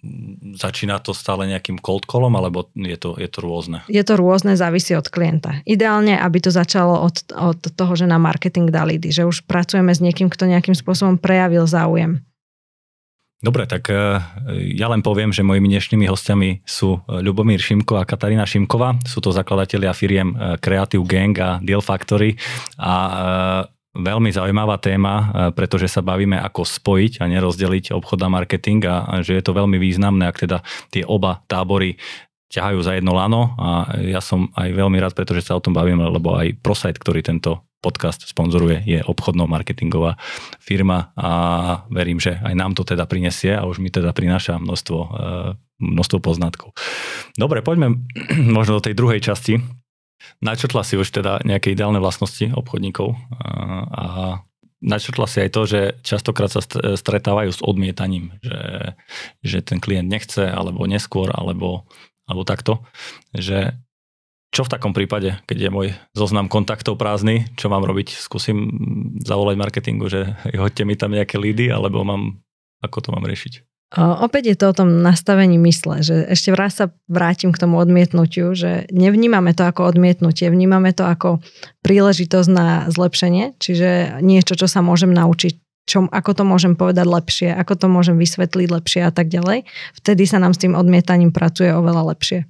začína 0.60 1.00
to 1.00 1.16
stále 1.16 1.48
nejakým 1.48 1.80
cold 1.80 2.06
callom, 2.06 2.36
alebo 2.36 2.68
je 2.76 3.00
to, 3.00 3.16
je 3.16 3.30
to 3.32 3.40
rôzne? 3.40 3.82
Je 3.88 4.04
to 4.04 4.20
rôzne, 4.20 4.54
závisí 4.60 4.94
od 4.94 5.08
klienta. 5.08 5.64
Ideálne, 5.66 6.20
aby 6.20 6.38
to 6.44 6.52
začalo 6.52 7.00
od, 7.00 7.24
od 7.34 7.60
toho, 7.74 7.94
že 7.96 8.06
na 8.06 8.20
marketing 8.20 8.70
dá 8.70 8.84
lídy, 8.84 9.10
že 9.10 9.24
už 9.26 9.48
pracujeme 9.48 9.90
s 9.90 10.04
niekým, 10.04 10.28
kto 10.28 10.52
nejakým 10.52 10.76
spôsobom 10.76 11.18
prejavil 11.18 11.66
záujem. 11.66 12.22
Dobre, 13.40 13.64
tak 13.72 13.88
e, 13.88 14.20
ja 14.76 14.92
len 14.92 15.00
poviem, 15.00 15.32
že 15.32 15.48
mojimi 15.48 15.72
dnešnými 15.72 16.12
hostiami 16.12 16.68
sú 16.68 17.00
Ľubomír 17.08 17.64
Šimko 17.64 17.96
a 17.96 18.04
Katarína 18.04 18.44
Šimkova. 18.44 19.00
Sú 19.08 19.24
to 19.24 19.32
zakladatelia 19.32 19.96
firiem 19.96 20.36
e, 20.36 20.60
Creative 20.60 21.08
Gang 21.08 21.32
a 21.40 21.64
Deal 21.64 21.80
Factory 21.80 22.36
a 22.76 22.94
e, 23.00 23.12
veľmi 23.96 24.28
zaujímavá 24.28 24.76
téma, 24.84 25.14
e, 25.16 25.24
pretože 25.56 25.88
sa 25.88 26.04
bavíme 26.04 26.36
ako 26.36 26.68
spojiť 26.68 27.24
a 27.24 27.32
nerozdeliť 27.32 27.96
obchod 27.96 28.20
a 28.20 28.28
marketing 28.28 28.84
a 28.84 29.24
že 29.24 29.40
je 29.40 29.44
to 29.48 29.56
veľmi 29.56 29.80
významné, 29.80 30.28
ak 30.28 30.44
teda 30.44 30.60
tie 30.92 31.08
oba 31.08 31.40
tábory 31.48 31.96
ťahajú 32.50 32.80
za 32.82 32.98
jedno 32.98 33.14
lano 33.14 33.54
a 33.62 33.94
ja 34.04 34.20
som 34.20 34.50
aj 34.58 34.74
veľmi 34.74 34.98
rád, 34.98 35.14
pretože 35.14 35.46
sa 35.46 35.56
o 35.56 35.62
tom 35.62 35.78
bavíme, 35.78 36.02
lebo 36.02 36.34
aj 36.34 36.58
ProSite, 36.60 36.98
ktorý 36.98 37.22
tento 37.22 37.69
podcast 37.80 38.28
sponzoruje, 38.28 38.84
je 38.84 39.00
obchodnou 39.04 39.48
marketingová 39.48 40.20
firma 40.60 41.16
a 41.16 41.32
verím, 41.88 42.20
že 42.20 42.36
aj 42.44 42.54
nám 42.56 42.76
to 42.76 42.84
teda 42.84 43.08
prinesie 43.08 43.56
a 43.56 43.64
už 43.64 43.80
mi 43.80 43.88
teda 43.88 44.12
prináša 44.12 44.60
množstvo, 44.60 45.00
e, 45.00 45.10
množstvo 45.80 46.18
poznatkov. 46.20 46.76
Dobre, 47.40 47.64
poďme 47.64 48.04
možno 48.58 48.80
do 48.80 48.86
tej 48.86 48.96
druhej 49.00 49.24
časti 49.24 49.64
Načrtla 50.40 50.84
si 50.84 50.96
už 51.00 51.10
teda 51.12 51.44
nejaké 51.44 51.72
ideálne 51.72 52.00
vlastnosti 52.00 52.52
obchodníkov 52.52 53.16
a 53.92 54.40
načrtla 54.80 55.28
si 55.28 55.44
aj 55.44 55.50
to, 55.52 55.62
že 55.68 55.82
častokrát 56.04 56.52
sa 56.52 56.64
stretávajú 56.96 57.52
s 57.52 57.64
odmietaním, 57.64 58.36
že, 58.40 58.60
že 59.44 59.58
ten 59.60 59.84
klient 59.84 60.08
nechce, 60.08 60.48
alebo 60.48 60.88
neskôr, 60.88 61.32
alebo, 61.36 61.88
alebo 62.24 62.44
takto. 62.48 62.84
Že 63.36 63.76
čo 64.50 64.66
v 64.66 64.72
takom 64.74 64.98
prípade, 64.98 65.38
keď 65.46 65.58
je 65.58 65.70
môj 65.70 65.88
zoznam 66.18 66.50
kontaktov 66.50 66.98
prázdny, 66.98 67.46
čo 67.54 67.70
mám 67.70 67.86
robiť? 67.86 68.18
Skúsim 68.18 68.58
zavolať 69.22 69.56
marketingu, 69.62 70.10
že 70.10 70.34
hoďte 70.58 70.84
mi 70.90 70.98
tam 70.98 71.14
nejaké 71.14 71.38
lídy, 71.38 71.70
alebo 71.70 72.02
mám, 72.02 72.42
ako 72.82 72.98
to 73.06 73.10
mám 73.14 73.30
riešiť? 73.30 73.66
Opäť 73.98 74.54
je 74.54 74.58
to 74.58 74.70
o 74.70 74.78
tom 74.78 75.02
nastavení 75.02 75.58
mysle, 75.66 76.06
že 76.06 76.22
ešte 76.30 76.54
raz 76.54 76.78
sa 76.78 76.94
vrátim 77.10 77.50
k 77.50 77.58
tomu 77.58 77.82
odmietnutiu, 77.82 78.54
že 78.54 78.86
nevnímame 78.94 79.58
to 79.58 79.66
ako 79.66 79.90
odmietnutie, 79.90 80.46
vnímame 80.54 80.94
to 80.94 81.10
ako 81.10 81.42
príležitosť 81.82 82.50
na 82.54 82.86
zlepšenie, 82.94 83.58
čiže 83.58 84.22
niečo, 84.22 84.54
čo 84.54 84.70
sa 84.70 84.86
môžem 84.86 85.10
naučiť, 85.10 85.58
čo, 85.90 86.06
ako 86.06 86.32
to 86.38 86.44
môžem 86.46 86.78
povedať 86.78 87.10
lepšie, 87.10 87.50
ako 87.50 87.74
to 87.82 87.88
môžem 87.90 88.22
vysvetliť 88.22 88.70
lepšie 88.70 89.02
a 89.02 89.10
tak 89.10 89.34
ďalej. 89.34 89.66
Vtedy 89.98 90.24
sa 90.30 90.38
nám 90.38 90.54
s 90.54 90.62
tým 90.62 90.78
odmietaním 90.78 91.34
pracuje 91.34 91.74
oveľa 91.74 92.14
lepšie. 92.14 92.46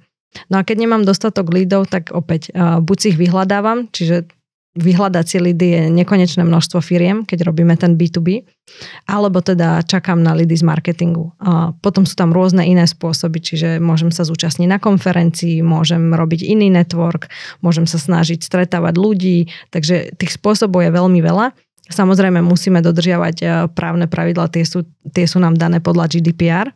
No 0.52 0.58
a 0.58 0.66
keď 0.66 0.86
nemám 0.86 1.02
dostatok 1.02 1.50
lídov, 1.50 1.90
tak 1.90 2.14
opäť 2.14 2.54
buď 2.56 2.96
si 2.98 3.06
ich 3.10 3.18
vyhľadávam, 3.18 3.90
čiže 3.90 4.30
vyhľadacie 4.70 5.42
lidy 5.42 5.66
je 5.66 5.82
nekonečné 5.90 6.46
množstvo 6.46 6.78
firiem, 6.78 7.26
keď 7.26 7.42
robíme 7.42 7.74
ten 7.74 7.98
B2B, 7.98 8.46
alebo 9.10 9.42
teda 9.42 9.82
čakám 9.82 10.22
na 10.22 10.30
lidy 10.30 10.54
z 10.54 10.62
marketingu. 10.62 11.34
A 11.42 11.74
potom 11.82 12.06
sú 12.06 12.14
tam 12.14 12.30
rôzne 12.30 12.62
iné 12.62 12.86
spôsoby, 12.86 13.42
čiže 13.42 13.82
môžem 13.82 14.14
sa 14.14 14.22
zúčastniť 14.22 14.70
na 14.70 14.78
konferencii, 14.78 15.58
môžem 15.66 16.14
robiť 16.14 16.46
iný 16.46 16.70
network, 16.70 17.26
môžem 17.66 17.90
sa 17.90 17.98
snažiť 17.98 18.46
stretávať 18.46 18.94
ľudí, 18.94 19.50
takže 19.74 20.14
tých 20.14 20.38
spôsobov 20.38 20.86
je 20.86 20.94
veľmi 20.94 21.18
veľa. 21.18 21.50
Samozrejme 21.90 22.38
musíme 22.38 22.78
dodržiavať 22.78 23.36
e, 23.42 23.46
právne 23.74 24.06
pravidla, 24.06 24.46
tie 24.46 24.62
sú, 24.62 24.86
tie 25.10 25.26
sú 25.26 25.42
nám 25.42 25.58
dané 25.58 25.82
podľa 25.82 26.06
GDPR, 26.06 26.70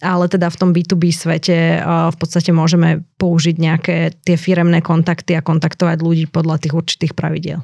ale 0.00 0.24
teda 0.32 0.48
v 0.48 0.56
tom 0.56 0.70
B2B 0.72 1.12
svete 1.12 1.76
e, 1.76 1.78
v 1.84 2.16
podstate 2.16 2.48
môžeme 2.48 3.04
použiť 3.20 3.56
nejaké 3.60 3.96
tie 4.24 4.36
firemné 4.40 4.80
kontakty 4.80 5.36
a 5.36 5.44
kontaktovať 5.44 6.00
ľudí 6.00 6.24
podľa 6.32 6.64
tých 6.64 6.74
určitých 6.74 7.12
pravidiel. 7.12 7.60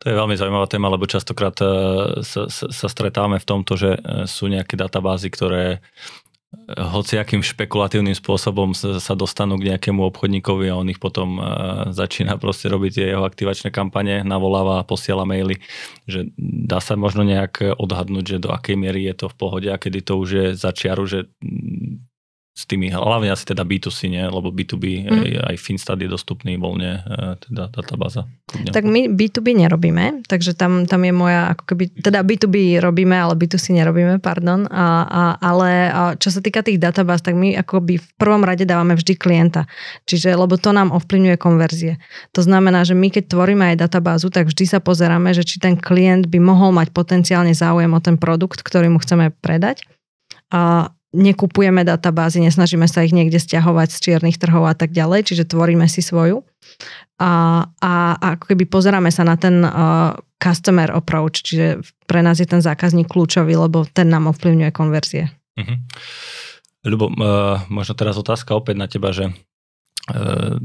To 0.00 0.04
je 0.08 0.16
veľmi 0.16 0.32
zaujímavá 0.32 0.64
téma, 0.64 0.88
lebo 0.88 1.10
častokrát 1.10 1.58
e, 1.58 1.66
sa, 2.22 2.46
sa, 2.46 2.66
sa 2.70 2.86
stretávame 2.86 3.42
v 3.42 3.48
tomto, 3.48 3.74
že 3.74 3.98
sú 4.30 4.46
nejaké 4.46 4.78
databázy, 4.78 5.34
ktoré 5.34 5.82
hociakým 6.68 7.44
špekulatívnym 7.44 8.16
spôsobom 8.16 8.72
sa 8.72 9.12
dostanú 9.12 9.60
k 9.60 9.72
nejakému 9.72 10.00
obchodníkovi 10.08 10.72
a 10.72 10.80
on 10.80 10.88
ich 10.88 10.96
potom 10.96 11.36
e, 11.36 11.42
začína 11.92 12.40
proste 12.40 12.72
robiť 12.72 12.90
tie 12.92 13.06
jeho 13.12 13.20
aktivačné 13.20 13.68
kampane, 13.68 14.24
navoláva 14.24 14.80
a 14.80 14.88
posiela 14.88 15.28
maily, 15.28 15.60
že 16.08 16.32
dá 16.40 16.80
sa 16.80 16.96
možno 16.96 17.20
nejak 17.28 17.76
odhadnúť, 17.76 18.24
že 18.24 18.38
do 18.40 18.48
akej 18.48 18.80
miery 18.80 19.04
je 19.12 19.24
to 19.24 19.26
v 19.28 19.36
pohode 19.36 19.68
a 19.68 19.76
kedy 19.76 20.00
to 20.00 20.16
už 20.16 20.28
je 20.28 20.46
za 20.56 20.72
čiaru, 20.72 21.04
že 21.04 21.28
s 22.58 22.66
tými, 22.66 22.90
hlavne 22.90 23.30
asi 23.30 23.46
teda 23.46 23.62
B2C, 23.62 24.10
nie? 24.10 24.26
lebo 24.26 24.50
B2B 24.50 25.06
mm. 25.06 25.14
aj, 25.14 25.30
aj 25.54 25.56
Finstat 25.62 26.02
je 26.02 26.10
dostupný 26.10 26.58
voľne, 26.58 27.06
e, 27.06 27.38
teda 27.46 27.70
databáza. 27.70 28.26
Tak 28.50 28.82
my 28.82 29.06
B2B 29.14 29.54
nerobíme, 29.54 30.26
takže 30.26 30.58
tam, 30.58 30.82
tam 30.90 31.06
je 31.06 31.14
moja, 31.14 31.54
ako 31.54 31.62
keby, 31.70 32.02
teda 32.02 32.26
B2B 32.26 32.82
robíme, 32.82 33.14
ale 33.14 33.38
B2C 33.38 33.78
nerobíme, 33.78 34.18
pardon, 34.18 34.66
a, 34.74 35.06
a, 35.06 35.22
ale 35.38 35.70
a 35.86 36.00
čo 36.18 36.34
sa 36.34 36.42
týka 36.42 36.66
tých 36.66 36.82
databáz, 36.82 37.22
tak 37.22 37.38
my 37.38 37.54
akoby 37.62 38.02
v 38.02 38.08
prvom 38.18 38.42
rade 38.42 38.66
dávame 38.66 38.98
vždy 38.98 39.14
klienta, 39.14 39.70
čiže, 40.10 40.34
lebo 40.34 40.58
to 40.58 40.74
nám 40.74 40.90
ovplyvňuje 40.90 41.38
konverzie. 41.38 42.02
To 42.34 42.42
znamená, 42.42 42.82
že 42.82 42.98
my 42.98 43.06
keď 43.14 43.38
tvoríme 43.38 43.70
aj 43.70 43.86
databázu, 43.86 44.34
tak 44.34 44.50
vždy 44.50 44.66
sa 44.66 44.82
pozeráme, 44.82 45.30
že 45.30 45.46
či 45.46 45.62
ten 45.62 45.78
klient 45.78 46.26
by 46.26 46.42
mohol 46.42 46.74
mať 46.74 46.90
potenciálne 46.90 47.54
záujem 47.54 47.94
o 47.94 48.02
ten 48.02 48.18
produkt, 48.18 48.66
ktorý 48.66 48.90
mu 48.90 48.98
chceme 48.98 49.30
predať. 49.38 49.86
A 50.48 50.90
nekupujeme 51.16 51.84
databázy, 51.88 52.44
nesnažíme 52.44 52.84
sa 52.84 53.00
ich 53.00 53.16
niekde 53.16 53.40
stiahovať 53.40 53.88
z 53.96 53.98
čiernych 53.98 54.36
trhov 54.36 54.68
a 54.68 54.76
tak 54.76 54.92
ďalej, 54.92 55.32
čiže 55.32 55.48
tvoríme 55.48 55.88
si 55.88 56.04
svoju. 56.04 56.44
A, 57.18 57.64
a, 57.80 57.92
a 58.20 58.26
ako 58.36 58.54
keby 58.54 58.68
pozeráme 58.68 59.10
sa 59.10 59.24
na 59.24 59.34
ten 59.40 59.64
uh, 59.64 60.14
customer 60.38 60.92
approach, 60.92 61.42
čiže 61.42 61.82
pre 62.06 62.20
nás 62.22 62.38
je 62.38 62.46
ten 62.46 62.62
zákazník 62.62 63.08
kľúčový, 63.10 63.56
lebo 63.56 63.88
ten 63.88 64.06
nám 64.12 64.30
ovplyvňuje 64.30 64.70
konverzie. 64.70 65.32
Uh-huh. 65.58 65.78
Ľubo, 66.86 67.10
uh, 67.10 67.64
možno 67.72 67.98
teraz 67.98 68.14
otázka 68.20 68.54
opäť 68.54 68.76
na 68.78 68.86
teba, 68.86 69.10
že 69.10 69.34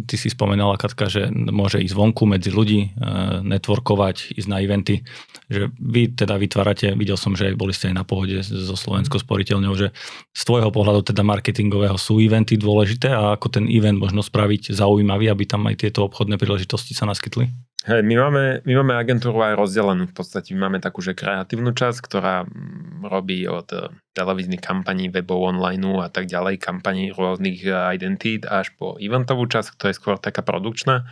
ty 0.07 0.15
si 0.15 0.31
spomenala, 0.31 0.79
Katka, 0.79 1.11
že 1.11 1.27
môže 1.31 1.83
ísť 1.83 1.95
vonku 1.95 2.23
medzi 2.23 2.47
ľudí, 2.47 2.81
eh, 2.87 3.43
networkovať, 3.43 4.39
ísť 4.39 4.47
na 4.47 4.63
eventy. 4.63 5.03
Že 5.51 5.75
vy 5.75 6.15
teda 6.15 6.39
vytvárate, 6.39 6.95
videl 6.95 7.19
som, 7.19 7.35
že 7.35 7.51
boli 7.53 7.75
ste 7.75 7.91
aj 7.91 7.95
na 7.99 8.05
pohode 8.07 8.39
so 8.39 8.75
Slovenskou 8.75 9.19
sporiteľňou, 9.19 9.73
že 9.75 9.91
z 10.31 10.41
tvojho 10.47 10.71
pohľadu 10.71 11.11
teda 11.11 11.21
marketingového 11.27 11.99
sú 11.99 12.23
eventy 12.23 12.55
dôležité 12.55 13.11
a 13.11 13.35
ako 13.35 13.59
ten 13.59 13.65
event 13.67 13.99
možno 13.99 14.23
spraviť 14.23 14.71
zaujímavý, 14.71 15.27
aby 15.27 15.43
tam 15.43 15.67
aj 15.67 15.83
tieto 15.83 16.07
obchodné 16.07 16.39
príležitosti 16.39 16.95
sa 16.95 17.03
naskytli? 17.03 17.51
Hej, 17.83 17.99
my 17.99 18.15
máme, 18.15 18.43
my 18.63 18.73
máme 18.79 18.95
agentúru 18.95 19.43
aj 19.43 19.59
rozdelenú. 19.59 20.07
V 20.07 20.15
podstate 20.15 20.55
my 20.55 20.71
máme 20.71 20.79
takú, 20.79 21.03
že 21.03 21.11
kreatívnu 21.11 21.75
časť, 21.75 21.99
ktorá 21.99 22.47
mm, 22.47 23.03
robí 23.03 23.43
od 23.43 23.67
eh, 23.75 23.91
televíznych 24.15 24.63
kampaní, 24.63 25.11
webov, 25.11 25.51
online 25.51 25.99
a 25.99 26.07
tak 26.07 26.31
ďalej, 26.31 26.63
kampaní 26.63 27.11
rôznych 27.11 27.59
eh, 27.67 27.75
identít 27.99 28.47
až 28.47 28.71
po 28.79 28.95
eventovú 28.95 29.51
časť, 29.51 29.75
ktorá 29.75 29.91
je 29.91 29.99
skôr 29.99 30.15
taká 30.15 30.39
produkčná. 30.47 31.11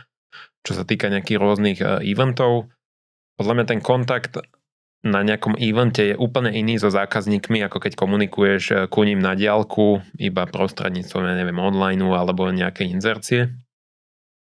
Čo 0.64 0.80
sa 0.80 0.88
týka 0.88 1.12
nejakých 1.12 1.36
rôznych 1.36 1.78
eh, 1.84 2.00
eventov, 2.08 2.72
podľa 3.36 3.52
mňa 3.52 3.66
ten 3.68 3.80
kontakt 3.84 4.40
na 5.04 5.20
nejakom 5.20 5.60
evente 5.60 6.14
je 6.14 6.16
úplne 6.16 6.56
iný 6.56 6.80
so 6.80 6.88
zákazníkmi, 6.88 7.60
ako 7.68 7.84
keď 7.84 8.00
komunikuješ 8.00 8.88
ku 8.88 9.04
ním 9.04 9.20
na 9.20 9.36
diálku, 9.36 10.00
iba 10.16 10.48
prostredníctvom, 10.48 11.26
ja 11.26 11.34
neviem, 11.36 11.58
online 11.58 12.00
alebo 12.00 12.48
nejaké 12.48 12.86
inzercie. 12.86 13.50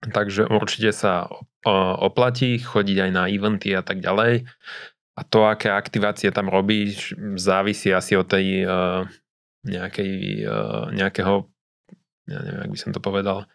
Takže 0.01 0.49
určite 0.49 0.93
sa 0.97 1.29
oplatí 2.01 2.57
chodiť 2.61 2.97
aj 3.07 3.11
na 3.11 3.23
eventy 3.27 3.75
a 3.75 3.83
tak 3.83 3.99
ďalej. 3.99 4.47
A 5.17 5.21
to, 5.25 5.49
aké 5.49 5.73
aktivácie 5.73 6.29
tam 6.29 6.47
robíš, 6.47 7.17
závisí 7.41 7.89
asi 7.89 8.13
od 8.13 8.29
tej 8.29 8.69
uh, 8.69 9.09
nejakej, 9.65 10.45
uh, 10.45 10.93
nejakého, 10.93 11.49
ja 12.29 12.39
neviem, 12.45 12.61
ak 12.69 12.71
by 12.71 12.77
som 12.77 12.91
to 12.93 13.01
povedal. 13.01 13.49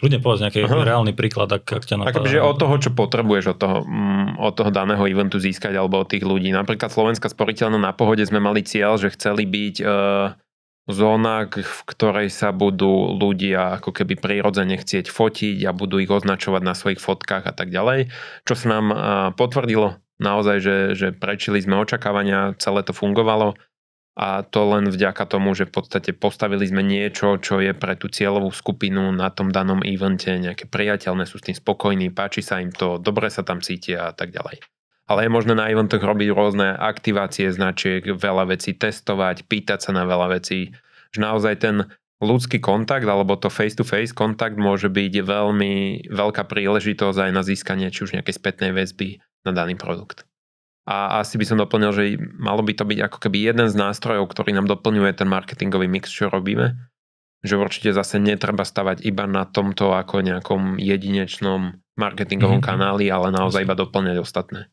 Kľudne 0.00 0.24
povedz 0.24 0.40
nejaký 0.40 0.64
Aha. 0.64 0.88
reálny 0.88 1.12
príklad, 1.12 1.52
ak, 1.52 1.68
ak 1.68 1.84
ťa 1.84 2.00
napadá. 2.00 2.16
Takže 2.16 2.40
od 2.40 2.56
toho, 2.56 2.74
čo 2.80 2.90
potrebuješ 2.96 3.54
od 3.54 3.58
toho, 3.60 3.78
mm, 3.84 4.40
od 4.40 4.52
toho 4.56 4.70
daného 4.72 5.04
eventu 5.04 5.36
získať 5.36 5.76
alebo 5.76 6.00
od 6.00 6.08
tých 6.08 6.24
ľudí. 6.24 6.48
Napríklad 6.48 6.88
Slovenská 6.88 7.28
sporiteľná 7.28 7.76
na 7.76 7.92
pohode 7.92 8.24
sme 8.24 8.40
mali 8.40 8.64
cieľ, 8.64 8.96
že 8.96 9.12
chceli 9.12 9.44
byť 9.44 9.76
uh, 9.84 10.41
zóna, 10.90 11.46
v 11.46 11.80
ktorej 11.86 12.28
sa 12.32 12.50
budú 12.50 13.14
ľudia 13.14 13.78
ako 13.78 13.94
keby 13.94 14.18
prirodzene 14.18 14.74
chcieť 14.74 15.06
fotiť 15.06 15.62
a 15.66 15.70
budú 15.70 16.02
ich 16.02 16.10
označovať 16.10 16.62
na 16.66 16.74
svojich 16.74 16.98
fotkách 16.98 17.46
a 17.46 17.54
tak 17.54 17.70
ďalej. 17.70 18.10
Čo 18.42 18.54
sa 18.58 18.66
nám 18.78 18.86
potvrdilo 19.38 20.02
naozaj, 20.18 20.56
že, 20.58 20.76
že 20.98 21.08
prečili 21.14 21.62
sme 21.62 21.78
očakávania, 21.78 22.58
celé 22.58 22.82
to 22.82 22.90
fungovalo 22.90 23.54
a 24.12 24.44
to 24.44 24.60
len 24.68 24.92
vďaka 24.92 25.24
tomu, 25.24 25.56
že 25.56 25.64
v 25.64 25.80
podstate 25.80 26.12
postavili 26.12 26.68
sme 26.68 26.84
niečo, 26.84 27.40
čo 27.40 27.64
je 27.64 27.72
pre 27.72 27.96
tú 27.96 28.12
cieľovú 28.12 28.52
skupinu 28.52 29.08
na 29.08 29.32
tom 29.32 29.48
danom 29.48 29.80
evente 29.80 30.28
nejaké 30.36 30.68
priateľné, 30.68 31.24
sú 31.24 31.40
s 31.40 31.46
tým 31.48 31.56
spokojní, 31.56 32.12
páči 32.12 32.44
sa 32.44 32.60
im 32.60 32.68
to, 32.74 33.00
dobre 33.00 33.32
sa 33.32 33.40
tam 33.40 33.64
cítia 33.64 34.10
a 34.10 34.12
tak 34.12 34.34
ďalej. 34.34 34.60
Ale 35.10 35.26
je 35.26 35.34
možné 35.34 35.58
na 35.58 35.66
eventoch 35.68 36.00
robiť 36.00 36.30
rôzne 36.30 36.78
aktivácie 36.78 37.50
značiek, 37.50 38.06
veľa 38.06 38.54
vecí 38.54 38.72
testovať, 38.76 39.50
pýtať 39.50 39.78
sa 39.82 39.90
na 39.90 40.06
veľa 40.06 40.38
vecí, 40.38 40.70
že 41.10 41.18
naozaj 41.18 41.54
ten 41.58 41.76
ľudský 42.22 42.62
kontakt 42.62 43.04
alebo 43.04 43.34
to 43.34 43.50
face-to-face 43.50 44.14
kontakt 44.14 44.54
môže 44.54 44.86
byť 44.86 45.26
veľmi 45.26 46.06
veľká 46.06 46.46
príležitosť 46.46 47.18
aj 47.18 47.30
na 47.34 47.42
získanie 47.42 47.90
či 47.90 48.06
už 48.06 48.14
nejakej 48.14 48.38
spätnej 48.38 48.70
väzby 48.70 49.18
na 49.42 49.50
daný 49.50 49.74
produkt. 49.74 50.22
A 50.86 51.22
asi 51.22 51.38
by 51.38 51.46
som 51.46 51.58
doplnil, 51.58 51.90
že 51.94 52.04
malo 52.38 52.62
by 52.62 52.74
to 52.74 52.86
byť 52.86 52.98
ako 53.06 53.18
keby 53.26 53.38
jeden 53.42 53.66
z 53.70 53.74
nástrojov, 53.78 54.26
ktorý 54.30 54.54
nám 54.54 54.66
doplňuje 54.66 55.14
ten 55.14 55.30
marketingový 55.30 55.86
mix, 55.86 56.10
čo 56.10 56.26
robíme. 56.26 56.74
Že 57.42 57.58
určite 57.58 57.90
zase 57.94 58.18
netreba 58.22 58.66
stavať 58.66 59.02
iba 59.06 59.26
na 59.26 59.46
tomto 59.46 59.94
ako 59.94 60.22
nejakom 60.22 60.78
jedinečnom 60.78 61.81
marketingovom 61.96 62.60
mm-hmm. 62.60 62.70
kanáli, 62.72 63.12
ale 63.12 63.28
naozaj 63.28 63.64
iba 63.64 63.76
doplňať 63.76 64.16
ostatné. 64.20 64.72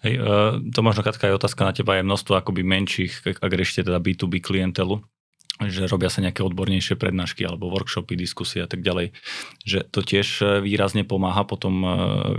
Hej, 0.00 0.14
uh, 0.16 0.56
to 0.72 0.80
možno 0.80 1.04
Katka 1.04 1.28
je 1.28 1.36
otázka 1.36 1.64
na 1.64 1.72
teba, 1.76 2.00
je 2.00 2.08
množstvo 2.08 2.32
akoby 2.40 2.64
menších, 2.64 3.40
ak 3.40 3.52
ešte 3.52 3.84
teda 3.84 4.00
B2B 4.00 4.40
klientelu, 4.40 5.00
že 5.68 5.84
robia 5.84 6.08
sa 6.08 6.24
nejaké 6.24 6.40
odbornejšie 6.40 6.96
prednášky 6.96 7.44
alebo 7.44 7.68
workshopy, 7.68 8.16
diskusie 8.16 8.64
a 8.64 8.68
tak 8.70 8.80
ďalej. 8.80 9.12
Že 9.68 9.78
to 9.92 10.00
tiež 10.00 10.28
e, 10.40 10.44
výrazne 10.64 11.04
pomáha 11.04 11.44
potom 11.44 11.84
e, 11.84 11.88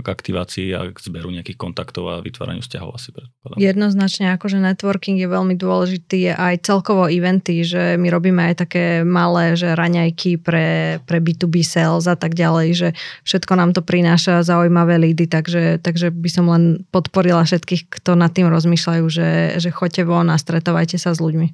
k 0.02 0.06
aktivácii 0.06 0.68
a 0.74 0.80
k 0.90 0.98
zberu 0.98 1.30
nejakých 1.30 1.54
kontaktov 1.54 2.10
a 2.10 2.24
vytváraniu 2.24 2.64
vzťahov 2.66 2.98
asi 2.98 3.14
predpokladám. 3.14 3.62
Jednoznačne 3.62 4.34
akože 4.34 4.58
networking 4.58 5.22
je 5.22 5.28
veľmi 5.30 5.54
dôležitý, 5.54 6.34
aj 6.34 6.66
celkovo 6.66 7.06
eventy, 7.06 7.62
že 7.62 7.94
my 7.94 8.10
robíme 8.10 8.42
aj 8.50 8.66
také 8.66 8.84
malé, 9.06 9.54
že 9.54 9.78
raňajky 9.78 10.42
pre, 10.42 10.98
pre 11.06 11.22
B2B 11.22 11.62
sales 11.62 12.10
a 12.10 12.18
tak 12.18 12.34
ďalej, 12.34 12.68
že 12.74 12.88
všetko 13.22 13.52
nám 13.54 13.70
to 13.76 13.84
prináša 13.84 14.42
zaujímavé 14.42 14.98
lídy, 14.98 15.30
takže, 15.30 15.78
takže 15.78 16.10
by 16.10 16.30
som 16.32 16.50
len 16.50 16.82
podporila 16.90 17.44
všetkých, 17.46 17.92
kto 18.00 18.18
nad 18.18 18.34
tým 18.34 18.50
rozmýšľajú, 18.50 19.04
že, 19.06 19.30
že 19.60 19.70
choďte 19.70 20.08
von 20.08 20.32
a 20.32 20.40
stretovajte 20.40 20.96
sa 20.96 21.12
s 21.12 21.20
ľuďmi. 21.20 21.52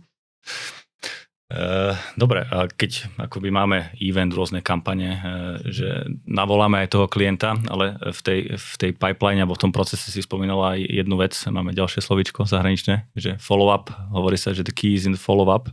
Eh, 1.49 1.97
dobre, 2.13 2.45
a 2.45 2.69
keď 2.69 3.09
akoby 3.25 3.49
máme 3.49 3.97
event, 4.05 4.37
rôzne 4.37 4.61
kampane, 4.61 5.17
eh, 5.17 5.21
že 5.65 5.89
navoláme 6.29 6.85
aj 6.85 6.93
toho 6.93 7.09
klienta, 7.09 7.57
ale 7.73 7.97
v 7.97 8.21
tej, 8.21 8.41
v 8.53 8.75
tej 8.77 8.91
pipeline 8.93 9.41
alebo 9.41 9.57
v 9.57 9.65
tom 9.65 9.73
procese 9.73 10.13
si 10.13 10.21
spomínala 10.21 10.77
aj 10.77 10.85
jednu 10.85 11.17
vec, 11.17 11.33
máme 11.49 11.73
ďalšie 11.73 12.05
slovičko 12.05 12.45
zahraničné, 12.45 13.09
že 13.17 13.41
follow-up, 13.41 13.89
hovorí 14.13 14.37
sa, 14.37 14.53
že 14.53 14.61
the 14.61 14.77
key 14.77 14.93
is 14.93 15.09
in 15.09 15.17
the 15.17 15.21
follow-up. 15.21 15.73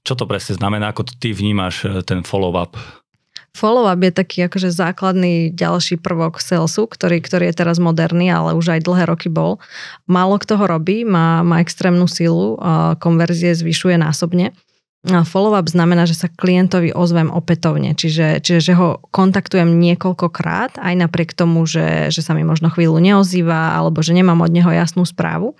Čo 0.00 0.16
to 0.16 0.24
presne 0.24 0.56
znamená, 0.56 0.96
ako 0.96 1.12
ty 1.12 1.36
vnímaš 1.36 1.84
eh, 1.84 2.00
ten 2.00 2.24
follow-up? 2.24 2.80
Follow-up 3.52 4.00
je 4.00 4.16
taký 4.16 4.48
akože 4.48 4.72
základný 4.72 5.52
ďalší 5.52 6.00
prvok 6.00 6.40
salesu, 6.40 6.88
ktorý, 6.88 7.20
ktorý 7.20 7.52
je 7.52 7.58
teraz 7.60 7.76
moderný, 7.76 8.32
ale 8.32 8.56
už 8.56 8.80
aj 8.80 8.88
dlhé 8.88 9.04
roky 9.12 9.28
bol. 9.28 9.60
Málo 10.08 10.40
kto 10.40 10.56
ho 10.56 10.64
robí, 10.64 11.04
má, 11.04 11.44
má 11.44 11.60
extrémnu 11.60 12.06
silu, 12.06 12.54
konverzie 13.02 13.50
zvyšuje 13.50 13.98
násobne. 13.98 14.54
Follow-up 15.00 15.64
znamená, 15.64 16.04
že 16.04 16.12
sa 16.12 16.28
klientovi 16.28 16.92
ozvem 16.92 17.32
opätovne, 17.32 17.96
čiže, 17.96 18.44
čiže 18.44 18.60
že 18.60 18.72
ho 18.76 19.00
kontaktujem 19.08 19.80
niekoľkokrát, 19.80 20.76
aj 20.76 20.94
napriek 21.08 21.32
tomu, 21.32 21.64
že, 21.64 22.12
že 22.12 22.20
sa 22.20 22.36
mi 22.36 22.44
možno 22.44 22.68
chvíľu 22.68 23.00
neozýva 23.00 23.80
alebo 23.80 24.04
že 24.04 24.12
nemám 24.12 24.44
od 24.44 24.52
neho 24.52 24.68
jasnú 24.68 25.08
správu. 25.08 25.56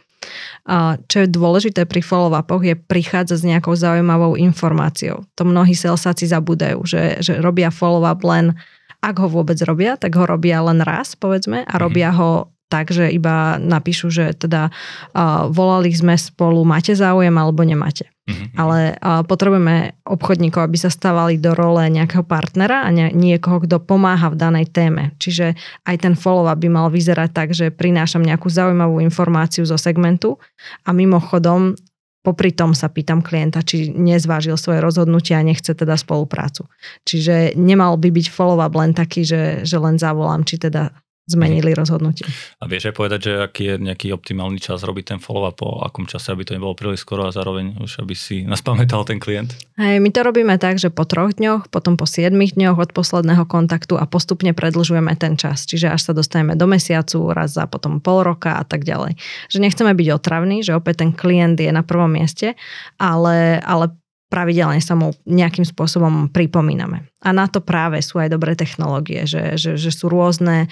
Čo 1.08 1.16
je 1.24 1.28
dôležité 1.32 1.88
pri 1.88 2.04
follow-upoch 2.04 2.60
je 2.60 2.76
prichádzať 2.76 3.38
s 3.40 3.48
nejakou 3.48 3.72
zaujímavou 3.72 4.36
informáciou. 4.36 5.24
To 5.40 5.48
mnohí 5.48 5.72
salesáci 5.72 6.28
zabúdajú, 6.28 6.84
že, 6.84 7.24
že 7.24 7.40
robia 7.40 7.72
follow-up 7.72 8.20
len 8.28 8.52
ak 9.00 9.16
ho 9.24 9.32
vôbec 9.32 9.56
robia, 9.64 9.96
tak 9.96 10.12
ho 10.20 10.28
robia 10.28 10.60
len 10.60 10.84
raz, 10.84 11.16
povedzme, 11.16 11.64
a 11.64 11.74
robia 11.80 12.12
ho 12.12 12.52
tak, 12.70 12.94
že 12.94 13.10
iba 13.10 13.58
napíšu, 13.58 14.14
že 14.14 14.30
teda 14.38 14.70
uh, 14.70 15.50
volali 15.50 15.90
sme 15.90 16.14
spolu, 16.14 16.62
máte 16.62 16.94
záujem 16.94 17.34
alebo 17.34 17.66
nemáte. 17.66 18.06
Mm-hmm. 18.30 18.48
Ale 18.54 18.94
uh, 18.94 19.26
potrebujeme 19.26 19.98
obchodníkov, 20.06 20.62
aby 20.62 20.78
sa 20.78 20.86
stávali 20.86 21.34
do 21.42 21.50
role 21.50 21.82
nejakého 21.90 22.22
partnera 22.22 22.86
a 22.86 22.88
nie, 22.94 23.10
niekoho, 23.10 23.66
kto 23.66 23.82
pomáha 23.82 24.30
v 24.30 24.38
danej 24.38 24.70
téme. 24.70 25.18
Čiže 25.18 25.58
aj 25.82 25.96
ten 25.98 26.14
follow-up 26.14 26.62
by 26.62 26.70
mal 26.70 26.86
vyzerať 26.94 27.30
tak, 27.34 27.48
že 27.50 27.74
prinášam 27.74 28.22
nejakú 28.22 28.46
zaujímavú 28.46 29.02
informáciu 29.02 29.66
zo 29.66 29.74
segmentu 29.74 30.38
a 30.86 30.94
mimochodom 30.94 31.74
popri 32.20 32.52
tom 32.52 32.76
sa 32.76 32.92
pýtam 32.92 33.24
klienta, 33.24 33.64
či 33.64 33.90
nezvážil 33.90 34.54
svoje 34.60 34.84
rozhodnutie 34.84 35.32
a 35.32 35.42
nechce 35.42 35.72
teda 35.72 35.96
spoluprácu. 35.96 36.68
Čiže 37.08 37.56
nemal 37.56 37.96
by 37.96 38.12
byť 38.12 38.26
follow-up 38.28 38.76
len 38.76 38.92
taký, 38.92 39.24
že, 39.24 39.64
že 39.64 39.76
len 39.80 39.96
zavolám, 39.96 40.44
či 40.44 40.60
teda 40.60 40.92
zmenili 41.30 41.72
rozhodnutie. 41.72 42.26
A 42.58 42.66
vieš 42.66 42.90
aj 42.90 42.94
povedať, 42.98 43.20
že 43.30 43.32
aký 43.38 43.62
je 43.70 43.74
nejaký 43.78 44.08
optimálny 44.10 44.58
čas 44.58 44.82
robiť 44.82 45.14
ten 45.14 45.18
follow-up, 45.22 45.60
po 45.60 45.84
akom 45.84 46.08
čase, 46.08 46.32
aby 46.34 46.42
to 46.42 46.56
nebolo 46.56 46.74
príliš 46.74 47.04
skoro 47.04 47.28
a 47.28 47.34
zároveň 47.34 47.78
už 47.78 48.02
aby 48.02 48.14
si 48.16 48.42
nás 48.50 48.64
pamätal 48.64 49.06
ten 49.06 49.22
klient? 49.22 49.54
Hej, 49.78 50.02
my 50.02 50.10
to 50.10 50.20
robíme 50.26 50.54
tak, 50.58 50.82
že 50.82 50.90
po 50.90 51.06
troch 51.06 51.36
dňoch, 51.36 51.70
potom 51.70 51.94
po 51.94 52.08
siedmých 52.08 52.56
dňoch 52.58 52.76
od 52.76 52.90
posledného 52.90 53.44
kontaktu 53.46 53.94
a 53.96 54.04
postupne 54.08 54.50
predlžujeme 54.50 55.14
ten 55.14 55.38
čas. 55.38 55.64
Čiže 55.64 55.92
až 55.94 56.00
sa 56.10 56.12
dostaneme 56.12 56.58
do 56.58 56.66
mesiacu, 56.66 57.30
raz 57.30 57.54
za 57.54 57.70
potom 57.70 58.02
pol 58.02 58.26
roka 58.26 58.58
a 58.58 58.64
tak 58.66 58.82
ďalej. 58.82 59.16
Že 59.52 59.58
nechceme 59.62 59.92
byť 59.94 60.08
otravní, 60.16 60.66
že 60.66 60.74
opäť 60.74 61.06
ten 61.06 61.10
klient 61.14 61.60
je 61.60 61.70
na 61.70 61.84
prvom 61.84 62.10
mieste, 62.10 62.56
ale, 62.96 63.60
ale 63.62 63.94
pravidelne 64.30 64.78
sa 64.78 64.94
mu 64.94 65.10
nejakým 65.26 65.66
spôsobom 65.66 66.30
pripomíname. 66.30 67.10
A 67.20 67.34
na 67.34 67.50
to 67.50 67.58
práve 67.58 67.98
sú 68.00 68.22
aj 68.22 68.30
dobré 68.30 68.54
technológie, 68.54 69.26
že, 69.26 69.58
že, 69.58 69.74
že 69.74 69.90
sú 69.90 70.06
rôzne 70.06 70.70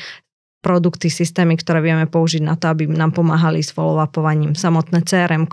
produkty, 0.58 1.06
systémy, 1.06 1.54
ktoré 1.54 1.78
vieme 1.78 2.10
použiť 2.10 2.42
na 2.42 2.58
to, 2.58 2.66
aby 2.74 2.90
nám 2.90 3.14
pomáhali 3.14 3.62
s 3.62 3.70
follow-upovaním. 3.70 4.58
Samotné 4.58 5.06
crm 5.06 5.46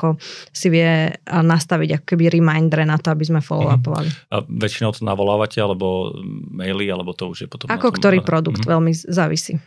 si 0.49 0.67
vie 0.73 1.13
nastaviť 1.29 2.01
ako 2.01 2.05
keby 2.09 2.33
reminder 2.33 2.81
na 2.89 2.97
to, 2.97 3.13
aby 3.13 3.21
sme 3.21 3.39
follow-upovali. 3.41 4.09
Mhm. 4.09 4.33
A 4.33 4.35
väčšinou 4.41 4.97
to 4.97 5.05
navolávate, 5.05 5.61
alebo 5.61 6.17
maily, 6.49 6.89
alebo 6.89 7.13
to 7.13 7.29
už 7.29 7.45
je 7.45 7.47
potom... 7.47 7.69
Ako 7.69 7.93
tom, 7.93 7.97
ktorý 8.01 8.17
produkt, 8.25 8.65
mm-hmm. 8.65 8.73
veľmi 8.73 8.91
závisí. 8.97 9.61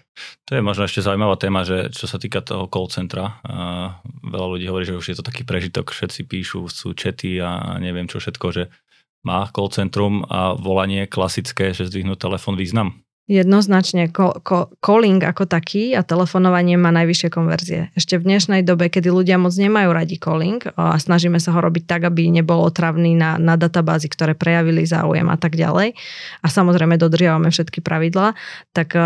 To 0.51 0.59
je 0.59 0.63
možno 0.63 0.91
ešte 0.91 1.07
zaujímavá 1.07 1.39
téma, 1.39 1.63
že 1.63 1.95
čo 1.95 2.11
sa 2.11 2.19
týka 2.19 2.43
toho 2.43 2.67
call 2.67 2.91
centra, 2.91 3.39
a 3.47 4.03
veľa 4.27 4.47
ľudí 4.59 4.67
hovorí, 4.67 4.91
že 4.91 4.99
už 4.99 5.07
je 5.15 5.17
to 5.23 5.25
taký 5.25 5.47
prežitok, 5.47 5.95
všetci 5.95 6.27
píšu, 6.27 6.67
sú 6.67 6.99
čety 6.99 7.39
a 7.39 7.79
neviem 7.79 8.11
čo 8.11 8.19
všetko, 8.19 8.47
že 8.51 8.67
má 9.23 9.47
call 9.55 9.71
centrum 9.71 10.27
a 10.27 10.59
volanie 10.59 11.07
klasické, 11.07 11.71
že 11.71 11.87
zdvihnú 11.87 12.19
telefón 12.19 12.59
význam. 12.59 13.03
Jednoznačne 13.29 14.09
calling 14.81 15.21
ako 15.21 15.45
taký 15.45 15.93
a 15.93 16.01
telefonovanie 16.01 16.81
má 16.81 16.89
najvyššie 16.97 17.29
konverzie. 17.29 17.93
Ešte 17.93 18.17
v 18.17 18.25
dnešnej 18.25 18.65
dobe, 18.65 18.89
kedy 18.89 19.13
ľudia 19.13 19.37
moc 19.37 19.53
nemajú 19.53 19.93
radi 19.93 20.17
calling 20.17 20.65
a 20.81 20.97
snažíme 20.97 21.37
sa 21.37 21.53
ho 21.53 21.61
robiť 21.61 21.85
tak, 21.85 22.09
aby 22.09 22.33
nebol 22.33 22.65
otravný 22.65 23.13
na, 23.13 23.37
na 23.37 23.61
databázy, 23.61 24.09
ktoré 24.09 24.33
prejavili 24.33 24.89
záujem 24.89 25.29
a 25.29 25.37
tak 25.37 25.61
ďalej. 25.61 25.93
A 26.41 26.47
samozrejme 26.49 26.97
dodržiavame 26.97 27.53
všetky 27.53 27.85
pravidlá, 27.85 28.33
tak 28.73 28.97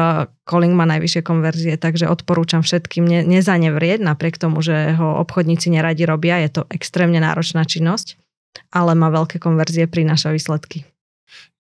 calling 0.47 0.75
má 0.79 0.87
najvyššie 0.87 1.23
konverzie, 1.27 1.75
takže 1.75 2.07
odporúčam 2.07 2.63
všetkým 2.63 3.03
ne, 3.03 3.27
nezanevrieť, 3.27 4.07
napriek 4.07 4.39
tomu, 4.39 4.63
že 4.63 4.95
ho 5.03 5.19
obchodníci 5.19 5.67
neradi 5.75 6.07
robia, 6.07 6.39
je 6.47 6.63
to 6.63 6.71
extrémne 6.71 7.19
náročná 7.19 7.67
činnosť, 7.67 8.23
ale 8.71 8.95
má 8.95 9.11
veľké 9.11 9.43
konverzie, 9.43 9.91
prináša 9.91 10.31
výsledky. 10.31 10.92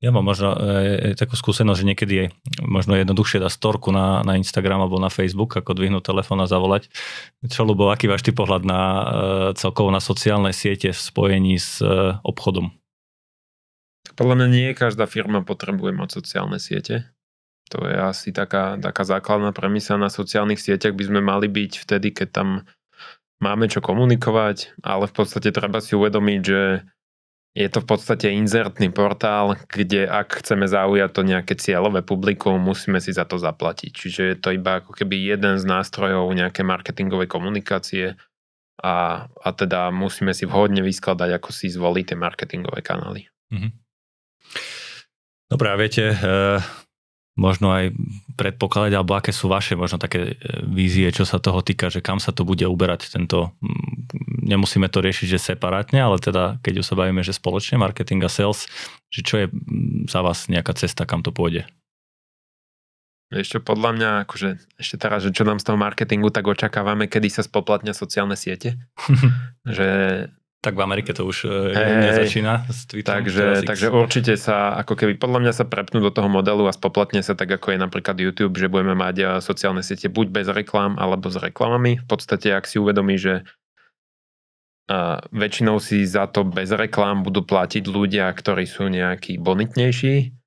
Ja 0.02 0.10
mám 0.10 0.26
možno 0.26 0.52
e, 0.58 1.14
takú 1.14 1.38
skúsenosť, 1.38 1.78
že 1.78 1.88
niekedy 1.88 2.12
je 2.14 2.26
možno 2.58 2.98
jednoduchšie 2.98 3.38
dať 3.38 3.52
storku 3.54 3.94
na, 3.94 4.26
na 4.26 4.34
Instagram 4.34 4.82
alebo 4.82 4.98
na 4.98 5.08
Facebook, 5.08 5.54
ako 5.54 5.78
dvihnúť 5.78 6.10
telefón 6.10 6.42
a 6.42 6.50
zavolať. 6.50 6.90
Čo, 7.46 7.62
Lubo, 7.62 7.88
aký 7.88 8.10
váš 8.10 8.26
ty 8.26 8.34
pohľad 8.34 8.66
na 8.66 8.80
e, 8.80 9.04
celkovo 9.54 9.94
na 9.94 10.02
sociálne 10.02 10.50
siete 10.50 10.90
v 10.90 10.98
spojení 10.98 11.54
s 11.54 11.78
e, 11.78 12.18
obchodom? 12.26 12.74
Podľa 14.18 14.34
mňa 14.42 14.48
nie 14.50 14.68
každá 14.74 15.06
firma 15.06 15.46
potrebuje 15.46 15.94
mať 15.94 16.08
sociálne 16.10 16.58
siete. 16.58 17.08
To 17.70 17.88
je 17.88 17.96
asi 17.96 18.34
taká, 18.34 18.76
taká 18.76 19.06
základná 19.08 19.54
premisa 19.56 19.96
na 19.96 20.12
sociálnych 20.12 20.60
sieťach 20.60 20.92
by 20.92 21.04
sme 21.08 21.20
mali 21.24 21.48
byť 21.48 21.72
vtedy, 21.88 22.12
keď 22.12 22.28
tam 22.28 22.48
máme 23.40 23.66
čo 23.66 23.80
komunikovať, 23.80 24.76
ale 24.84 25.08
v 25.08 25.14
podstate 25.16 25.50
treba 25.50 25.80
si 25.80 25.96
uvedomiť, 25.96 26.40
že 26.44 26.60
je 27.53 27.68
to 27.68 27.84
v 27.84 27.86
podstate 27.86 28.32
inzertný 28.32 28.88
portál, 28.88 29.61
kde 29.68 30.09
ak 30.09 30.40
chceme 30.40 30.64
zaujať 30.64 31.11
to 31.12 31.22
nejaké 31.22 31.55
cieľové 31.61 32.00
publikum, 32.00 32.57
musíme 32.57 32.96
si 32.96 33.12
za 33.12 33.28
to 33.28 33.36
zaplatiť. 33.36 33.92
Čiže 33.92 34.22
je 34.32 34.36
to 34.40 34.57
iba 34.57 34.80
ako 34.80 34.96
keby 34.96 35.36
jeden 35.36 35.61
z 35.61 35.64
nástrojov 35.68 36.32
nejaké 36.32 36.64
marketingovej 36.64 37.28
komunikácie 37.28 38.16
a, 38.80 39.28
a 39.28 39.48
teda 39.53 39.92
musíme 39.92 40.32
si 40.32 40.48
vhodne 40.48 40.80
vyskladať, 40.80 41.28
ako 41.36 41.53
si 41.53 41.68
zvoliť 41.68 42.05
tie 42.12 42.18
marketingové 42.18 42.80
kanály. 42.80 43.28
Mm-hmm. 43.53 43.72
Dobre, 45.53 45.68
a 45.68 45.76
viete, 45.76 46.05
e, 46.09 46.16
možno 47.33 47.72
aj 47.72 47.97
predpokladať, 48.37 48.93
alebo 48.93 49.16
aké 49.16 49.33
sú 49.33 49.49
vaše 49.49 49.72
možno 49.72 49.97
také 49.97 50.37
e, 50.37 50.61
vízie, 50.68 51.09
čo 51.09 51.24
sa 51.24 51.41
toho 51.41 51.64
týka, 51.64 51.89
že 51.89 52.05
kam 52.05 52.20
sa 52.20 52.28
to 52.28 52.45
bude 52.45 52.64
uberať 52.68 53.09
tento, 53.09 53.57
nemusíme 54.45 54.85
to 54.93 55.01
riešiť, 55.01 55.26
že 55.33 55.57
separátne, 55.57 55.97
ale 55.97 56.20
teda 56.20 56.61
keď 56.61 56.85
už 56.85 56.89
sa 56.93 56.99
bavíme, 56.99 57.24
že 57.24 57.33
spoločne 57.33 57.80
marketing 57.80 58.20
a 58.24 58.30
sales, 58.30 58.68
že 59.09 59.24
čo 59.24 59.35
je 59.41 59.47
za 60.12 60.20
vás 60.20 60.53
nejaká 60.53 60.76
cesta, 60.76 61.09
kam 61.09 61.24
to 61.24 61.33
pôjde? 61.33 61.64
Ešte 63.33 63.64
podľa 63.64 63.91
mňa, 63.97 64.11
akože 64.28 64.76
ešte 64.76 64.97
teraz, 65.01 65.24
že 65.24 65.33
čo 65.33 65.49
nám 65.49 65.57
z 65.57 65.72
toho 65.72 65.80
marketingu, 65.80 66.28
tak 66.28 66.45
očakávame, 66.45 67.09
kedy 67.09 67.33
sa 67.33 67.41
spoplatnia 67.41 67.97
sociálne 67.97 68.37
siete. 68.37 68.76
že 69.64 69.89
tak 70.62 70.78
v 70.78 70.86
Amerike 70.86 71.10
to 71.10 71.26
už 71.26 71.50
hey, 71.74 71.98
nezačína 72.06 72.70
s 72.70 72.86
Twitterom. 72.86 73.26
Takže, 73.26 73.66
takže 73.66 73.90
určite 73.90 74.38
sa, 74.38 74.78
ako 74.78 74.94
keby 74.94 75.18
podľa 75.18 75.42
mňa 75.42 75.52
sa 75.58 75.66
prepnú 75.66 75.98
do 75.98 76.14
toho 76.14 76.30
modelu 76.30 76.70
a 76.70 76.72
spoplatne 76.72 77.18
sa 77.26 77.34
tak, 77.34 77.50
ako 77.50 77.74
je 77.74 77.78
napríklad 77.82 78.14
YouTube, 78.14 78.54
že 78.54 78.70
budeme 78.70 78.94
mať 78.94 79.16
eh, 79.18 79.28
sociálne 79.42 79.82
siete 79.82 80.06
buď 80.06 80.30
bez 80.30 80.46
reklám, 80.46 81.02
alebo 81.02 81.26
s 81.26 81.36
reklamami. 81.42 81.98
V 81.98 82.06
podstate, 82.06 82.54
ak 82.54 82.70
si 82.70 82.78
uvedomí, 82.78 83.18
že 83.18 83.42
a 84.86 85.18
eh, 85.18 85.34
väčšinou 85.34 85.82
si 85.82 86.06
za 86.06 86.30
to 86.30 86.46
bez 86.46 86.70
reklám 86.70 87.26
budú 87.26 87.42
platiť 87.42 87.82
ľudia, 87.90 88.30
ktorí 88.30 88.62
sú 88.62 88.86
nejakí 88.86 89.42
bonitnejší, 89.42 90.41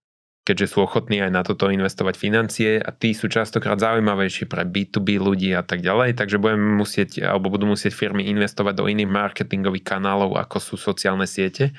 keďže 0.46 0.78
sú 0.78 0.86
ochotní 0.86 1.26
aj 1.26 1.32
na 1.34 1.42
toto 1.42 1.74
investovať 1.74 2.16
financie 2.22 2.78
a 2.78 2.94
tí 2.94 3.18
sú 3.18 3.26
častokrát 3.26 3.82
zaujímavejší 3.82 4.46
pre 4.46 4.62
B2B 4.62 5.18
ľudí 5.18 5.50
a 5.58 5.66
tak 5.66 5.82
ďalej, 5.82 6.14
takže 6.22 6.38
budeme 6.38 6.78
musieť, 6.78 7.26
alebo 7.26 7.50
budú 7.50 7.66
musieť 7.66 7.98
firmy 7.98 8.30
investovať 8.30 8.78
do 8.78 8.86
iných 8.86 9.10
marketingových 9.10 9.84
kanálov, 9.84 10.38
ako 10.38 10.58
sú 10.62 10.76
sociálne 10.78 11.26
siete, 11.26 11.74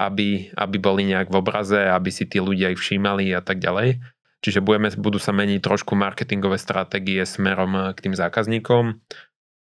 aby, 0.00 0.48
aby 0.56 0.76
boli 0.80 1.12
nejak 1.12 1.28
v 1.28 1.38
obraze, 1.44 1.76
aby 1.76 2.08
si 2.08 2.24
tí 2.24 2.40
ľudia 2.40 2.72
ich 2.72 2.80
všímali 2.80 3.36
a 3.36 3.44
tak 3.44 3.60
ďalej. 3.60 4.00
Čiže 4.40 4.64
budeme, 4.64 4.88
budú 4.96 5.20
sa 5.20 5.36
meniť 5.36 5.60
trošku 5.60 5.92
marketingové 5.92 6.56
stratégie 6.56 7.20
smerom 7.28 7.92
k 7.92 8.08
tým 8.08 8.16
zákazníkom 8.16 8.96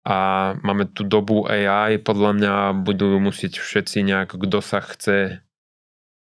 a 0.06 0.18
máme 0.62 0.94
tu 0.94 1.02
dobu 1.02 1.50
AI, 1.50 1.98
podľa 1.98 2.32
mňa 2.38 2.54
budú 2.86 3.18
musieť 3.18 3.58
všetci 3.58 4.06
nejak, 4.06 4.38
kto 4.38 4.62
sa 4.62 4.86
chce 4.86 5.42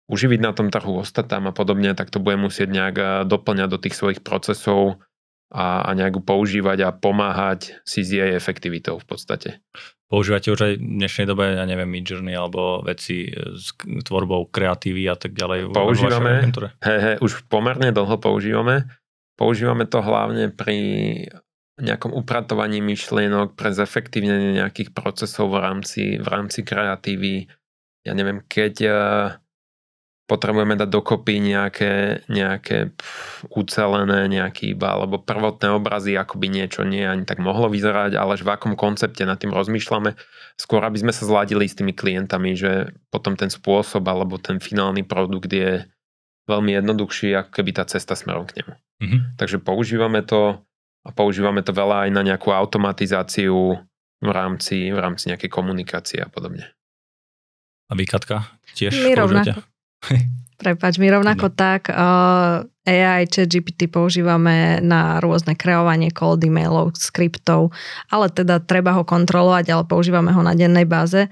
uživiť 0.08 0.40
na 0.40 0.52
tom 0.52 0.68
trhu, 0.68 1.00
ostať 1.00 1.26
tam 1.28 1.48
a 1.48 1.52
podobne, 1.56 1.96
tak 1.96 2.12
to 2.12 2.20
bude 2.20 2.36
musieť 2.36 2.68
nejak 2.68 2.96
eh, 2.96 3.08
doplňať 3.24 3.68
do 3.68 3.78
tých 3.80 3.96
svojich 3.96 4.20
procesov 4.20 5.00
a, 5.54 5.86
a 5.86 5.90
nejak 5.94 6.26
používať 6.26 6.78
a 6.82 6.90
pomáhať 6.90 7.78
si 7.86 8.02
s 8.02 8.10
jej 8.10 8.34
efektivitou 8.34 8.98
v 8.98 9.06
podstate. 9.06 9.50
Používate 10.10 10.52
už 10.52 10.60
aj 10.60 10.72
v 10.78 10.84
dnešnej 11.00 11.26
dobe, 11.26 11.56
ja 11.56 11.64
neviem, 11.64 11.88
Midjourney 11.88 12.36
alebo 12.36 12.84
veci 12.84 13.32
s 13.32 13.72
tvorbou 14.04 14.46
kreatívy 14.46 15.10
a 15.10 15.16
tak 15.16 15.32
ďalej? 15.32 15.72
Používame, 15.74 16.44
he, 16.84 16.96
he, 17.00 17.12
už 17.18 17.48
pomerne 17.48 17.90
dlho 17.90 18.20
používame. 18.20 18.86
Používame 19.34 19.88
to 19.90 19.98
hlavne 20.04 20.54
pri 20.54 20.78
nejakom 21.82 22.14
upratovaní 22.14 22.78
myšlienok, 22.78 23.58
pre 23.58 23.74
zefektívnenie 23.74 24.62
nejakých 24.62 24.94
procesov 24.94 25.50
v 25.50 25.58
rámci, 25.58 26.02
v 26.22 26.26
rámci 26.30 26.62
kreatívy. 26.62 27.50
Ja 28.06 28.14
neviem, 28.14 28.46
keď 28.46 28.74
eh, 28.86 28.94
potrebujeme 30.24 30.72
dať 30.80 30.88
dokopy 30.88 31.36
nejaké, 31.36 32.24
nejaké 32.32 32.96
pf, 32.96 33.44
ucelené 33.52 34.24
nejaký 34.32 34.72
iba, 34.72 34.96
alebo 34.96 35.20
prvotné 35.20 35.68
obrazy, 35.68 36.16
ako 36.16 36.40
by 36.40 36.48
niečo 36.48 36.80
nie 36.88 37.04
ani 37.04 37.28
tak 37.28 37.44
mohlo 37.44 37.68
vyzerať, 37.68 38.16
ale 38.16 38.40
v 38.40 38.48
akom 38.48 38.72
koncepte 38.72 39.20
nad 39.28 39.36
tým 39.36 39.52
rozmýšľame, 39.52 40.16
skôr 40.56 40.80
aby 40.80 40.96
sme 40.96 41.12
sa 41.12 41.28
zladili 41.28 41.68
s 41.68 41.76
tými 41.76 41.92
klientami, 41.92 42.56
že 42.56 42.96
potom 43.12 43.36
ten 43.36 43.52
spôsob 43.52 44.00
alebo 44.08 44.40
ten 44.40 44.56
finálny 44.64 45.04
produkt 45.04 45.52
je 45.52 45.84
veľmi 46.48 46.72
jednoduchší, 46.72 47.36
ako 47.36 47.50
keby 47.60 47.70
tá 47.76 47.84
cesta 47.84 48.16
smerom 48.16 48.48
k 48.48 48.64
nemu. 48.64 48.74
Mm-hmm. 48.74 49.20
Takže 49.36 49.60
používame 49.60 50.24
to 50.24 50.56
a 51.04 51.10
používame 51.12 51.60
to 51.60 51.76
veľa 51.76 52.08
aj 52.08 52.10
na 52.16 52.24
nejakú 52.24 52.48
automatizáciu 52.48 53.76
v 54.24 54.30
rámci, 54.32 54.88
v 54.88 54.96
rámci 54.96 55.28
nejakej 55.28 55.52
komunikácie 55.52 56.24
a 56.24 56.32
podobne. 56.32 56.72
A 57.88 57.92
vy, 57.92 58.08
Katka, 58.08 58.48
tiež 58.72 58.96
My 59.04 59.12
rovnako. 59.12 59.73
Prepač, 60.64 60.96
my 61.02 61.10
rovnako 61.10 61.50
no. 61.50 61.54
tak 61.54 61.90
uh, 61.90 62.62
AI, 62.86 63.26
chat 63.26 63.50
GPT 63.50 63.90
používame 63.90 64.78
na 64.80 65.18
rôzne 65.18 65.58
kreovanie 65.58 66.14
cold 66.14 66.44
emailov, 66.44 66.94
skriptov, 66.94 67.74
ale 68.12 68.30
teda 68.30 68.62
treba 68.62 68.94
ho 68.94 69.02
kontrolovať, 69.02 69.72
ale 69.74 69.84
používame 69.84 70.30
ho 70.30 70.40
na 70.44 70.54
dennej 70.54 70.86
báze. 70.86 71.26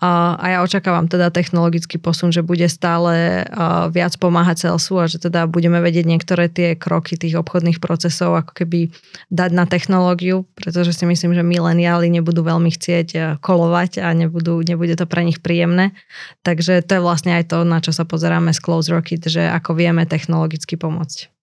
A 0.00 0.40
ja 0.48 0.64
očakávam 0.64 1.12
teda 1.12 1.28
technologický 1.28 2.00
posun, 2.00 2.32
že 2.32 2.40
bude 2.40 2.64
stále 2.72 3.44
viac 3.92 4.16
pomáhať 4.16 4.64
Salesu 4.64 4.96
a 4.96 5.04
že 5.04 5.20
teda 5.20 5.44
budeme 5.44 5.76
vedieť 5.76 6.08
niektoré 6.08 6.48
tie 6.48 6.72
kroky 6.72 7.20
tých 7.20 7.36
obchodných 7.36 7.84
procesov 7.84 8.32
ako 8.32 8.64
keby 8.64 8.88
dať 9.28 9.50
na 9.52 9.68
technológiu, 9.68 10.48
pretože 10.56 10.96
si 10.96 11.04
myslím, 11.04 11.36
že 11.36 11.44
mileniáli 11.44 12.08
nebudú 12.08 12.40
veľmi 12.40 12.72
chcieť 12.72 13.38
kolovať 13.44 14.00
a 14.00 14.16
nebudú, 14.16 14.64
nebude 14.64 14.96
to 14.96 15.04
pre 15.04 15.20
nich 15.20 15.44
príjemné. 15.44 15.92
Takže 16.48 16.80
to 16.80 16.96
je 16.96 17.04
vlastne 17.04 17.36
aj 17.36 17.52
to, 17.52 17.68
na 17.68 17.84
čo 17.84 17.92
sa 17.92 18.08
pozeráme 18.08 18.56
z 18.56 18.60
Close 18.64 18.88
Rocket, 18.88 19.20
že 19.28 19.52
ako 19.52 19.76
vieme 19.76 20.08
technologicky 20.08 20.80
pomôcť. 20.80 21.39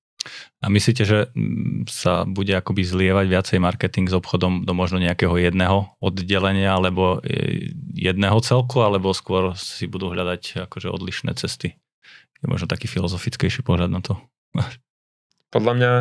A 0.62 0.72
myslíte, 0.74 1.04
že 1.06 1.30
mm, 1.32 1.86
sa 1.92 2.26
bude 2.26 2.54
akoby 2.56 2.82
zlievať 2.82 3.26
viacej 3.30 3.58
marketing 3.62 4.10
s 4.10 4.18
obchodom 4.18 4.66
do 4.66 4.74
možno 4.74 4.98
nejakého 4.98 5.38
jedného 5.38 5.94
oddelenia 6.02 6.74
alebo 6.74 7.22
e, 7.22 7.72
jedného 7.94 8.38
celku, 8.42 8.82
alebo 8.82 9.14
skôr 9.14 9.54
si 9.58 9.86
budú 9.86 10.10
hľadať 10.12 10.66
akože 10.66 10.90
odlišné 10.90 11.38
cesty? 11.38 11.78
Je 12.42 12.46
možno 12.46 12.70
taký 12.70 12.86
filozofickejší 12.90 13.62
pohľad 13.62 13.90
na 13.90 14.02
to. 14.02 14.18
Podľa 15.54 15.74
mňa 15.78 15.92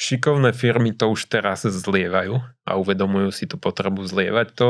šikovné 0.00 0.50
firmy 0.56 0.96
to 0.96 1.12
už 1.12 1.30
teraz 1.30 1.62
zlievajú 1.62 2.40
a 2.40 2.70
uvedomujú 2.74 3.30
si 3.30 3.44
tú 3.46 3.60
potrebu 3.60 4.02
zlievať 4.02 4.48
to 4.56 4.68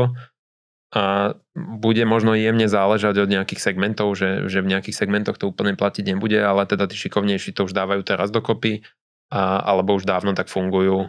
a 0.93 1.33
bude 1.57 2.05
možno 2.05 2.37
jemne 2.37 2.69
záležať 2.69 3.25
od 3.25 3.33
nejakých 3.33 3.65
segmentov, 3.65 4.13
že, 4.13 4.45
že 4.53 4.61
v 4.61 4.77
nejakých 4.77 4.93
segmentoch 5.01 5.41
to 5.41 5.49
úplne 5.49 5.73
platiť 5.73 6.05
nebude, 6.13 6.37
ale 6.37 6.69
teda 6.69 6.85
tí 6.85 7.01
šikovnejší 7.01 7.57
to 7.57 7.65
už 7.65 7.73
dávajú 7.73 8.05
teraz 8.05 8.29
dokopy, 8.29 8.85
a, 9.33 9.65
alebo 9.65 9.97
už 9.97 10.05
dávno 10.05 10.37
tak 10.37 10.53
fungujú, 10.53 11.09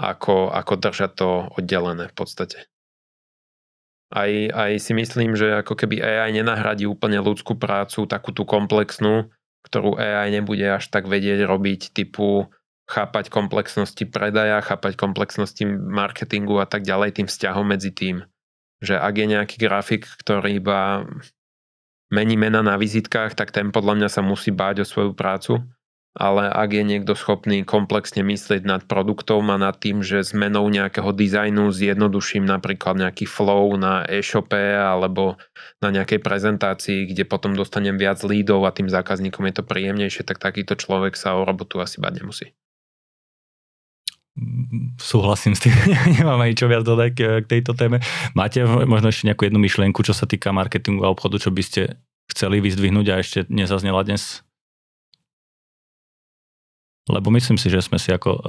ako, 0.00 0.48
ako 0.48 0.72
držať 0.80 1.10
to 1.20 1.28
oddelené 1.52 2.08
v 2.08 2.16
podstate. 2.16 2.64
Aj, 4.10 4.32
aj 4.32 4.72
si 4.80 4.96
myslím, 4.96 5.36
že 5.36 5.60
ako 5.60 5.76
keby 5.76 6.00
AI 6.00 6.34
nenahradí 6.34 6.88
úplne 6.88 7.20
ľudskú 7.20 7.60
prácu, 7.60 8.08
takú 8.08 8.32
tú 8.32 8.48
komplexnú, 8.48 9.28
ktorú 9.68 10.00
AI 10.00 10.32
nebude 10.32 10.64
až 10.64 10.88
tak 10.88 11.04
vedieť 11.06 11.44
robiť, 11.44 11.92
typu 11.92 12.48
chápať 12.88 13.28
komplexnosti 13.28 14.02
predaja, 14.08 14.64
chápať 14.64 14.96
komplexnosti 14.96 15.62
marketingu 15.68 16.58
a 16.58 16.66
tak 16.66 16.82
ďalej, 16.82 17.20
tým 17.20 17.28
vzťahom 17.28 17.68
medzi 17.68 17.92
tým 17.92 18.24
že 18.80 18.96
ak 18.96 19.14
je 19.16 19.26
nejaký 19.36 19.56
grafik, 19.60 20.08
ktorý 20.24 20.56
iba 20.56 21.04
mení 22.10 22.34
mena 22.34 22.60
na 22.60 22.74
vizitkách, 22.80 23.38
tak 23.38 23.54
ten 23.54 23.70
podľa 23.70 24.02
mňa 24.02 24.08
sa 24.10 24.20
musí 24.24 24.50
báť 24.50 24.82
o 24.82 24.88
svoju 24.88 25.12
prácu. 25.14 25.62
Ale 26.10 26.50
ak 26.50 26.74
je 26.74 26.82
niekto 26.82 27.14
schopný 27.14 27.62
komplexne 27.62 28.26
myslieť 28.26 28.66
nad 28.66 28.82
produktom 28.82 29.46
a 29.54 29.62
nad 29.62 29.78
tým, 29.78 30.02
že 30.02 30.26
zmenou 30.26 30.66
nejakého 30.66 31.14
dizajnu 31.14 31.70
zjednoduším 31.70 32.50
napríklad 32.50 32.98
nejaký 32.98 33.30
flow 33.30 33.78
na 33.78 34.02
e-shope 34.10 34.74
alebo 34.74 35.38
na 35.78 35.94
nejakej 35.94 36.18
prezentácii, 36.18 37.14
kde 37.14 37.22
potom 37.30 37.54
dostanem 37.54 37.94
viac 37.94 38.18
lídov 38.26 38.66
a 38.66 38.74
tým 38.74 38.90
zákazníkom 38.90 39.46
je 39.46 39.54
to 39.54 39.62
príjemnejšie, 39.62 40.26
tak 40.26 40.42
takýto 40.42 40.74
človek 40.74 41.14
sa 41.14 41.38
o 41.38 41.46
robotu 41.46 41.78
asi 41.78 42.02
bať 42.02 42.12
nemusí 42.18 42.58
súhlasím 44.96 45.58
s 45.58 45.66
tým, 45.66 45.74
nemám 46.16 46.40
ani 46.40 46.54
čo 46.54 46.70
viac 46.70 46.86
dodať 46.86 47.10
k 47.14 47.46
tejto 47.46 47.74
téme. 47.74 47.98
Máte 48.32 48.62
možno 48.64 49.10
ešte 49.10 49.26
nejakú 49.26 49.46
jednu 49.46 49.60
myšlienku, 49.60 50.00
čo 50.06 50.14
sa 50.14 50.24
týka 50.24 50.54
marketingu 50.54 51.02
a 51.04 51.12
obchodu, 51.12 51.42
čo 51.42 51.50
by 51.50 51.62
ste 51.64 51.82
chceli 52.30 52.62
vyzdvihnúť 52.62 53.06
a 53.10 53.20
ešte 53.20 53.38
nezaznela 53.50 54.06
dnes? 54.06 54.46
Lebo 57.10 57.34
myslím 57.34 57.58
si, 57.58 57.66
že 57.66 57.82
sme 57.82 57.98
si 57.98 58.14
ako 58.14 58.30
uh, 58.30 58.42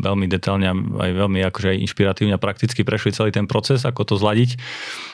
veľmi 0.00 0.24
detailne 0.32 0.72
aj 0.96 1.10
veľmi 1.12 1.44
akože 1.44 1.76
inšpiratívne 1.84 2.32
a 2.32 2.40
prakticky 2.40 2.80
prešli 2.80 3.12
celý 3.12 3.28
ten 3.28 3.44
proces, 3.44 3.84
ako 3.84 4.08
to 4.08 4.14
zladiť. 4.16 4.56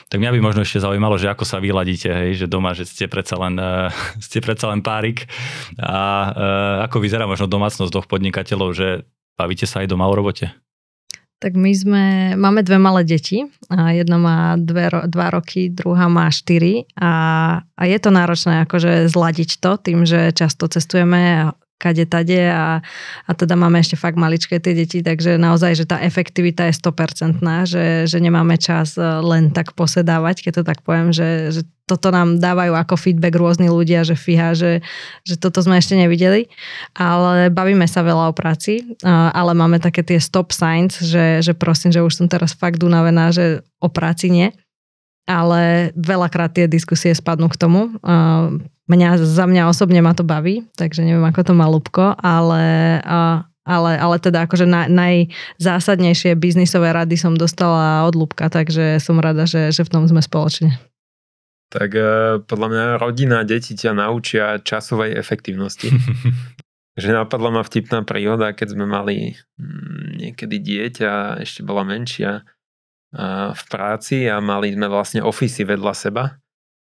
Tak 0.07 0.21
mňa 0.21 0.31
by 0.31 0.39
možno 0.39 0.63
ešte 0.63 0.79
zaujímalo, 0.79 1.19
že 1.19 1.27
ako 1.27 1.43
sa 1.43 1.59
vyladíte, 1.59 2.07
hej, 2.07 2.45
že 2.45 2.47
doma, 2.47 2.71
že 2.71 2.87
ste 2.87 3.11
predsa 3.11 3.35
len, 3.35 3.59
uh, 3.59 3.91
ste 4.25 4.39
predsa 4.39 4.71
len 4.71 4.79
párik 4.79 5.27
a 5.75 5.99
uh, 6.31 6.87
ako 6.87 7.03
vyzerá 7.03 7.27
možno 7.27 7.51
domácnosť 7.51 7.91
dvoch 7.91 8.07
podnikateľov, 8.07 8.71
že 8.71 9.03
Bavíte 9.35 9.67
sa 9.67 9.83
aj 9.83 9.91
doma 9.91 10.07
o 10.07 10.15
robote? 10.15 10.51
Tak 11.43 11.51
my 11.59 11.71
sme, 11.75 12.03
máme 12.39 12.63
dve 12.63 12.79
malé 12.79 13.03
deti. 13.03 13.43
Jedno 13.69 14.17
má 14.17 14.55
dve, 14.55 14.87
dva 14.87 15.27
roky, 15.35 15.67
druhá 15.67 16.07
má 16.07 16.31
štyri. 16.31 16.87
A, 16.95 17.11
a 17.75 17.83
je 17.83 17.97
to 17.99 18.09
náročné 18.09 18.63
akože 18.63 19.11
zladiť 19.11 19.59
to 19.59 19.75
tým, 19.75 20.07
že 20.07 20.31
často 20.31 20.71
cestujeme 20.71 21.51
kade 21.75 22.07
tade 22.07 22.39
a, 22.47 22.79
a 23.27 23.31
teda 23.35 23.59
máme 23.59 23.83
ešte 23.83 23.99
fakt 23.99 24.15
maličké 24.15 24.63
tie 24.63 24.71
deti, 24.71 25.03
takže 25.03 25.35
naozaj, 25.35 25.71
že 25.75 25.85
tá 25.85 25.99
efektivita 25.99 26.71
je 26.71 26.73
100%, 26.79 27.43
že, 27.67 27.85
že 28.07 28.17
nemáme 28.23 28.55
čas 28.55 28.95
len 28.99 29.51
tak 29.51 29.75
posedávať, 29.75 30.47
keď 30.47 30.51
to 30.61 30.63
tak 30.63 30.79
poviem, 30.81 31.11
že, 31.11 31.51
že 31.51 31.61
toto 31.85 32.09
nám 32.09 32.41
dávajú 32.41 32.73
ako 32.73 32.97
feedback 32.97 33.37
rôzni 33.37 33.69
ľudia, 33.69 34.01
že 34.01 34.17
fíha, 34.17 34.57
že, 34.57 34.81
že 35.21 35.37
toto 35.37 35.61
sme 35.61 35.77
ešte 35.77 35.93
nevideli, 35.93 36.49
ale 36.97 37.53
bavíme 37.53 37.85
sa 37.85 38.01
veľa 38.01 38.33
o 38.33 38.33
práci, 38.33 38.81
ale 39.05 39.53
máme 39.53 39.77
také 39.77 40.01
tie 40.01 40.17
stop 40.17 40.49
signs, 40.49 40.97
že, 40.97 41.45
že 41.45 41.53
prosím, 41.53 41.93
že 41.93 42.01
už 42.01 42.17
som 42.17 42.25
teraz 42.25 42.57
fakt 42.57 42.81
unavená, 42.81 43.29
že 43.29 43.61
o 43.77 43.91
práci 43.91 44.33
nie 44.33 44.49
ale 45.25 45.91
veľakrát 45.97 46.53
tie 46.53 46.65
diskusie 46.69 47.13
spadnú 47.13 47.49
k 47.49 47.59
tomu. 47.59 47.93
Mňa, 48.85 49.17
za 49.17 49.45
mňa 49.49 49.65
osobne 49.65 49.97
ma 50.05 50.13
to 50.13 50.21
baví, 50.21 50.61
takže 50.77 51.01
neviem, 51.01 51.25
ako 51.25 51.41
to 51.41 51.53
má 51.57 51.65
Lubko, 51.65 52.13
ale, 52.21 53.01
ale, 53.65 53.91
ale 53.97 54.15
teda 54.21 54.45
akože 54.45 54.69
na, 54.69 54.85
najzásadnejšie 54.85 56.37
biznisové 56.37 56.93
rady 56.93 57.17
som 57.17 57.33
dostala 57.33 58.05
od 58.05 58.13
Lubka, 58.13 58.45
takže 58.53 59.01
som 59.01 59.17
rada, 59.17 59.49
že, 59.49 59.73
že 59.73 59.81
v 59.81 59.89
tom 59.89 60.05
sme 60.05 60.21
spoločne. 60.21 60.77
Tak 61.73 61.89
e, 61.97 62.05
podľa 62.45 62.67
mňa 62.69 62.85
rodina, 63.01 63.41
deti 63.41 63.73
ťa 63.73 63.97
naučia 63.97 64.61
časovej 64.61 65.17
efektívnosti. 65.17 65.89
že 66.95 67.11
napadla 67.11 67.51
ma 67.51 67.61
vtipná 67.65 68.07
príhoda, 68.07 68.55
keď 68.55 68.77
sme 68.77 68.85
mali 68.87 69.35
mm, 69.59 70.15
niekedy 70.15 70.61
dieťa, 70.63 71.43
ešte 71.43 71.65
bola 71.67 71.83
menšia, 71.83 72.47
v 73.55 73.63
práci 73.71 74.27
a 74.27 74.43
mali 74.43 74.75
sme 74.75 74.91
vlastne 74.91 75.23
ofisy 75.23 75.63
vedľa 75.63 75.93
seba. 75.95 76.23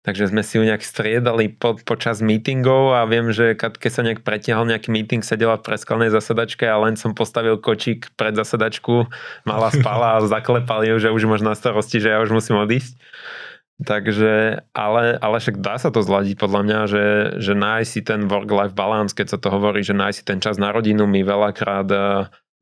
Takže 0.06 0.30
sme 0.30 0.40
si 0.40 0.56
ju 0.56 0.64
nejak 0.64 0.80
striedali 0.80 1.52
po, 1.52 1.76
počas 1.84 2.24
meetingov 2.24 2.96
a 2.96 3.04
viem, 3.04 3.28
že 3.28 3.58
keď 3.58 3.90
sa 3.92 4.06
nejak 4.06 4.24
pretiahol 4.24 4.64
nejaký 4.64 4.88
meeting, 4.88 5.20
sedela 5.20 5.58
v 5.60 5.68
preskalnej 5.68 6.08
zasadačke 6.08 6.64
a 6.64 6.80
len 6.80 6.96
som 6.96 7.12
postavil 7.12 7.60
kočík 7.60 8.14
pred 8.16 8.32
zasadačku, 8.32 9.04
mala 9.44 9.68
spala 9.74 10.16
a 10.16 10.24
zaklepali 10.24 10.94
ju, 10.94 10.96
že 11.02 11.12
už 11.12 11.28
možno 11.28 11.52
na 11.52 11.58
starosti, 11.58 12.00
že 12.00 12.14
ja 12.14 12.22
už 12.24 12.32
musím 12.32 12.56
odísť. 12.56 12.96
Takže, 13.78 14.64
ale, 14.74 15.18
ale 15.22 15.36
však 15.38 15.62
dá 15.62 15.78
sa 15.78 15.94
to 15.94 16.02
zladiť 16.02 16.34
podľa 16.34 16.60
mňa, 16.66 16.80
že, 16.90 17.06
že 17.38 17.52
nájsť 17.54 17.90
si 17.90 18.00
ten 18.02 18.26
work-life 18.26 18.74
balance, 18.74 19.14
keď 19.14 19.34
sa 19.34 19.38
to 19.38 19.54
hovorí, 19.54 19.86
že 19.86 19.94
nájsť 19.94 20.16
si 20.18 20.24
ten 20.26 20.42
čas 20.42 20.58
na 20.58 20.74
rodinu, 20.74 21.06
my 21.06 21.22
veľakrát 21.22 21.86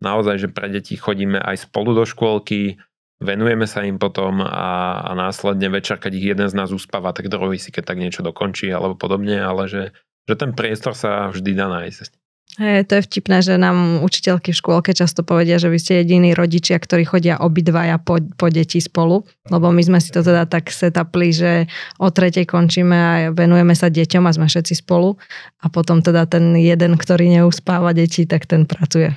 naozaj, 0.04 0.36
že 0.44 0.48
pre 0.52 0.68
deti 0.68 0.92
chodíme 0.98 1.40
aj 1.40 1.68
spolu 1.68 1.96
do 1.96 2.04
škôlky, 2.04 2.76
venujeme 3.22 3.64
sa 3.64 3.84
im 3.84 3.96
potom 3.96 4.44
a, 4.44 5.00
a 5.00 5.10
následne 5.16 5.72
večer, 5.72 5.96
keď 5.96 6.12
ich 6.16 6.26
jeden 6.36 6.48
z 6.48 6.56
nás 6.56 6.72
uspáva, 6.72 7.16
tak 7.16 7.32
druhý 7.32 7.56
si 7.56 7.72
keď 7.72 7.94
tak 7.94 7.98
niečo 8.00 8.20
dokončí 8.20 8.68
alebo 8.68 8.98
podobne, 8.98 9.40
ale 9.40 9.68
že, 9.68 9.82
že 10.28 10.34
ten 10.36 10.52
priestor 10.52 10.92
sa 10.92 11.32
vždy 11.32 11.52
dá 11.56 11.68
nájsť. 11.70 12.25
Hey, 12.56 12.88
to 12.88 12.96
je 12.96 13.04
vtipné, 13.04 13.44
že 13.44 13.60
nám 13.60 14.00
učiteľky 14.00 14.48
v 14.48 14.60
škôlke 14.64 14.96
často 14.96 15.20
povedia, 15.20 15.60
že 15.60 15.68
vy 15.68 15.76
ste 15.76 16.00
jediní 16.00 16.32
rodičia, 16.32 16.80
ktorí 16.80 17.04
chodia 17.04 17.36
obidvaja 17.36 18.00
po, 18.00 18.16
po 18.16 18.48
deti 18.48 18.80
spolu, 18.80 19.28
lebo 19.52 19.68
my 19.68 19.82
sme 19.84 20.00
si 20.00 20.08
to 20.08 20.24
teda 20.24 20.48
tak 20.48 20.72
setapli, 20.72 21.36
že 21.36 21.68
o 22.00 22.08
tretej 22.08 22.48
končíme 22.48 22.96
a 22.96 23.12
venujeme 23.28 23.76
sa 23.76 23.92
deťom 23.92 24.24
a 24.24 24.32
sme 24.32 24.48
všetci 24.48 24.72
spolu 24.72 25.20
a 25.60 25.68
potom 25.68 26.00
teda 26.00 26.24
ten 26.24 26.56
jeden, 26.56 26.96
ktorý 26.96 27.28
neuspáva 27.28 27.92
deti, 27.92 28.24
tak 28.24 28.48
ten 28.48 28.64
pracuje. 28.64 29.12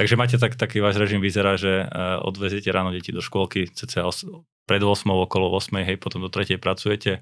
Takže 0.00 0.16
máte 0.16 0.40
tak, 0.40 0.56
taký 0.56 0.80
váš 0.80 0.96
režim 0.96 1.20
vyzerá, 1.20 1.60
že 1.60 1.84
uh, 1.84 2.24
odveziete 2.24 2.72
ráno 2.72 2.88
deti 2.88 3.12
do 3.12 3.20
škôlky, 3.20 3.68
cca 3.68 4.08
pred 4.64 4.80
8, 4.80 5.04
okolo 5.12 5.52
8, 5.60 5.76
hej, 5.84 6.00
potom 6.00 6.24
do 6.24 6.32
tretej 6.32 6.56
pracujete, 6.56 7.20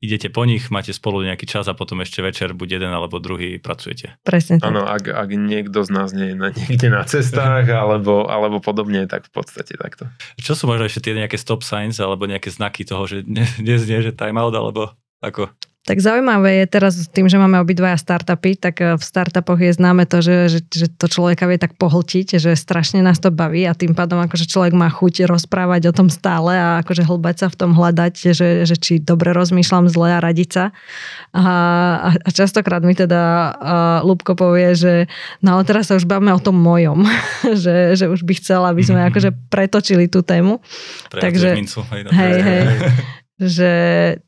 idete 0.00 0.28
po 0.28 0.44
nich, 0.44 0.68
máte 0.68 0.92
spolu 0.92 1.24
nejaký 1.24 1.46
čas 1.48 1.66
a 1.66 1.74
potom 1.74 2.00
ešte 2.04 2.20
večer 2.20 2.52
buď 2.52 2.80
jeden 2.80 2.92
alebo 2.92 3.22
druhý 3.22 3.56
pracujete. 3.56 4.20
Presne 4.22 4.60
tak. 4.60 4.68
Áno, 4.70 4.84
ak, 4.84 5.08
ak 5.08 5.28
niekto 5.32 5.82
z 5.84 5.90
nás 5.90 6.10
nie 6.12 6.32
je 6.32 6.36
na, 6.36 6.48
niekde 6.52 6.88
na 6.92 7.02
cestách 7.04 7.66
alebo, 7.82 8.28
alebo 8.28 8.60
podobne, 8.60 9.06
tak 9.08 9.28
v 9.28 9.32
podstate 9.32 9.76
takto. 9.78 10.10
Čo 10.40 10.56
sú 10.56 10.64
možno 10.68 10.86
ešte 10.86 11.10
tie 11.10 11.14
nejaké 11.16 11.40
stop 11.40 11.64
signs 11.64 11.98
alebo 11.98 12.28
nejaké 12.28 12.52
znaky 12.52 12.84
toho, 12.84 13.06
že 13.08 13.24
dnes 13.24 13.82
nie, 13.86 14.00
že 14.04 14.12
time 14.14 14.38
out 14.40 14.54
alebo 14.54 14.94
ako? 15.20 15.52
Tak 15.90 15.98
zaujímavé 15.98 16.62
je 16.62 16.66
teraz 16.70 16.94
tým, 17.10 17.26
že 17.26 17.34
máme 17.34 17.58
obidvaja 17.58 17.98
startupy, 17.98 18.54
tak 18.54 18.78
e, 18.78 18.94
v 18.94 19.02
startupoch 19.02 19.58
je 19.58 19.74
známe 19.74 20.06
to, 20.06 20.22
že, 20.22 20.46
že, 20.46 20.60
že 20.70 20.86
to 20.86 21.10
človeka 21.10 21.50
vie 21.50 21.58
tak 21.58 21.74
pohltiť, 21.74 22.38
že 22.38 22.54
strašne 22.54 23.02
nás 23.02 23.18
to 23.18 23.34
baví 23.34 23.66
a 23.66 23.74
tým 23.74 23.98
pádom 23.98 24.22
akože 24.22 24.46
človek 24.46 24.70
má 24.70 24.86
chuť 24.86 25.26
rozprávať 25.26 25.90
o 25.90 25.92
tom 25.92 26.06
stále 26.06 26.54
a 26.54 26.78
akože 26.86 27.02
hlbať 27.02 27.36
sa 27.42 27.46
v 27.50 27.58
tom 27.58 27.74
hľadať, 27.74 28.14
že, 28.30 28.62
že 28.70 28.76
či 28.78 29.02
dobre 29.02 29.34
rozmýšľam 29.34 29.90
zle 29.90 30.14
a 30.14 30.22
radiť 30.22 30.50
sa. 30.54 30.64
A, 31.34 31.44
a 32.22 32.28
častokrát 32.30 32.86
mi 32.86 32.94
teda 32.94 33.22
uh, 33.58 34.06
Lubko 34.06 34.38
povie, 34.38 34.78
že 34.78 35.10
no 35.42 35.58
ale 35.58 35.66
teraz 35.66 35.90
sa 35.90 35.98
už 35.98 36.06
bavíme 36.06 36.30
o 36.30 36.38
tom 36.38 36.54
mojom, 36.54 37.02
že, 37.66 37.98
že 37.98 38.06
už 38.06 38.22
by 38.22 38.38
chcela, 38.38 38.70
aby 38.70 38.86
sme 38.86 39.02
akože 39.10 39.34
pretočili 39.50 40.06
tú 40.06 40.22
tému. 40.22 40.62
Pre 41.10 41.18
Takže, 41.18 41.58
mincu, 41.58 41.82
hej, 41.90 42.06
hej, 42.14 42.36
hej. 42.46 42.66
Že, 43.40 43.72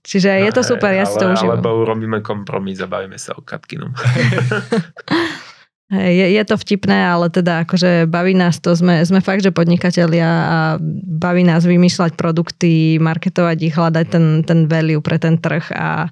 čiže 0.01 0.33
no, 0.33 0.43
je 0.49 0.51
to 0.57 0.63
super, 0.65 0.89
ja 0.97 1.05
ale, 1.05 1.13
si 1.13 1.17
to 1.21 1.27
užívam. 1.29 1.61
Alebo 1.61 1.85
urobíme 1.85 2.25
kompromis 2.25 2.81
a 2.81 2.89
bavíme 2.89 3.21
sa 3.21 3.37
o 3.37 3.45
Katkinom. 3.45 3.93
je, 5.93 6.27
je 6.33 6.43
to 6.49 6.57
vtipné, 6.57 7.05
ale 7.05 7.29
teda 7.29 7.69
akože 7.69 8.09
baví 8.09 8.33
nás 8.33 8.57
to, 8.65 8.73
sme, 8.73 9.05
sme 9.05 9.21
fakt, 9.21 9.45
že 9.45 9.53
podnikatelia 9.53 10.25
a 10.25 10.59
baví 11.05 11.45
nás 11.45 11.69
vymýšľať 11.69 12.17
produkty, 12.17 12.97
marketovať 12.97 13.59
ich, 13.61 13.77
hľadať 13.77 14.07
ten, 14.09 14.27
ten 14.49 14.65
value 14.65 15.05
pre 15.05 15.21
ten 15.21 15.37
trh 15.37 15.69
a, 15.77 16.09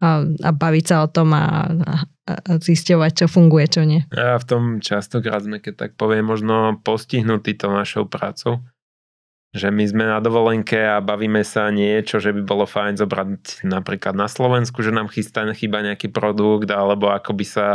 a, 0.00 0.08
a 0.24 0.50
baviť 0.50 0.84
sa 0.88 1.04
o 1.04 1.08
tom 1.12 1.36
a, 1.36 1.68
a, 1.68 1.94
a 2.32 2.32
zisťovať, 2.56 3.12
čo 3.12 3.26
funguje, 3.28 3.68
čo 3.68 3.84
nie. 3.84 4.00
A 4.16 4.40
v 4.40 4.44
tom 4.48 4.62
častokrát 4.80 5.44
sme, 5.44 5.60
keď 5.60 5.74
tak 5.76 5.90
poviem, 6.00 6.24
možno 6.24 6.80
postihnutí 6.80 7.60
to 7.60 7.68
našou 7.68 8.08
prácou 8.08 8.64
že 9.56 9.72
my 9.72 9.84
sme 9.88 10.04
na 10.04 10.20
dovolenke 10.20 10.76
a 10.76 11.00
bavíme 11.00 11.40
sa 11.40 11.72
niečo, 11.72 12.20
že 12.20 12.36
by 12.36 12.42
bolo 12.44 12.64
fajn 12.68 13.00
zobrať 13.00 13.28
napríklad 13.64 14.12
na 14.12 14.28
Slovensku, 14.28 14.84
že 14.84 14.92
nám 14.92 15.08
chystá 15.08 15.48
chýba 15.56 15.80
nejaký 15.80 16.12
produkt, 16.12 16.68
alebo 16.68 17.08
ako 17.08 17.32
by 17.32 17.46
sa 17.48 17.66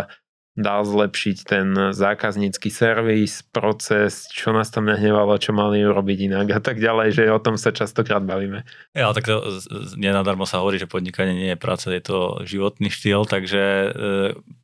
dal 0.53 0.85
zlepšiť 0.85 1.37
ten 1.49 1.67
zákaznícky 1.97 2.69
servis, 2.69 3.41
proces, 3.41 4.29
čo 4.29 4.53
nás 4.53 4.69
tam 4.69 4.85
nehnevalo, 4.85 5.33
čo 5.41 5.49
mali 5.49 5.81
urobiť 5.81 6.29
inak 6.29 6.47
a 6.53 6.59
tak 6.61 6.77
ďalej, 6.77 7.09
že 7.09 7.33
o 7.33 7.41
tom 7.41 7.57
sa 7.57 7.73
častokrát 7.73 8.21
bavíme. 8.21 8.61
Ja, 8.93 9.09
tak 9.17 9.25
to 9.25 9.41
nenadarmo 9.97 10.45
sa 10.45 10.61
hovorí, 10.61 10.77
že 10.77 10.85
podnikanie 10.85 11.33
nie 11.33 11.49
je 11.53 11.57
práca, 11.57 11.89
je 11.89 12.05
to 12.05 12.45
životný 12.45 12.93
štýl, 12.93 13.25
takže 13.25 13.61
e, 13.65 13.87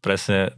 presne 0.05 0.53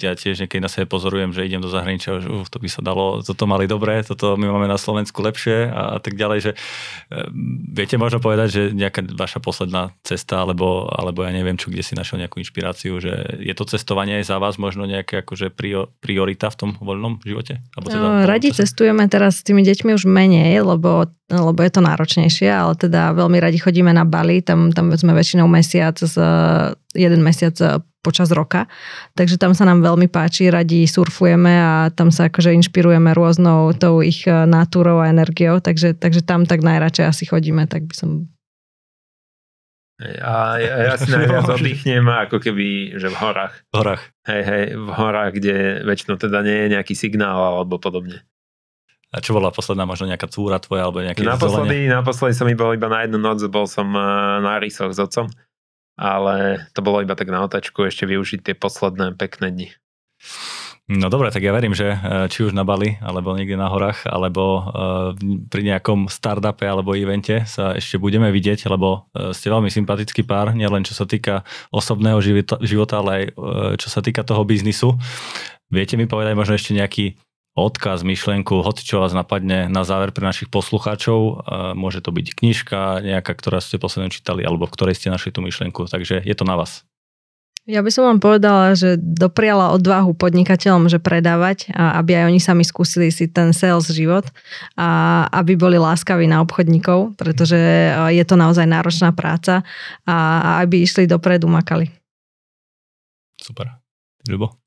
ja 0.00 0.16
tiež 0.16 0.40
niekedy 0.40 0.64
na 0.64 0.72
sebe 0.72 0.88
pozorujem, 0.88 1.36
že 1.36 1.44
idem 1.44 1.60
do 1.60 1.68
zahraničia, 1.68 2.24
že 2.24 2.32
uh, 2.32 2.48
to 2.48 2.56
by 2.56 2.68
sa 2.72 2.80
dalo, 2.80 3.20
toto 3.20 3.44
mali 3.44 3.68
dobre, 3.68 4.00
toto 4.00 4.40
my 4.40 4.48
máme 4.48 4.64
na 4.64 4.80
Slovensku 4.80 5.20
lepšie 5.20 5.68
a, 5.68 5.96
a 5.96 5.98
tak 6.00 6.16
ďalej, 6.16 6.38
že 6.40 6.52
e, 6.56 6.56
viete 7.76 8.00
možno 8.00 8.16
povedať, 8.16 8.48
že 8.48 8.62
nejaká 8.72 9.04
vaša 9.12 9.44
posledná 9.44 9.92
cesta, 10.00 10.40
alebo, 10.40 10.88
alebo 10.88 11.20
ja 11.20 11.30
neviem 11.34 11.60
čo, 11.60 11.68
kde 11.68 11.84
si 11.84 11.92
našiel 11.92 12.24
nejakú 12.24 12.40
inšpiráciu, 12.40 12.96
že 12.96 13.12
je 13.44 13.52
to 13.52 13.68
cestovanie 13.68 14.21
je 14.22 14.30
za 14.30 14.38
vás 14.38 14.56
možno 14.56 14.86
nejaká 14.86 15.26
akože 15.26 15.50
priorita 15.98 16.48
v 16.48 16.56
tom 16.56 16.70
voľnom 16.78 17.18
živote? 17.26 17.58
Alebo 17.74 17.86
teda 17.90 17.98
no, 17.98 18.10
radi 18.22 18.54
čase? 18.54 18.64
cestujeme 18.64 19.04
teraz 19.10 19.42
s 19.42 19.46
tými 19.46 19.66
deťmi 19.66 19.90
už 19.98 20.06
menej, 20.06 20.62
lebo, 20.62 21.10
lebo 21.28 21.60
je 21.60 21.72
to 21.74 21.82
náročnejšie, 21.82 22.48
ale 22.48 22.78
teda 22.78 23.12
veľmi 23.18 23.42
radi 23.42 23.58
chodíme 23.58 23.90
na 23.90 24.06
Bali, 24.06 24.40
tam, 24.40 24.70
tam 24.70 24.94
sme 24.94 25.12
väčšinou 25.12 25.50
mesiac, 25.50 25.98
z, 25.98 26.16
jeden 26.94 27.20
mesiac 27.26 27.58
počas 28.02 28.34
roka, 28.34 28.66
takže 29.14 29.38
tam 29.38 29.54
sa 29.54 29.62
nám 29.62 29.82
veľmi 29.82 30.10
páči, 30.10 30.50
radi 30.50 30.86
surfujeme 30.90 31.54
a 31.54 31.72
tam 31.94 32.10
sa 32.10 32.26
akože 32.26 32.50
inšpirujeme 32.58 33.14
rôznou 33.14 33.70
tou 33.78 34.02
ich 34.02 34.26
natúrou 34.26 34.98
a 34.98 35.10
energiou, 35.10 35.62
takže, 35.62 35.94
takže 35.94 36.26
tam 36.26 36.42
tak 36.42 36.66
najradšej 36.66 37.06
asi 37.06 37.24
chodíme, 37.30 37.70
tak 37.70 37.86
by 37.86 37.94
som 37.94 38.10
a 40.22 40.58
ja, 40.58 40.74
ja 40.90 40.94
si 40.98 41.08
najviac 41.08 41.46
oddychnem 41.56 42.06
ako 42.06 42.42
keby, 42.42 42.98
že 42.98 43.08
v 43.12 43.16
horách. 43.16 43.54
V 43.70 43.74
horách. 43.78 44.02
Hej, 44.26 44.42
hej, 44.42 44.64
v 44.76 44.88
horách, 44.90 45.32
kde 45.38 45.54
väčšinou 45.86 46.16
teda 46.18 46.42
nie 46.42 46.66
je 46.66 46.68
nejaký 46.78 46.94
signál 46.98 47.38
alebo 47.38 47.78
podobne. 47.78 48.26
A 49.12 49.20
čo 49.20 49.36
bola 49.36 49.52
posledná 49.52 49.84
možno 49.84 50.08
nejaká 50.08 50.24
túra 50.24 50.56
tvoja 50.56 50.88
alebo 50.88 51.04
nejaké 51.04 51.20
naposledy, 51.20 51.84
naposledy 51.84 52.32
som 52.32 52.48
iba, 52.48 52.64
iba 52.72 52.88
na 52.88 53.04
jednu 53.04 53.20
noc, 53.20 53.44
bol 53.52 53.68
som 53.68 53.92
eh, 53.92 54.02
na 54.40 54.56
rysoch 54.56 54.88
s 54.88 54.98
otcom, 54.98 55.28
ale 56.00 56.66
to 56.72 56.80
bolo 56.80 57.04
iba 57.04 57.12
tak 57.12 57.28
na 57.28 57.44
otačku 57.44 57.84
ešte 57.84 58.08
využiť 58.08 58.40
tie 58.40 58.54
posledné 58.56 59.12
pekné 59.20 59.52
dni. 59.52 59.68
No 60.92 61.08
dobre, 61.08 61.32
tak 61.32 61.40
ja 61.40 61.56
verím, 61.56 61.72
že 61.72 61.96
e, 61.96 61.98
či 62.28 62.44
už 62.44 62.52
na 62.52 62.68
Bali, 62.68 63.00
alebo 63.00 63.32
niekde 63.32 63.56
na 63.56 63.72
horách, 63.72 64.04
alebo 64.04 64.44
e, 64.44 64.62
pri 65.48 65.62
nejakom 65.64 66.12
startupe 66.12 66.68
alebo 66.68 66.92
evente 66.92 67.48
sa 67.48 67.72
ešte 67.72 67.96
budeme 67.96 68.28
vidieť, 68.28 68.68
lebo 68.68 69.08
e, 69.16 69.32
ste 69.32 69.48
veľmi 69.48 69.72
sympatický 69.72 70.28
pár, 70.28 70.52
nielen 70.52 70.84
čo 70.84 70.92
sa 70.92 71.08
týka 71.08 71.48
osobného 71.72 72.20
života, 72.60 73.00
ale 73.00 73.32
aj 73.32 73.80
čo 73.80 73.88
sa 73.88 74.04
týka 74.04 74.20
toho 74.20 74.44
biznisu. 74.44 75.00
Viete 75.72 75.96
mi 75.96 76.04
povedať 76.04 76.36
možno 76.36 76.60
ešte 76.60 76.76
nejaký 76.76 77.16
odkaz, 77.56 78.04
myšlienku, 78.04 78.60
hoci 78.60 78.84
čo 78.84 79.00
vás 79.00 79.16
napadne 79.16 79.72
na 79.72 79.88
záver 79.88 80.12
pre 80.12 80.24
našich 80.24 80.52
poslucháčov. 80.52 81.48
Môže 81.76 82.00
to 82.00 82.08
byť 82.12 82.36
knižka 82.36 83.04
nejaká, 83.04 83.32
ktorá 83.36 83.60
ste 83.60 83.76
posledne 83.76 84.08
čítali, 84.08 84.40
alebo 84.40 84.64
v 84.68 84.72
ktorej 84.72 84.96
ste 84.96 85.12
našli 85.12 85.32
tú 85.32 85.44
myšlienku. 85.44 85.84
Takže 85.84 86.24
je 86.24 86.34
to 86.36 86.44
na 86.48 86.56
vás. 86.56 86.84
Ja 87.62 87.78
by 87.78 87.90
som 87.94 88.10
vám 88.10 88.18
povedala, 88.18 88.74
že 88.74 88.98
dopriala 88.98 89.70
odvahu 89.78 90.18
podnikateľom, 90.18 90.90
že 90.90 90.98
predávať, 90.98 91.70
a 91.70 91.94
aby 92.02 92.18
aj 92.18 92.24
oni 92.26 92.40
sami 92.42 92.66
skúsili 92.66 93.14
si 93.14 93.30
ten 93.30 93.54
sales 93.54 93.86
život 93.86 94.26
a 94.74 95.22
aby 95.30 95.54
boli 95.54 95.78
láskaví 95.78 96.26
na 96.26 96.42
obchodníkov, 96.42 97.14
pretože 97.14 97.54
je 98.10 98.24
to 98.26 98.34
naozaj 98.34 98.66
náročná 98.66 99.14
práca 99.14 99.62
a 100.02 100.16
aby 100.66 100.82
išli 100.82 101.06
dopredu, 101.06 101.46
makali. 101.46 101.86
Super. 103.38 103.78
Ľubo? 104.26 104.58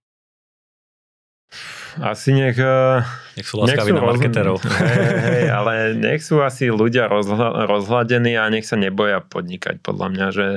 Asi 1.99 2.31
nech... 2.31 2.55
eh, 2.59 3.03
Nech 3.35 3.47
sú 3.47 3.59
láskaví 3.59 3.91
na 3.91 4.03
marketerov. 4.07 4.59
Hej, 4.83 5.15
hej, 5.19 5.45
ale 5.51 5.71
nech 5.95 6.23
sú 6.23 6.39
asi 6.43 6.71
ľudia 6.71 7.11
rozhla, 7.11 7.67
rozhľadení 7.67 8.39
a 8.39 8.47
nech 8.51 8.67
sa 8.67 8.79
neboja 8.79 9.19
podnikať, 9.19 9.79
podľa 9.83 10.07
mňa, 10.11 10.27
že 10.31 10.47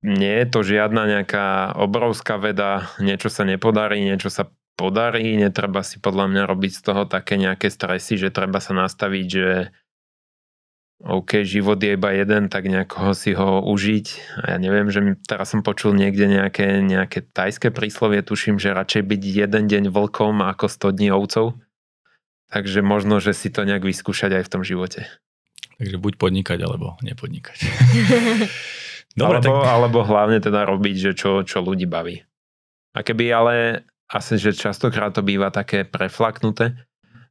nie 0.00 0.34
je 0.40 0.46
to 0.48 0.60
žiadna 0.64 1.20
nejaká 1.20 1.76
obrovská 1.76 2.40
veda, 2.40 2.88
niečo 3.00 3.28
sa 3.28 3.44
nepodarí, 3.44 4.00
niečo 4.00 4.32
sa 4.32 4.48
podarí, 4.80 5.36
netreba 5.36 5.84
si 5.84 6.00
podľa 6.00 6.32
mňa 6.32 6.42
robiť 6.48 6.72
z 6.72 6.80
toho 6.80 7.02
také 7.04 7.36
nejaké 7.36 7.68
stresy, 7.68 8.16
že 8.16 8.32
treba 8.32 8.64
sa 8.64 8.72
nastaviť, 8.72 9.26
že 9.28 9.48
OK, 11.00 11.48
život 11.48 11.80
je 11.80 11.96
iba 11.96 12.12
jeden, 12.12 12.52
tak 12.52 12.68
nejako 12.68 13.16
si 13.16 13.32
ho 13.32 13.64
užiť. 13.64 14.06
A 14.44 14.52
ja 14.52 14.56
neviem, 14.60 14.92
že 14.92 15.00
teraz 15.24 15.48
som 15.52 15.64
počul 15.64 15.96
niekde 15.96 16.28
nejaké, 16.28 16.84
nejaké 16.84 17.24
tajské 17.24 17.72
príslovie, 17.72 18.20
tuším, 18.20 18.60
že 18.60 18.76
radšej 18.76 19.08
byť 19.08 19.22
jeden 19.24 19.64
deň 19.64 19.84
vlkom 19.88 20.44
ako 20.44 20.68
100 20.68 20.96
dní 21.00 21.08
ovcov. 21.08 21.56
Takže 22.52 22.84
možno, 22.84 23.16
že 23.16 23.32
si 23.32 23.48
to 23.48 23.64
nejak 23.64 23.80
vyskúšať 23.80 24.40
aj 24.40 24.44
v 24.44 24.52
tom 24.52 24.60
živote. 24.60 25.08
Takže 25.80 25.96
buď 25.96 26.20
podnikať, 26.20 26.58
alebo 26.60 27.00
nepodnikať. 27.00 27.58
Dobre, 29.14 29.42
alebo, 29.42 29.54
tak... 29.62 29.70
alebo 29.70 29.98
hlavne 30.06 30.38
teda 30.38 30.66
robiť, 30.66 30.96
že 31.10 31.12
čo, 31.18 31.42
čo 31.42 31.60
ľudí 31.60 31.86
baví. 31.90 32.22
A 32.94 33.02
keby 33.02 33.24
ale 33.30 33.54
asi, 34.10 34.38
že 34.38 34.54
častokrát 34.54 35.14
to 35.14 35.22
býva 35.22 35.54
také 35.54 35.86
preflaknuté, 35.86 36.74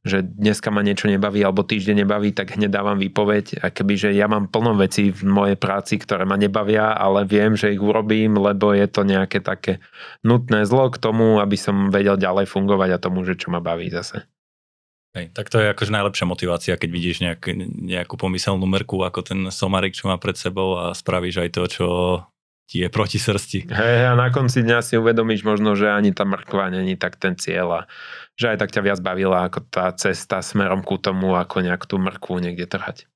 že 0.00 0.24
dneska 0.24 0.72
ma 0.72 0.80
niečo 0.80 1.12
nebaví 1.12 1.44
alebo 1.44 1.60
týždeň 1.60 2.08
nebaví, 2.08 2.32
tak 2.32 2.56
hneď 2.56 2.72
dávam 2.72 2.96
výpoveď. 2.96 3.60
A 3.60 3.68
keby, 3.68 4.00
že 4.00 4.10
ja 4.16 4.24
mám 4.32 4.48
plno 4.48 4.72
vecí 4.72 5.12
v 5.12 5.28
mojej 5.28 5.60
práci, 5.60 6.00
ktoré 6.00 6.24
ma 6.24 6.40
nebavia, 6.40 6.96
ale 6.96 7.28
viem, 7.28 7.52
že 7.52 7.76
ich 7.76 7.82
urobím, 7.84 8.40
lebo 8.40 8.72
je 8.72 8.88
to 8.88 9.04
nejaké 9.04 9.44
také 9.44 9.84
nutné 10.24 10.64
zlo 10.64 10.88
k 10.88 10.96
tomu, 10.96 11.36
aby 11.36 11.56
som 11.60 11.92
vedel 11.92 12.16
ďalej 12.16 12.48
fungovať 12.48 12.96
a 12.96 13.02
tomu, 13.02 13.28
že 13.28 13.36
čo 13.36 13.52
ma 13.52 13.60
baví 13.60 13.92
zase. 13.92 14.24
Hej, 15.10 15.34
tak 15.34 15.50
to 15.50 15.58
je 15.58 15.74
akože 15.74 15.90
najlepšia 15.90 16.26
motivácia, 16.26 16.78
keď 16.78 16.90
vidíš 16.90 17.16
nejak, 17.18 17.42
nejakú 17.82 18.14
pomyselnú 18.14 18.62
merku 18.70 19.02
ako 19.02 19.26
ten 19.26 19.40
somarik, 19.50 19.90
čo 19.90 20.06
má 20.06 20.22
pred 20.22 20.38
sebou 20.38 20.78
a 20.78 20.94
spravíš 20.94 21.42
aj 21.42 21.50
to, 21.50 21.62
čo 21.66 21.86
ti 22.70 22.86
je 22.86 22.88
proti 22.88 23.18
srsti. 23.18 23.66
Hej, 23.74 23.96
a 24.06 24.14
na 24.14 24.30
konci 24.30 24.62
dňa 24.62 24.78
si 24.86 24.94
uvedomíš 24.94 25.42
možno, 25.42 25.74
že 25.74 25.90
ani 25.90 26.14
tá 26.14 26.22
mrkva 26.22 26.70
není 26.70 26.94
tak 26.94 27.18
ten 27.18 27.34
cieľ 27.34 27.82
a 27.82 27.90
že 28.38 28.54
aj 28.54 28.62
tak 28.62 28.70
ťa 28.70 28.86
viac 28.86 28.98
bavila 29.02 29.50
ako 29.50 29.66
tá 29.66 29.90
cesta 29.98 30.38
smerom 30.38 30.86
ku 30.86 30.94
tomu, 30.94 31.34
ako 31.34 31.66
nejak 31.66 31.90
tú 31.90 31.98
mrkvu 31.98 32.38
niekde 32.38 32.70
trhať. 32.70 33.10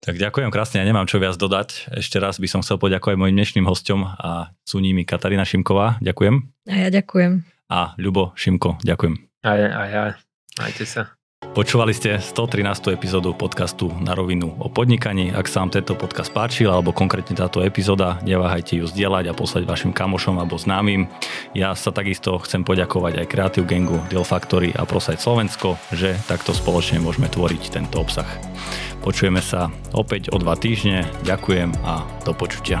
Tak 0.00 0.16
ďakujem 0.16 0.48
krásne, 0.48 0.80
ja 0.80 0.88
nemám 0.88 1.04
čo 1.04 1.20
viac 1.20 1.36
dodať. 1.36 1.92
Ešte 1.92 2.16
raz 2.16 2.40
by 2.40 2.48
som 2.48 2.64
chcel 2.64 2.80
poďakovať 2.80 3.20
mojim 3.20 3.36
dnešným 3.36 3.68
hostom 3.68 4.08
a 4.16 4.56
sú 4.64 4.80
nimi 4.80 5.04
Katarína 5.04 5.44
Šimková, 5.44 6.00
ďakujem. 6.00 6.40
A 6.72 6.74
ja 6.80 6.88
ďakujem. 6.88 7.44
A 7.68 7.92
Ľubo 8.00 8.32
Šimko, 8.32 8.80
ďakujem. 8.80 9.20
A 9.44 9.50
ja, 9.52 9.68
a 9.68 9.82
ja. 9.84 10.04
Majte 10.56 10.88
sa. 10.88 11.12
Počúvali 11.36 11.92
ste 11.92 12.16
113. 12.16 12.96
epizódu 12.96 13.36
podcastu 13.36 13.92
Na 14.00 14.16
rovinu 14.16 14.56
o 14.56 14.72
podnikaní. 14.72 15.32
Ak 15.36 15.52
sa 15.52 15.60
vám 15.60 15.72
tento 15.72 15.92
podcast 15.92 16.32
páčil, 16.32 16.72
alebo 16.72 16.96
konkrétne 16.96 17.36
táto 17.36 17.60
epizóda, 17.60 18.20
neváhajte 18.24 18.80
ju 18.80 18.88
zdieľať 18.88 19.24
a 19.28 19.36
poslať 19.36 19.68
vašim 19.68 19.92
kamošom 19.92 20.40
alebo 20.40 20.56
známym. 20.56 21.08
Ja 21.52 21.76
sa 21.76 21.92
takisto 21.92 22.40
chcem 22.40 22.64
poďakovať 22.64 23.20
aj 23.20 23.28
Creative 23.28 23.68
Gangu, 23.68 24.00
Deal 24.08 24.24
Factory 24.24 24.72
a 24.72 24.88
Prosite 24.88 25.20
Slovensko, 25.20 25.76
že 25.92 26.16
takto 26.24 26.56
spoločne 26.56 27.04
môžeme 27.04 27.28
tvoriť 27.28 27.68
tento 27.68 28.00
obsah. 28.00 28.28
Počujeme 29.04 29.44
sa 29.44 29.68
opäť 29.92 30.32
o 30.32 30.40
dva 30.40 30.56
týždne. 30.56 31.04
Ďakujem 31.24 31.72
a 31.84 32.04
do 32.24 32.32
počutia. 32.32 32.80